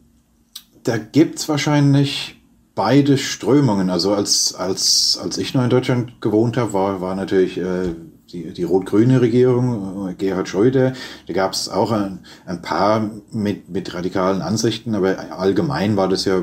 da 0.84 0.98
gibt's 0.98 1.48
wahrscheinlich 1.48 2.41
beide 2.82 3.20
Strömungen. 3.20 3.92
Also 3.92 4.12
als, 4.12 4.56
als, 4.56 5.20
als 5.22 5.38
ich 5.38 5.54
noch 5.54 5.64
in 5.64 5.70
Deutschland 5.70 6.20
gewohnt 6.20 6.58
habe, 6.58 6.74
war, 6.74 7.00
war 7.00 7.14
natürlich 7.14 7.60
äh, 7.60 7.94
die, 8.32 8.54
die 8.54 8.64
rot-grüne 8.64 9.22
Regierung, 9.22 10.10
äh, 10.10 10.16
Gerhard 10.16 10.50
Schröder. 10.50 10.94
Da 11.28 11.34
gab 11.34 11.54
es 11.54 11.70
auch 11.70 11.92
ein, 11.92 12.22
ein 12.48 12.64
paar 12.64 13.12
mit, 13.32 13.70
mit 13.70 13.94
radikalen 13.94 14.42
Ansichten, 14.42 14.96
aber 14.96 15.16
allgemein 15.38 15.96
war 15.96 16.10
das 16.10 16.26
ja 16.26 16.42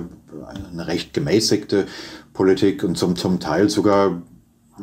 eine 0.70 0.87
recht 0.87 1.12
gemäßigte 1.12 1.87
Politik 2.35 2.85
und 2.85 2.96
zum, 2.96 3.16
zum 3.16 3.40
Teil 3.40 3.68
sogar 3.68 4.22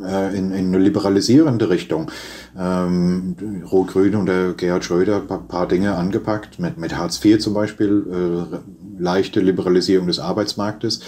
äh, 0.03 0.37
in, 0.37 0.51
in 0.51 0.67
eine 0.67 0.79
liberalisierende 0.79 1.69
Richtung. 1.69 2.11
Ähm, 2.57 3.63
Rot-Grün 3.71 4.15
und 4.15 4.25
der 4.25 4.55
Gerhard 4.55 4.83
Schröder 4.83 5.21
ein 5.29 5.47
paar 5.47 5.69
Dinge 5.69 5.95
angepackt, 5.95 6.59
mit, 6.59 6.77
mit 6.77 6.97
Hartz 6.97 7.23
IV 7.23 7.39
zum 7.39 7.53
Beispiel, 7.53 8.49
äh, 8.51 8.57
leichte 8.97 9.39
Liberalisierung 9.39 10.08
des 10.08 10.19
Arbeitsmarktes, 10.19 11.01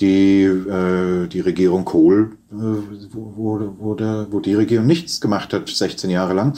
die 0.00 0.42
äh, 0.42 1.26
die 1.28 1.40
Regierung 1.40 1.84
Kohl, 1.84 2.32
äh, 2.50 2.54
wo, 3.12 3.60
wo, 3.78 3.94
der, 3.94 4.28
wo 4.30 4.40
die 4.40 4.54
Regierung 4.54 4.86
nichts 4.86 5.20
gemacht 5.20 5.52
hat, 5.52 5.68
16 5.68 6.10
Jahre 6.10 6.34
lang. 6.34 6.54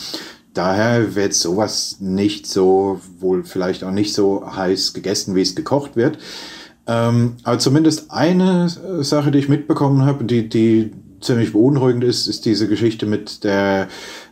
Daher 0.54 1.14
wird 1.14 1.34
sowas 1.34 1.96
nicht 2.00 2.46
so, 2.46 3.00
wohl 3.18 3.44
vielleicht 3.44 3.84
auch 3.84 3.90
nicht 3.90 4.14
so 4.14 4.42
heiß 4.56 4.94
gegessen, 4.94 5.34
wie 5.34 5.42
es 5.42 5.54
gekocht 5.54 5.96
wird. 5.96 6.18
Ähm, 6.86 7.34
aber 7.42 7.58
zumindest 7.58 8.10
eine 8.10 8.68
Sache, 9.02 9.30
die 9.30 9.38
ich 9.38 9.48
mitbekommen 9.48 10.06
habe, 10.06 10.24
die, 10.24 10.48
die 10.48 10.92
ziemlich 11.20 11.52
beunruhigend 11.52 12.04
ist, 12.04 12.26
ist 12.26 12.44
diese 12.44 12.68
Geschichte 12.68 13.06
mit 13.06 13.44
der 13.44 13.88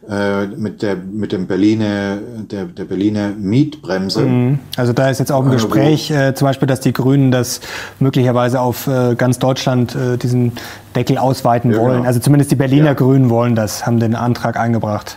äh, 0.09 0.47
mit 0.47 0.83
der 0.83 0.97
mit 0.97 1.33
dem 1.33 1.47
Berliner 1.47 2.18
der, 2.51 2.66
der 2.66 2.85
Berliner 2.85 3.31
Mietbremse. 3.31 4.23
Mhm. 4.23 4.59
Also 4.77 4.92
da 4.92 5.09
ist 5.09 5.18
jetzt 5.18 5.33
auch 5.33 5.42
im 5.42 5.51
äh, 5.51 5.55
Gespräch 5.55 6.11
äh, 6.11 6.35
zum 6.35 6.47
Beispiel, 6.47 6.68
dass 6.68 6.81
die 6.81 6.92
Grünen 6.92 7.31
das 7.31 7.61
möglicherweise 8.01 8.61
auf 8.61 8.87
äh, 8.87 9.14
ganz 9.14 9.38
Deutschland 9.38 9.94
äh, 9.94 10.18
diesen 10.18 10.53
Deckel 10.94 11.18
ausweiten 11.18 11.73
ja, 11.73 11.79
wollen. 11.79 11.97
Genau. 11.99 12.07
Also 12.07 12.20
zumindest 12.20 12.51
die 12.51 12.57
Berliner 12.57 12.87
ja. 12.87 12.94
Grünen 12.94 13.31
wollen 13.31 13.55
das, 13.55 13.87
haben 13.87 13.99
den 13.99 14.14
Antrag 14.14 14.59
eingebracht. 14.59 15.16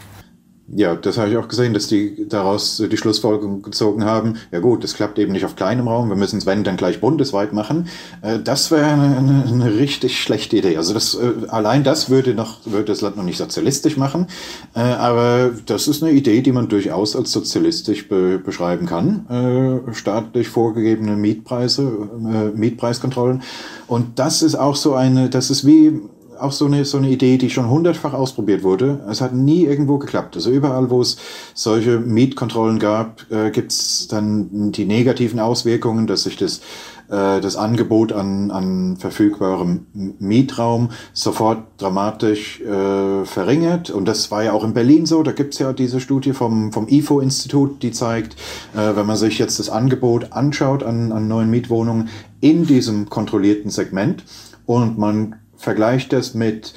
Ja, 0.70 0.96
das 0.96 1.18
habe 1.18 1.30
ich 1.30 1.38
auch 1.38 1.48
gesehen, 1.48 1.74
dass 1.74 1.88
die 1.88 2.28
daraus 2.28 2.84
die 2.92 2.98
Schlussfolgerung 2.98 3.62
gezogen 3.62 4.04
haben. 4.04 4.36
Ja 4.52 4.60
gut, 4.60 4.84
das 4.84 4.96
klappt 4.96 5.18
eben 5.18 5.32
nicht 5.32 5.46
auf 5.46 5.56
kleinem 5.56 5.88
Raum. 5.88 6.10
Wir 6.10 6.18
müssen 6.18 6.40
es, 6.40 6.46
wenn, 6.46 6.66
dann 6.66 6.76
gleich 6.76 7.00
bundesweit 7.00 7.54
machen. 7.54 7.88
Äh, 8.22 8.40
das 8.40 8.70
wäre 8.70 8.86
eine, 8.86 9.46
eine, 9.48 9.76
richtig 9.78 10.22
schlechte 10.22 10.58
Idee. 10.58 10.76
Also 10.76 10.94
das, 10.94 11.16
äh, 11.16 11.48
allein 11.48 11.86
das 11.86 12.10
würde 12.10 12.34
noch, 12.34 12.66
würde 12.66 12.84
das 12.84 13.00
Land 13.00 13.16
noch 13.16 13.24
nicht 13.24 13.38
sozialistisch 13.38 13.96
machen. 13.96 14.28
Äh, 14.76 14.80
aber 14.80 15.52
das 15.66 15.88
ist 15.88 16.04
eine 16.04 16.12
Idee, 16.12 16.42
die 16.42 16.52
man 16.52 16.68
durchaus 16.68 17.16
als 17.16 17.32
sozialistisch 17.32 18.10
be 18.10 18.38
beschreiben 18.38 18.86
kann. 18.86 19.86
Staatlich 19.94 20.50
vorgegebene 20.50 21.16
Mietpreise, 21.16 22.10
Mietpreiskontrollen. 22.56 23.42
Und 23.88 24.20
das 24.20 24.42
ist 24.42 24.56
auch 24.56 24.76
so 24.76 24.94
eine, 24.94 25.30
das 25.30 25.50
ist 25.50 25.66
wie 25.66 26.02
auch 26.40 26.52
so 26.52 26.66
eine, 26.66 26.86
so 26.86 26.98
eine 26.98 27.10
Idee, 27.10 27.38
die 27.38 27.50
schon 27.50 27.70
hundertfach 27.70 28.14
ausprobiert 28.14 28.64
wurde. 28.64 29.00
Es 29.10 29.22
hat 29.22 29.34
nie 29.34 29.66
irgendwo 29.66 29.98
geklappt. 29.98 30.36
Also 30.36 30.52
überall, 30.52 30.90
wo 30.90 31.02
es 31.02 31.18
solche 31.54 32.00
Mietkontrollen 32.00 32.80
gab, 32.80 33.26
äh, 33.32 33.52
gibt 33.52 33.72
es 33.72 34.08
dann 34.08 34.72
die 34.72 34.86
negativen 34.86 35.40
Auswirkungen, 35.40 36.08
dass 36.08 36.24
sich 36.24 36.38
das 36.38 36.62
äh, 37.10 37.40
das 37.40 37.56
Angebot 37.56 38.12
an, 38.12 38.52
an 38.52 38.98
verfügbarem 38.98 39.86
Mietraum 40.20 40.90
sofort 41.14 41.64
dramatisch 41.78 42.60
äh, 42.62 43.24
verringert. 43.24 43.90
Und 43.90 44.08
das 44.08 44.30
war 44.30 44.44
ja 44.44 44.52
auch 44.52 44.64
in 44.64 44.74
Berlin 44.74 45.06
so. 45.06 45.24
Da 45.24 45.32
gibt's 45.32 45.60
ja 45.60 45.72
diese 45.72 46.02
Studie 46.02 46.34
vom, 46.34 46.74
vom 46.74 46.88
IFO-Institut, 46.88 47.82
die 47.82 47.92
zeigt, 47.92 48.34
äh, 48.76 48.96
wenn 48.96 49.06
man 49.06 49.16
sich 49.16 49.40
jetzt 49.40 49.60
das 49.60 49.70
Angebot 49.70 50.34
anschaut 50.34 50.84
an, 50.84 51.12
an 51.14 51.28
neuen 51.28 51.50
Mietwohnungen 51.50 52.10
in 52.42 52.66
diesem 52.66 53.10
kontrollierten 53.10 53.72
Segment 53.72 54.24
und 54.66 54.98
man 54.98 55.38
vergleicht 55.58 56.14
das 56.14 56.34
mit, 56.34 56.74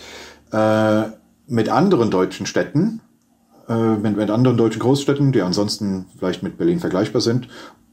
äh, 0.52 1.02
mit 1.46 1.68
anderen 1.68 2.10
deutschen 2.10 2.46
Städten, 2.46 3.00
äh, 3.68 3.96
mit, 3.96 4.16
mit 4.16 4.30
anderen 4.30 4.56
deutschen 4.56 4.80
Großstädten, 4.80 5.32
die 5.32 5.42
ansonsten 5.42 6.06
vielleicht 6.18 6.42
mit 6.42 6.58
Berlin 6.58 6.80
vergleichbar 6.80 7.20
sind, 7.20 7.48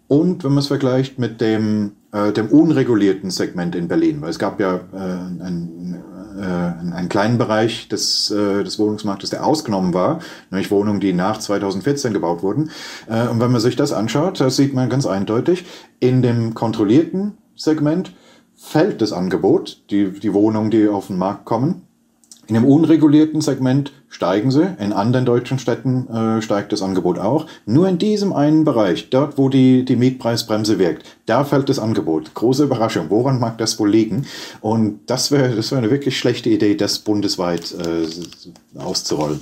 und 0.08 0.44
wenn 0.44 0.52
man 0.52 0.60
es 0.60 0.68
vergleicht 0.68 1.20
mit 1.20 1.42
dem, 1.42 1.92
äh, 2.14 2.32
dem 2.32 2.48
unregulierten 2.48 3.30
Segment 3.30 3.76
in 3.76 3.90
Berlin, 3.90 4.22
weil 4.22 4.30
es 4.30 4.40
gab 4.40 4.60
ja 4.60 4.76
äh, 4.94 4.98
einen, 4.98 6.02
äh, 6.40 6.96
einen 6.96 7.10
kleinen 7.10 7.38
Bereich 7.38 7.90
des, 7.90 8.32
äh, 8.32 8.64
des 8.64 8.80
Wohnungsmarktes, 8.80 9.32
der 9.32 9.46
ausgenommen 9.46 9.94
war, 9.94 10.20
nämlich 10.50 10.72
Wohnungen, 10.72 11.02
die 11.02 11.12
nach 11.12 11.40
2014 11.40 12.14
gebaut 12.14 12.42
wurden. 12.42 12.72
Äh, 13.10 13.28
und 13.28 13.42
wenn 13.42 13.52
man 13.52 13.60
sich 13.60 13.76
das 13.76 13.92
anschaut, 13.92 14.40
da 14.40 14.50
sieht 14.50 14.74
man 14.74 14.90
ganz 14.90 15.06
eindeutig, 15.06 15.66
in 16.00 16.22
dem 16.22 16.54
kontrollierten 16.54 17.38
Segment 17.58 18.14
fällt 18.58 19.02
das 19.02 19.14
Angebot, 19.14 19.84
die, 19.92 20.12
die 20.12 20.34
Wohnungen, 20.34 20.72
die 20.72 20.90
auf 20.90 21.08
den 21.08 21.18
Markt 21.18 21.46
kommen, 21.46 21.88
in 22.48 22.54
dem 22.54 22.66
unregulierten 22.66 23.42
Segment 23.42 23.92
steigen 24.08 24.52
sie, 24.52 24.74
in 24.80 24.94
anderen 24.94 25.26
deutschen 25.26 25.60
Städten 25.60 26.08
äh, 26.08 26.42
steigt 26.42 26.72
das 26.72 26.82
Angebot 26.82 27.20
auch. 27.20 27.46
Nur 27.66 27.90
in 27.90 27.98
diesem 27.98 28.32
einen 28.32 28.64
Bereich, 28.64 29.10
dort 29.10 29.38
wo 29.38 29.50
die, 29.50 29.84
die 29.84 29.98
Mietpreisbremse 29.98 30.80
wirkt, 30.80 31.06
da 31.26 31.44
fällt 31.44 31.68
das 31.68 31.78
Angebot. 31.78 32.34
Große 32.34 32.64
Überraschung. 32.64 33.08
Woran 33.10 33.40
mag 33.40 33.58
das 33.58 33.78
wohl 33.80 33.90
liegen? 33.90 34.26
Und 34.62 35.02
das 35.08 35.30
wäre 35.30 35.56
das 35.56 35.72
wäre 35.72 35.80
eine 35.80 35.92
wirklich 35.92 36.18
schlechte 36.18 36.50
Idee, 36.50 36.76
das 36.76 37.00
bundesweit 37.00 37.74
äh, 37.74 38.80
auszurollen. 38.80 39.42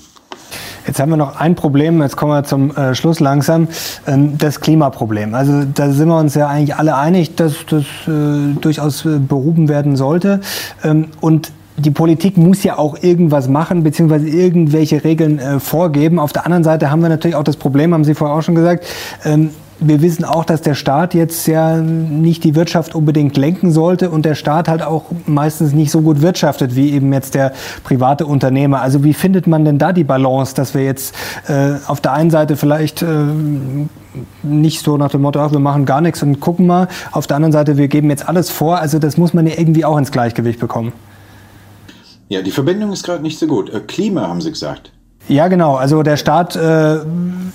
Jetzt 0.88 1.00
haben 1.00 1.10
wir 1.10 1.18
noch 1.18 1.40
ein 1.40 1.56
Problem, 1.56 2.02
jetzt 2.02 2.16
kommen 2.16 2.32
wir 2.32 2.44
zum 2.44 2.76
äh, 2.76 2.94
Schluss 2.94 3.20
langsam, 3.20 3.68
ähm, 4.06 4.38
das 4.38 4.62
Klimaproblem. 4.62 5.34
Also 5.34 5.64
da 5.74 5.90
sind 5.90 6.08
wir 6.08 6.18
uns 6.18 6.36
ja 6.36 6.48
eigentlich 6.48 6.76
alle 6.76 6.96
einig, 6.96 7.36
dass 7.36 7.66
das 7.68 7.84
äh, 8.08 8.54
durchaus 8.62 9.06
äh, 9.06 9.18
behoben 9.18 9.68
werden 9.68 9.96
sollte. 9.96 10.42
Ähm, 10.84 11.08
und 11.22 11.52
die 11.78 11.92
Politik 11.92 12.38
muss 12.38 12.64
ja 12.64 12.78
auch 12.78 13.02
irgendwas 13.02 13.50
machen, 13.50 13.84
beziehungsweise 13.84 14.28
irgendwelche 14.28 15.04
Regeln 15.04 15.40
äh, 15.40 15.60
vorgeben. 15.60 16.20
Auf 16.20 16.34
der 16.34 16.46
anderen 16.46 16.64
Seite 16.64 16.92
haben 16.92 17.02
wir 17.02 17.10
natürlich 17.10 17.36
auch 17.36 17.44
das 17.44 17.58
Problem, 17.58 17.94
haben 17.94 18.06
Sie 18.06 18.14
vorher 18.14 18.38
auch 18.38 18.44
schon 18.44 18.56
gesagt, 18.56 18.86
ähm, 19.26 19.50
wir 19.80 20.02
wissen 20.02 20.24
auch, 20.24 20.46
dass 20.46 20.62
der 20.62 20.74
Staat 20.76 21.14
jetzt 21.14 21.48
ja 21.48 21.78
nicht 21.78 22.44
die 22.44 22.56
Wirtschaft 22.56 22.96
unbedingt 22.96 23.36
lenken 23.36 23.72
sollte 23.72 24.10
und 24.10 24.26
der 24.26 24.36
Staat 24.36 24.68
halt 24.68 24.82
auch 24.82 25.06
meistens 25.26 25.74
nicht 25.74 25.92
so 25.92 26.02
gut 26.02 26.22
wirtschaftet 26.22 26.76
wie 26.76 26.92
eben 26.92 27.12
jetzt 27.12 27.36
der 27.36 27.54
private 27.84 28.26
Unternehmer. 28.26 28.82
Also 28.82 29.04
wie 29.04 29.14
findet 29.14 29.48
man 29.48 29.66
denn 29.66 29.78
da 29.78 29.92
die 29.92 30.04
Balance, 30.04 30.56
dass 30.56 30.74
wir 30.74 30.84
jetzt 30.84 31.16
äh, 31.48 31.74
auf 31.88 32.00
der 32.02 32.14
einen 32.14 32.32
Seite 32.32 32.56
vielleicht 32.56 33.02
äh, 33.02 33.08
nicht 34.44 34.84
so 34.84 34.98
nach 34.98 35.12
dem 35.12 35.22
Motto, 35.22 35.40
ach, 35.40 35.52
wir 35.52 35.60
machen 35.60 35.86
gar 35.86 36.02
nichts 36.02 36.24
und 36.24 36.40
gucken 36.40 36.68
mal, 36.68 36.88
auf 37.12 37.28
der 37.28 37.36
anderen 37.36 37.52
Seite, 37.52 37.78
wir 37.78 37.88
geben 37.88 38.10
jetzt 38.10 38.28
alles 38.28 38.50
vor. 38.50 38.80
Also 38.80 39.00
das 39.00 39.18
muss 39.18 39.34
man 39.34 39.46
ja 39.46 39.54
irgendwie 39.58 39.84
auch 39.84 39.98
ins 39.98 40.12
Gleichgewicht 40.12 40.60
bekommen. 40.60 40.94
Ja, 42.30 42.42
die 42.42 42.52
Verbindung 42.52 42.92
ist 42.92 43.04
gerade 43.04 43.22
nicht 43.22 43.38
so 43.38 43.46
gut. 43.46 43.70
Äh, 43.70 43.82
Klima 43.82 44.28
haben 44.28 44.42
Sie 44.42 44.50
gesagt. 44.50 44.92
Ja, 45.28 45.48
genau. 45.48 45.76
Also 45.76 46.04
der 46.04 46.18
Staat 46.18 46.56
äh, 46.56 46.98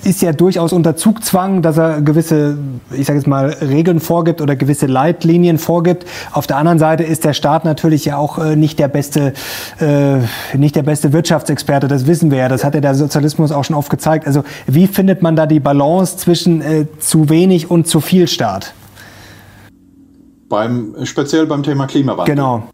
ist 0.02 0.22
ja 0.22 0.32
durchaus 0.32 0.72
unter 0.72 0.96
Zugzwang, 0.96 1.62
dass 1.62 1.78
er 1.78 2.00
gewisse, 2.00 2.58
ich 2.90 3.06
sage 3.06 3.18
jetzt 3.18 3.28
mal, 3.28 3.50
Regeln 3.60 4.00
vorgibt 4.00 4.40
oder 4.40 4.56
gewisse 4.56 4.86
Leitlinien 4.86 5.58
vorgibt. 5.58 6.04
Auf 6.32 6.48
der 6.48 6.56
anderen 6.56 6.80
Seite 6.80 7.04
ist 7.04 7.24
der 7.24 7.32
Staat 7.32 7.64
natürlich 7.64 8.06
ja 8.06 8.16
auch 8.16 8.38
äh, 8.38 8.56
nicht 8.56 8.80
der 8.80 8.88
beste, 8.88 9.34
äh, 9.78 10.56
nicht 10.56 10.74
der 10.74 10.82
beste 10.82 11.12
Wirtschaftsexperte. 11.12 11.86
Das 11.86 12.08
wissen 12.08 12.32
wir 12.32 12.38
ja. 12.38 12.48
Das 12.48 12.64
hat 12.64 12.74
ja 12.74 12.80
der 12.80 12.96
Sozialismus 12.96 13.52
auch 13.52 13.62
schon 13.62 13.76
oft 13.76 13.90
gezeigt. 13.90 14.26
Also 14.26 14.42
wie 14.66 14.88
findet 14.88 15.22
man 15.22 15.36
da 15.36 15.46
die 15.46 15.60
Balance 15.60 16.16
zwischen 16.16 16.62
äh, 16.62 16.86
zu 16.98 17.28
wenig 17.28 17.70
und 17.70 17.86
zu 17.86 18.00
viel 18.00 18.26
Staat? 18.26 18.74
Beim, 20.48 20.96
speziell 21.04 21.46
beim 21.46 21.62
Thema 21.62 21.86
Klimawandel. 21.86 22.34
Genau. 22.34 22.64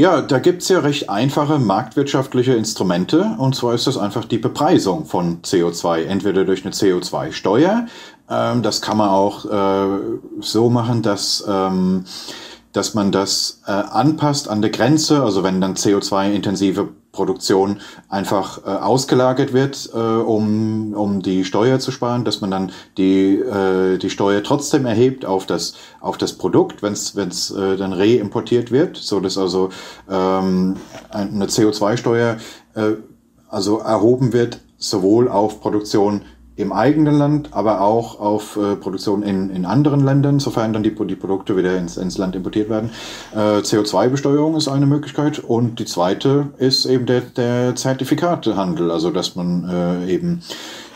Ja, 0.00 0.22
da 0.22 0.38
gibt's 0.38 0.70
ja 0.70 0.78
recht 0.78 1.10
einfache 1.10 1.58
marktwirtschaftliche 1.58 2.54
Instrumente. 2.54 3.34
Und 3.36 3.54
zwar 3.54 3.74
ist 3.74 3.86
das 3.86 3.98
einfach 3.98 4.24
die 4.24 4.38
Bepreisung 4.38 5.04
von 5.04 5.42
CO2. 5.42 6.04
Entweder 6.04 6.46
durch 6.46 6.64
eine 6.64 6.72
CO2-Steuer. 6.72 7.84
Ähm, 8.30 8.62
das 8.62 8.80
kann 8.80 8.96
man 8.96 9.10
auch 9.10 9.44
äh, 9.44 10.00
so 10.40 10.70
machen, 10.70 11.02
dass 11.02 11.44
ähm, 11.46 12.06
dass 12.72 12.94
man 12.94 13.12
das 13.12 13.60
äh, 13.66 13.72
anpasst 13.72 14.48
an 14.48 14.62
der 14.62 14.70
Grenze, 14.70 15.22
also 15.22 15.42
wenn 15.42 15.60
dann 15.60 15.74
CO2-intensive 15.74 16.88
Produktion 17.12 17.80
einfach 18.08 18.64
äh, 18.64 18.70
ausgelagert 18.70 19.52
wird, 19.52 19.90
äh, 19.92 19.96
um, 19.96 20.94
um 20.94 21.22
die 21.22 21.44
Steuer 21.44 21.80
zu 21.80 21.90
sparen, 21.90 22.24
dass 22.24 22.40
man 22.40 22.50
dann 22.50 22.72
die, 22.98 23.34
äh, 23.36 23.98
die 23.98 24.10
Steuer 24.10 24.42
trotzdem 24.42 24.86
erhebt 24.86 25.24
auf 25.24 25.46
das, 25.46 25.74
auf 26.00 26.18
das 26.18 26.34
Produkt, 26.34 26.82
wenn 26.82 26.92
es 26.92 27.50
äh, 27.50 27.76
dann 27.76 27.92
reimportiert 27.92 28.70
wird, 28.70 28.96
so 28.96 29.20
dass 29.20 29.38
also 29.38 29.70
ähm, 30.08 30.76
eine 31.10 31.46
CO2-Steuer 31.46 32.36
äh, 32.74 32.92
also 33.48 33.78
erhoben 33.78 34.32
wird, 34.32 34.60
sowohl 34.76 35.28
auf 35.28 35.60
Produktion 35.60 36.22
im 36.60 36.72
eigenen 36.72 37.18
Land, 37.18 37.48
aber 37.52 37.80
auch 37.80 38.20
auf 38.20 38.56
äh, 38.56 38.76
Produktion 38.76 39.22
in, 39.22 39.50
in 39.50 39.64
anderen 39.64 40.04
Ländern, 40.04 40.40
sofern 40.40 40.72
dann 40.72 40.82
die, 40.82 40.94
die 40.94 41.16
Produkte 41.16 41.56
wieder 41.56 41.76
ins, 41.76 41.96
ins 41.96 42.18
Land 42.18 42.36
importiert 42.36 42.68
werden. 42.68 42.90
Äh, 43.34 43.60
CO2-Besteuerung 43.60 44.56
ist 44.56 44.68
eine 44.68 44.86
Möglichkeit 44.86 45.38
und 45.38 45.78
die 45.78 45.86
zweite 45.86 46.48
ist 46.58 46.86
eben 46.86 47.06
der, 47.06 47.22
der 47.22 47.74
Zertifikatehandel, 47.74 48.90
also 48.90 49.10
dass 49.10 49.36
man 49.36 49.68
äh, 49.68 50.12
eben 50.12 50.42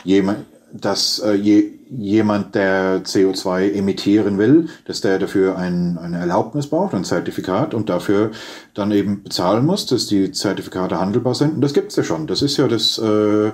jemand 0.04 0.38
dass 0.74 1.20
äh, 1.20 1.34
je, 1.34 1.70
jemand, 1.90 2.54
der 2.54 3.04
CO2 3.04 3.72
emittieren 3.72 4.38
will, 4.38 4.68
dass 4.86 5.00
der 5.00 5.18
dafür 5.18 5.56
ein, 5.56 5.98
eine 5.98 6.18
Erlaubnis 6.18 6.66
braucht, 6.66 6.94
ein 6.94 7.04
Zertifikat 7.04 7.74
und 7.74 7.88
dafür 7.88 8.30
dann 8.74 8.90
eben 8.90 9.22
bezahlen 9.22 9.66
muss, 9.66 9.86
dass 9.86 10.06
die 10.06 10.32
Zertifikate 10.32 10.98
handelbar 10.98 11.34
sind. 11.34 11.54
Und 11.54 11.60
das 11.60 11.74
gibt's 11.74 11.96
ja 11.96 12.02
schon. 12.02 12.26
Das 12.26 12.42
ist 12.42 12.56
ja 12.56 12.68
das, 12.68 12.98
äh, 12.98 13.52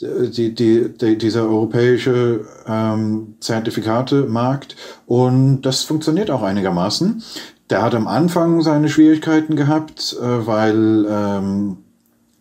die, 0.00 0.54
die, 0.54 0.92
die, 0.96 1.18
dieser 1.18 1.42
europäische 1.42 2.46
ähm, 2.66 3.34
Zertifikatemarkt 3.40 4.76
und 5.06 5.62
das 5.62 5.82
funktioniert 5.82 6.30
auch 6.30 6.42
einigermaßen. 6.42 7.22
Der 7.70 7.82
hat 7.82 7.94
am 7.94 8.06
Anfang 8.06 8.60
seine 8.60 8.88
Schwierigkeiten 8.88 9.56
gehabt, 9.56 10.16
äh, 10.20 10.46
weil 10.46 11.06
ähm, 11.08 11.78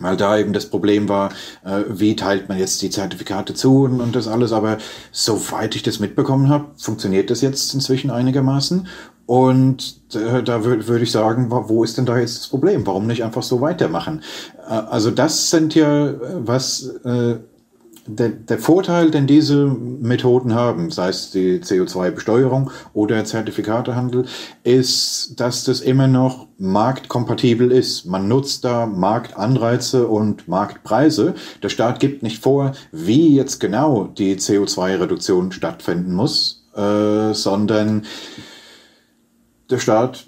weil 0.03 0.17
da 0.17 0.37
eben 0.37 0.53
das 0.53 0.67
Problem 0.67 1.09
war, 1.09 1.31
äh, 1.65 1.83
wie 1.89 2.15
teilt 2.15 2.49
man 2.49 2.59
jetzt 2.59 2.81
die 2.81 2.89
Zertifikate 2.89 3.53
zu 3.53 3.83
und, 3.83 4.01
und 4.01 4.15
das 4.15 4.27
alles. 4.27 4.51
Aber 4.51 4.77
soweit 5.11 5.75
ich 5.75 5.83
das 5.83 5.99
mitbekommen 5.99 6.49
habe, 6.49 6.65
funktioniert 6.77 7.29
das 7.29 7.41
jetzt 7.41 7.73
inzwischen 7.73 8.11
einigermaßen. 8.11 8.87
Und 9.25 10.01
äh, 10.13 10.43
da 10.43 10.65
würde 10.65 10.87
würd 10.87 11.01
ich 11.01 11.11
sagen, 11.11 11.47
wo 11.49 11.83
ist 11.83 11.97
denn 11.97 12.05
da 12.05 12.17
jetzt 12.17 12.39
das 12.39 12.47
Problem? 12.47 12.85
Warum 12.85 13.07
nicht 13.07 13.23
einfach 13.23 13.43
so 13.43 13.61
weitermachen? 13.61 14.21
Äh, 14.67 14.73
also 14.73 15.11
das 15.11 15.49
sind 15.49 15.75
ja 15.75 16.07
äh, 16.07 16.15
was 16.39 16.87
äh, 17.05 17.37
der, 18.05 18.29
der 18.29 18.59
Vorteil, 18.59 19.11
den 19.11 19.27
diese 19.27 19.65
Methoden 19.65 20.53
haben, 20.53 20.91
sei 20.91 21.09
es 21.09 21.31
die 21.31 21.59
CO2-Besteuerung 21.59 22.71
oder 22.93 23.23
Zertifikatehandel, 23.23 24.25
ist, 24.63 25.39
dass 25.39 25.63
das 25.63 25.81
immer 25.81 26.07
noch 26.07 26.47
marktkompatibel 26.57 27.71
ist. 27.71 28.05
Man 28.05 28.27
nutzt 28.27 28.65
da 28.65 28.85
Marktanreize 28.85 30.07
und 30.07 30.47
Marktpreise. 30.47 31.35
Der 31.61 31.69
Staat 31.69 31.99
gibt 31.99 32.23
nicht 32.23 32.41
vor, 32.41 32.73
wie 32.91 33.35
jetzt 33.35 33.59
genau 33.59 34.05
die 34.05 34.35
CO2-Reduktion 34.35 35.51
stattfinden 35.51 36.13
muss, 36.13 36.67
äh, 36.75 37.33
sondern 37.33 38.05
der 39.69 39.79
Staat 39.79 40.25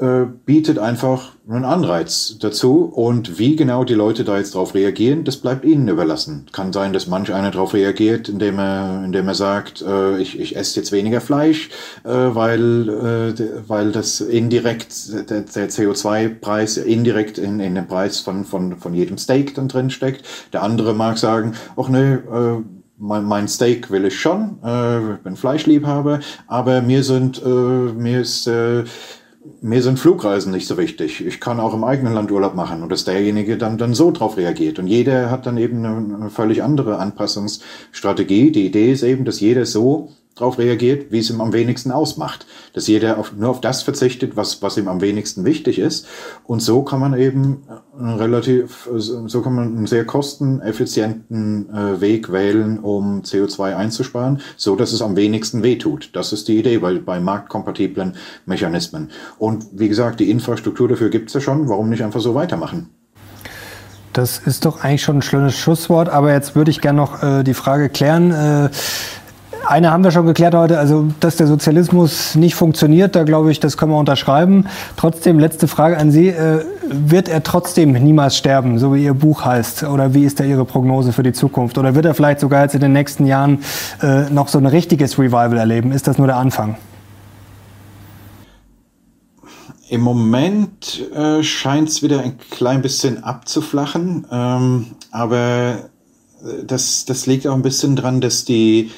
äh, 0.00 0.26
bietet 0.44 0.78
einfach 0.78 1.32
einen 1.48 1.64
Anreiz 1.64 2.36
dazu 2.40 2.84
und 2.84 3.38
wie 3.38 3.56
genau 3.56 3.84
die 3.84 3.94
Leute 3.94 4.24
da 4.24 4.36
jetzt 4.36 4.54
drauf 4.54 4.74
reagieren, 4.74 5.24
das 5.24 5.36
bleibt 5.36 5.64
ihnen 5.64 5.88
überlassen. 5.88 6.46
Kann 6.52 6.72
sein, 6.72 6.92
dass 6.92 7.06
manch 7.06 7.32
einer 7.32 7.50
darauf 7.50 7.72
reagiert, 7.72 8.28
indem 8.28 8.58
er, 8.58 9.04
indem 9.04 9.28
er 9.28 9.34
sagt, 9.34 9.82
äh, 9.82 10.18
ich, 10.18 10.38
ich 10.40 10.56
esse 10.56 10.80
jetzt 10.80 10.92
weniger 10.92 11.20
Fleisch, 11.20 11.70
äh, 12.04 12.08
weil, 12.10 12.88
äh, 12.88 13.68
weil 13.68 13.92
das 13.92 14.20
indirekt, 14.20 15.30
der, 15.30 15.42
der 15.42 15.70
CO2-Preis 15.70 16.76
indirekt 16.78 17.38
in, 17.38 17.60
in 17.60 17.74
den 17.74 17.86
Preis 17.86 18.20
von, 18.20 18.44
von, 18.44 18.76
von 18.76 18.94
jedem 18.94 19.18
Steak 19.18 19.54
dann 19.54 19.68
drin 19.68 19.90
steckt. 19.90 20.24
Der 20.52 20.62
andere 20.62 20.94
mag 20.94 21.18
sagen, 21.18 21.52
ach 21.76 21.88
nee, 21.88 22.14
äh, 22.14 22.62
mein, 22.98 23.24
mein 23.24 23.48
Steak 23.48 23.90
will 23.90 24.04
ich 24.06 24.18
schon, 24.18 24.58
äh, 24.64 25.14
ich 25.14 25.20
bin 25.20 25.36
Fleischliebhaber, 25.36 26.20
aber 26.46 26.82
mir 26.82 27.02
sind, 27.02 27.42
äh, 27.44 27.48
mir 27.48 28.20
ist, 28.20 28.46
äh, 28.46 28.84
mir 29.66 29.82
sind 29.82 29.98
Flugreisen 29.98 30.52
nicht 30.52 30.68
so 30.68 30.78
wichtig. 30.78 31.26
Ich 31.26 31.40
kann 31.40 31.58
auch 31.58 31.74
im 31.74 31.82
eigenen 31.82 32.14
Land 32.14 32.30
Urlaub 32.30 32.54
machen 32.54 32.82
und 32.82 32.90
dass 32.90 33.04
derjenige 33.04 33.58
dann, 33.58 33.78
dann 33.78 33.94
so 33.94 34.12
drauf 34.12 34.36
reagiert. 34.36 34.78
Und 34.78 34.86
jeder 34.86 35.30
hat 35.30 35.44
dann 35.44 35.58
eben 35.58 35.84
eine, 35.84 36.30
völlig 36.30 36.62
andere 36.62 36.98
Anpassungsstrategie. 36.98 38.52
Die 38.52 38.66
Idee 38.66 38.92
ist 38.92 39.02
eben, 39.02 39.24
dass 39.24 39.40
jeder 39.40 39.66
so 39.66 40.12
darauf 40.36 40.58
reagiert, 40.58 41.10
wie 41.10 41.18
es 41.18 41.30
ihm 41.30 41.40
am 41.40 41.52
wenigsten 41.52 41.90
ausmacht. 41.90 42.46
Dass 42.74 42.86
jeder 42.86 43.18
auf, 43.18 43.32
nur 43.32 43.50
auf 43.50 43.60
das 43.60 43.82
verzichtet, 43.82 44.36
was, 44.36 44.62
was 44.62 44.76
ihm 44.76 44.86
am 44.86 45.00
wenigsten 45.00 45.44
wichtig 45.44 45.78
ist. 45.78 46.06
Und 46.44 46.60
so 46.60 46.82
kann 46.82 47.00
man 47.00 47.14
eben 47.14 47.62
relativ, 47.98 48.88
so 48.96 49.40
kann 49.42 49.54
man 49.54 49.76
einen 49.76 49.86
sehr 49.86 50.04
kosteneffizienten 50.04 51.70
äh, 51.74 52.00
Weg 52.00 52.30
wählen, 52.30 52.78
um 52.78 53.22
CO2 53.22 53.74
einzusparen, 53.74 54.40
so 54.56 54.76
dass 54.76 54.92
es 54.92 55.00
am 55.00 55.16
wenigsten 55.16 55.62
wehtut. 55.62 56.10
Das 56.12 56.32
ist 56.32 56.48
die 56.48 56.58
Idee 56.58 56.78
bei, 56.78 56.98
bei 56.98 57.18
marktkompatiblen 57.18 58.14
Mechanismen. 58.44 59.10
Und 59.38 59.66
wie 59.72 59.88
gesagt, 59.88 60.20
die 60.20 60.30
Infrastruktur 60.30 60.88
dafür 60.88 61.08
gibt 61.08 61.28
es 61.28 61.34
ja 61.34 61.40
schon. 61.40 61.68
Warum 61.68 61.88
nicht 61.88 62.04
einfach 62.04 62.20
so 62.20 62.34
weitermachen? 62.34 62.90
Das 64.16 64.38
ist 64.38 64.64
doch 64.64 64.82
eigentlich 64.82 65.02
schon 65.02 65.18
ein 65.18 65.22
schönes 65.22 65.58
Schlusswort, 65.58 66.08
aber 66.08 66.32
jetzt 66.32 66.56
würde 66.56 66.70
ich 66.70 66.80
gerne 66.80 66.96
noch 66.96 67.22
äh, 67.22 67.42
die 67.42 67.52
Frage 67.52 67.90
klären. 67.90 68.30
Äh, 68.30 68.70
eine 69.66 69.90
haben 69.90 70.04
wir 70.04 70.10
schon 70.10 70.26
geklärt 70.26 70.54
heute, 70.54 70.78
also 70.78 71.08
dass 71.20 71.36
der 71.36 71.46
Sozialismus 71.46 72.34
nicht 72.34 72.54
funktioniert, 72.54 73.16
da 73.16 73.24
glaube 73.24 73.50
ich, 73.50 73.60
das 73.60 73.76
können 73.76 73.92
wir 73.92 73.98
unterschreiben. 73.98 74.66
Trotzdem, 74.96 75.38
letzte 75.38 75.68
Frage 75.68 75.98
an 75.98 76.10
Sie. 76.10 76.28
Äh, 76.28 76.64
wird 76.88 77.28
er 77.28 77.42
trotzdem 77.42 77.92
niemals 77.92 78.36
sterben, 78.36 78.78
so 78.78 78.94
wie 78.94 79.04
Ihr 79.04 79.14
Buch 79.14 79.44
heißt? 79.44 79.84
Oder 79.84 80.14
wie 80.14 80.24
ist 80.24 80.38
da 80.38 80.44
Ihre 80.44 80.64
Prognose 80.64 81.12
für 81.12 81.22
die 81.22 81.32
Zukunft? 81.32 81.78
Oder 81.78 81.94
wird 81.94 82.04
er 82.04 82.14
vielleicht 82.14 82.40
sogar 82.40 82.62
jetzt 82.62 82.74
in 82.74 82.80
den 82.80 82.92
nächsten 82.92 83.26
Jahren 83.26 83.64
äh, 84.02 84.30
noch 84.30 84.48
so 84.48 84.58
ein 84.58 84.66
richtiges 84.66 85.18
Revival 85.18 85.56
erleben? 85.56 85.92
Ist 85.92 86.06
das 86.06 86.18
nur 86.18 86.28
der 86.28 86.36
Anfang? 86.36 86.76
Im 89.88 90.00
Moment 90.00 91.02
äh, 91.14 91.42
scheint 91.42 91.88
es 91.88 92.02
wieder 92.02 92.20
ein 92.20 92.38
klein 92.50 92.82
bisschen 92.82 93.22
abzuflachen, 93.22 94.26
ähm, 94.30 94.86
aber 95.12 95.38
äh, 96.44 96.64
das, 96.66 97.04
das 97.04 97.26
liegt 97.26 97.46
auch 97.46 97.54
ein 97.54 97.62
bisschen 97.62 97.94
dran, 97.94 98.20
dass 98.20 98.44
die 98.44 98.90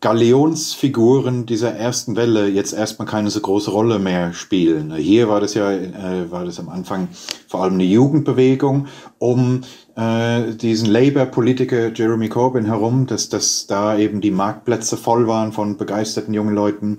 Galionsfiguren 0.00 1.44
dieser 1.44 1.74
ersten 1.74 2.14
Welle 2.14 2.48
jetzt 2.48 2.72
erstmal 2.72 3.08
keine 3.08 3.30
so 3.30 3.40
große 3.40 3.72
Rolle 3.72 3.98
mehr 3.98 4.32
spielen. 4.32 4.94
Hier 4.94 5.28
war 5.28 5.40
das 5.40 5.54
ja, 5.54 5.72
äh, 5.72 6.30
war 6.30 6.44
das 6.44 6.60
am 6.60 6.68
Anfang 6.68 7.08
vor 7.48 7.62
allem 7.62 7.74
eine 7.74 7.84
Jugendbewegung 7.84 8.86
um 9.18 9.62
äh, 9.96 10.54
diesen 10.54 10.88
Labour-Politiker 10.88 11.92
Jeremy 11.92 12.28
Corbyn 12.28 12.66
herum, 12.66 13.06
dass, 13.06 13.28
dass 13.28 13.66
da 13.66 13.98
eben 13.98 14.20
die 14.20 14.30
Marktplätze 14.30 14.96
voll 14.96 15.26
waren 15.26 15.52
von 15.52 15.76
begeisterten 15.76 16.32
jungen 16.32 16.54
Leuten, 16.54 16.98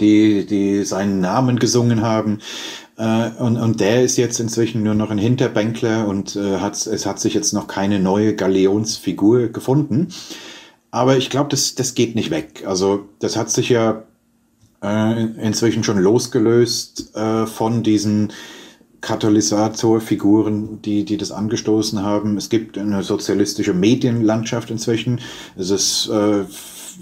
die, 0.00 0.44
die 0.44 0.84
seinen 0.84 1.20
Namen 1.20 1.58
gesungen 1.58 2.02
haben. 2.02 2.40
Äh, 2.98 3.30
und, 3.38 3.56
und 3.56 3.80
der 3.80 4.02
ist 4.02 4.18
jetzt 4.18 4.40
inzwischen 4.40 4.82
nur 4.82 4.94
noch 4.94 5.10
ein 5.10 5.16
Hinterbänkler 5.16 6.06
und 6.06 6.36
äh, 6.36 6.58
hat, 6.58 6.74
es 6.86 7.06
hat 7.06 7.18
sich 7.18 7.32
jetzt 7.32 7.54
noch 7.54 7.66
keine 7.66 7.98
neue 7.98 8.34
Galionsfigur 8.36 9.48
gefunden. 9.48 10.08
Aber 10.90 11.16
ich 11.16 11.30
glaube, 11.30 11.50
das, 11.50 11.74
das 11.74 11.94
geht 11.94 12.14
nicht 12.14 12.30
weg. 12.30 12.64
Also 12.66 13.08
das 13.20 13.36
hat 13.36 13.50
sich 13.50 13.68
ja 13.68 14.02
äh, 14.82 15.24
inzwischen 15.24 15.84
schon 15.84 15.98
losgelöst 15.98 17.14
äh, 17.14 17.46
von 17.46 17.82
diesen 17.82 18.32
Katalysatorfiguren, 19.00 20.82
die, 20.82 21.04
die 21.04 21.16
das 21.16 21.32
angestoßen 21.32 22.02
haben. 22.02 22.36
Es 22.36 22.50
gibt 22.50 22.76
eine 22.76 23.02
sozialistische 23.02 23.72
Medienlandschaft 23.72 24.70
inzwischen. 24.70 25.20
Es 25.56 25.70
ist 25.70 26.08
äh, 26.08 26.44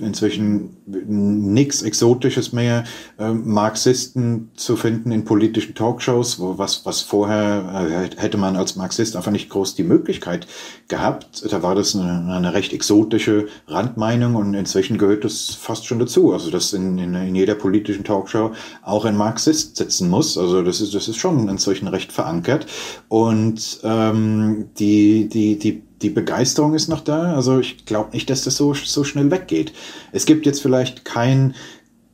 inzwischen 0.01 0.77
nichts 0.87 1.83
Exotisches 1.83 2.53
mehr, 2.53 2.85
äh, 3.19 3.33
Marxisten 3.33 4.51
zu 4.55 4.77
finden 4.77 5.11
in 5.13 5.25
politischen 5.25 5.75
Talkshows, 5.75 6.39
wo 6.39 6.59
was, 6.59 6.85
was 6.85 7.03
vorher 7.03 8.11
äh, 8.19 8.21
hätte 8.21 8.39
man 8.39 8.57
als 8.57 8.77
Marxist 8.77 9.17
einfach 9.17 9.31
nicht 9.31 9.51
groß 9.51 9.75
die 9.75 9.85
Möglichkeit 9.85 10.47
gehabt. 10.89 11.45
Da 11.51 11.63
war 11.63 11.75
das 11.75 11.95
eine, 11.95 12.35
eine 12.35 12.55
recht 12.55 12.73
exotische 12.73 13.49
Randmeinung 13.67 14.35
und 14.35 14.55
inzwischen 14.55 14.99
gehört 14.99 15.25
das 15.25 15.55
fast 15.55 15.87
schon 15.87 15.99
dazu. 15.99 16.33
Also, 16.33 16.51
dass 16.51 16.73
in, 16.73 16.99
in, 16.99 17.15
in 17.15 17.35
jeder 17.35 17.55
politischen 17.55 18.05
Talkshow 18.05 18.53
auch 18.83 19.05
ein 19.05 19.17
Marxist 19.17 19.77
sitzen 19.77 20.09
muss. 20.09 20.37
Also, 20.39 20.63
das 20.63 20.81
ist, 20.81 20.95
das 20.95 21.09
ist 21.09 21.17
schon 21.17 21.49
inzwischen 21.49 21.89
recht 21.89 22.13
verankert. 22.13 22.67
Und 23.09 23.81
ähm, 23.83 24.67
die, 24.79 25.29
die, 25.29 25.59
die 25.59 25.88
die 26.03 26.11
Begeisterung 26.11 26.75
ist 26.75 26.89
noch 26.89 27.01
da. 27.01 27.35
Also 27.35 27.61
ich 27.61 27.85
glaube 27.85 28.11
nicht, 28.13 28.31
dass 28.31 28.45
das 28.45 28.57
so, 28.57 28.75
so 28.75 29.05
schnell 29.05 29.31
weggeht. 29.31 29.73
Es 30.13 30.27
gibt 30.27 30.47
jetzt 30.47 30.63
vielleicht 30.63 31.05
kein 31.05 31.55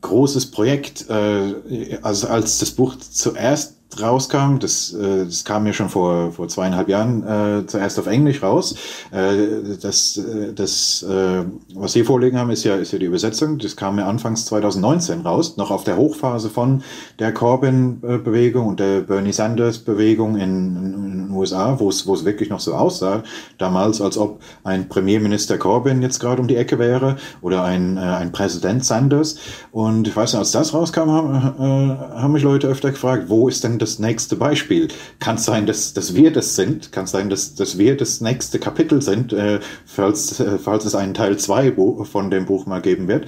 großes 0.00 0.50
Projekt. 0.50 1.08
Äh, 1.08 1.98
also 2.02 2.28
als 2.28 2.58
das 2.58 2.70
Buch 2.70 2.96
zuerst 2.98 3.73
rauskam, 4.00 4.58
das, 4.58 4.92
äh, 4.92 5.24
das 5.24 5.44
kam 5.44 5.64
mir 5.64 5.72
schon 5.72 5.88
vor, 5.88 6.32
vor 6.32 6.48
zweieinhalb 6.48 6.88
Jahren 6.88 7.22
äh, 7.26 7.66
zuerst 7.66 7.98
auf 7.98 8.06
Englisch 8.06 8.42
raus. 8.42 8.74
Äh, 9.10 9.76
das, 9.80 10.16
äh, 10.16 10.52
das 10.52 11.02
äh, 11.02 11.44
was 11.74 11.92
Sie 11.92 12.04
vorlegen 12.04 12.38
haben, 12.38 12.50
ist 12.50 12.64
ja, 12.64 12.76
ist 12.76 12.92
ja 12.92 12.98
die 12.98 13.06
Übersetzung. 13.06 13.58
Das 13.58 13.76
kam 13.76 13.96
mir 13.96 14.06
anfangs 14.06 14.46
2019 14.46 15.20
raus, 15.20 15.56
noch 15.56 15.70
auf 15.70 15.84
der 15.84 15.96
Hochphase 15.96 16.50
von 16.50 16.82
der 17.18 17.32
Corbyn-Bewegung 17.32 18.66
und 18.66 18.80
der 18.80 19.00
Bernie 19.00 19.32
Sanders-Bewegung 19.32 20.36
in, 20.36 20.76
in, 20.76 21.26
den 21.26 21.30
USA, 21.30 21.78
wo 21.78 21.88
es, 21.88 22.06
wo 22.06 22.14
es 22.14 22.24
wirklich 22.24 22.50
noch 22.50 22.60
so 22.60 22.74
aussah, 22.74 23.22
damals, 23.58 24.00
als 24.00 24.18
ob 24.18 24.40
ein 24.62 24.88
Premierminister 24.88 25.58
Corbyn 25.58 26.02
jetzt 26.02 26.20
gerade 26.20 26.40
um 26.40 26.48
die 26.48 26.56
Ecke 26.56 26.78
wäre 26.78 27.16
oder 27.42 27.64
ein, 27.64 27.96
äh, 27.96 28.00
ein 28.00 28.32
Präsident 28.32 28.84
Sanders. 28.84 29.36
Und 29.72 30.08
ich 30.08 30.16
weiß 30.16 30.32
nicht, 30.32 30.38
als 30.38 30.52
das 30.52 30.74
rauskam, 30.74 31.10
haben, 31.10 31.34
äh, 31.58 32.20
haben 32.20 32.32
mich 32.32 32.42
Leute 32.42 32.68
öfter 32.68 32.90
gefragt, 32.90 33.24
wo 33.28 33.48
ist 33.48 33.64
denn 33.64 33.73
das 33.78 33.98
nächste 33.98 34.36
Beispiel. 34.36 34.88
Kann 35.18 35.38
sein, 35.38 35.66
dass, 35.66 35.94
dass 35.94 36.14
wir 36.14 36.32
das 36.32 36.56
sind, 36.56 36.92
kann 36.92 37.06
sein, 37.06 37.30
dass, 37.30 37.54
dass 37.54 37.78
wir 37.78 37.96
das 37.96 38.20
nächste 38.20 38.58
Kapitel 38.58 39.02
sind, 39.02 39.32
äh, 39.32 39.60
falls, 39.86 40.40
äh, 40.40 40.58
falls 40.58 40.84
es 40.84 40.94
einen 40.94 41.14
Teil 41.14 41.36
2 41.36 41.74
von 42.04 42.30
dem 42.30 42.46
Buch 42.46 42.66
mal 42.66 42.80
geben 42.80 43.08
wird. 43.08 43.26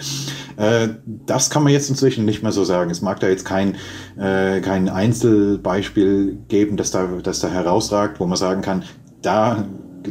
Äh, 0.56 0.88
das 1.04 1.50
kann 1.50 1.62
man 1.62 1.72
jetzt 1.72 1.90
inzwischen 1.90 2.24
nicht 2.24 2.42
mehr 2.42 2.52
so 2.52 2.64
sagen. 2.64 2.90
Es 2.90 3.02
mag 3.02 3.20
da 3.20 3.28
jetzt 3.28 3.44
kein, 3.44 3.76
äh, 4.18 4.60
kein 4.60 4.88
Einzelbeispiel 4.88 6.38
geben, 6.48 6.76
das 6.76 6.90
da, 6.90 7.06
das 7.22 7.40
da 7.40 7.48
herausragt, 7.48 8.20
wo 8.20 8.26
man 8.26 8.36
sagen 8.36 8.62
kann, 8.62 8.84
da 9.22 9.66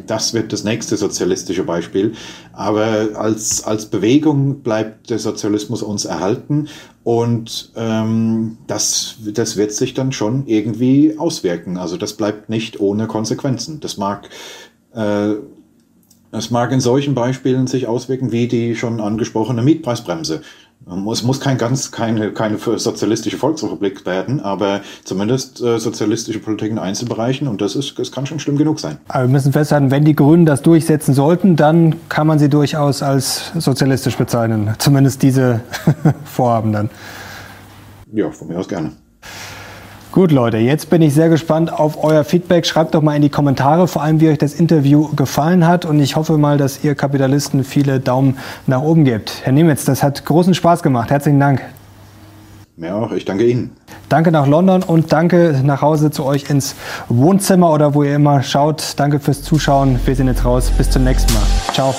das 0.06 0.34
wird 0.34 0.54
das 0.54 0.64
nächste 0.64 0.98
sozialistische 0.98 1.64
Beispiel. 1.64 2.14
Aber 2.54 3.10
als, 3.16 3.64
als 3.64 3.86
Bewegung 3.88 4.62
bleibt 4.62 5.10
der 5.10 5.20
Sozialismus 5.20 5.82
uns 5.82 6.06
erhalten 6.06 6.68
und 7.04 7.72
ähm, 7.76 8.58
das, 8.66 9.18
das 9.24 9.58
wird 9.58 9.72
sich 9.74 9.94
dann 9.94 10.12
schon 10.12 10.48
irgendwie 10.48 11.18
auswirken. 11.18 11.78
Also 11.78 11.98
das 11.98 12.14
bleibt 12.14 12.50
nicht 12.50 12.80
ohne 12.80 13.08
Konsequenzen. 13.08 13.80
Das 13.80 13.98
mag, 13.98 14.28
äh, 14.94 15.36
das 16.32 16.50
mag 16.50 16.72
in 16.72 16.82
solchen 16.82 17.14
Beispielen 17.14 17.68
sich 17.68 17.88
auswirken 17.88 18.32
wie 18.32 18.48
die 18.48 18.76
schon 18.76 19.00
angesprochene 19.00 19.62
Mietpreisbremse. 19.62 20.42
Es 21.12 21.24
muss 21.24 21.40
kein 21.40 21.58
ganz, 21.58 21.92
keine, 21.92 22.32
keine 22.32 22.58
sozialistische 22.58 23.38
Volksrepublik 23.38 24.06
werden, 24.06 24.40
aber 24.40 24.82
zumindest 25.04 25.60
äh, 25.60 25.80
sozialistische 25.80 26.38
Politik 26.38 26.70
in 26.70 26.78
Einzelbereichen 26.78 27.48
und 27.48 27.60
das 27.60 27.76
ist, 27.76 27.98
das 27.98 28.12
kann 28.12 28.28
schon 28.28 28.40
schlimm 28.40 28.56
genug 28.56 28.80
sein. 28.80 29.00
Aber 29.08 29.24
wir 29.24 29.32
müssen 29.32 29.52
festhalten, 29.52 29.90
wenn 29.90 30.06
die 30.06 30.16
Grünen 30.16 30.46
das 30.46 30.62
durchsetzen 30.62 31.16
sollten, 31.16 31.56
dann 31.56 31.96
kann 32.08 32.28
man 32.28 32.38
sie 32.38 32.50
durchaus 32.50 33.02
als 33.02 33.52
sozialistisch 33.58 34.16
bezeichnen. 34.16 34.76
Zumindest 34.78 35.24
diese 35.24 35.62
Vorhaben 36.26 36.72
dann. 36.72 36.90
Ja, 38.12 38.30
von 38.30 38.48
mir 38.48 38.60
aus 38.60 38.68
gerne. 38.68 38.92
Gut, 40.16 40.32
Leute, 40.32 40.56
jetzt 40.56 40.90
bin 40.90 41.02
ich 41.02 41.14
sehr 41.14 41.28
gespannt 41.28 41.74
auf 41.74 42.02
euer 42.02 42.24
Feedback. 42.24 42.66
Schreibt 42.66 42.96
doch 42.96 43.02
mal 43.02 43.18
in 43.18 43.22
die 43.22 43.30
Kommentare, 43.30 43.86
vor 43.86 44.02
allem 44.02 44.22
wie 44.22 44.30
euch 44.30 44.38
das 44.38 44.54
Interview 44.54 45.10
gefallen 45.14 45.68
hat. 45.68 45.84
Und 45.84 46.00
ich 46.00 46.16
hoffe 46.16 46.38
mal, 46.38 46.58
dass 46.58 46.86
ihr 46.86 46.96
Kapitalisten 46.96 47.66
viele 47.66 48.00
Daumen 48.00 48.38
nach 48.66 48.82
oben 48.82 49.04
gebt. 49.04 49.42
Herr 49.44 49.52
Nemitz, 49.52 49.84
das 49.84 50.04
hat 50.04 50.24
großen 50.24 50.54
Spaß 50.54 50.84
gemacht. 50.84 51.12
Herzlichen 51.12 51.42
Dank. 51.42 51.64
Mir 52.78 52.96
auch. 52.96 53.12
Ich 53.12 53.26
danke 53.26 53.44
Ihnen. 53.44 53.72
Danke 54.08 54.32
nach 54.32 54.48
London 54.48 54.84
und 54.84 55.12
danke 55.12 55.60
nach 55.66 55.82
Hause 55.82 56.12
zu 56.12 56.24
euch 56.24 56.50
ins 56.50 56.76
Wohnzimmer 57.10 57.74
oder 57.74 57.94
wo 57.94 58.04
ihr 58.04 58.16
immer 58.16 58.42
schaut. 58.42 58.94
Danke 58.96 59.20
fürs 59.20 59.42
Zuschauen. 59.42 60.00
Wir 60.06 60.16
sind 60.16 60.28
jetzt 60.28 60.46
raus. 60.46 60.72
Bis 60.78 60.90
zum 60.90 61.04
nächsten 61.04 61.34
Mal. 61.34 61.44
Ciao. 61.74 61.94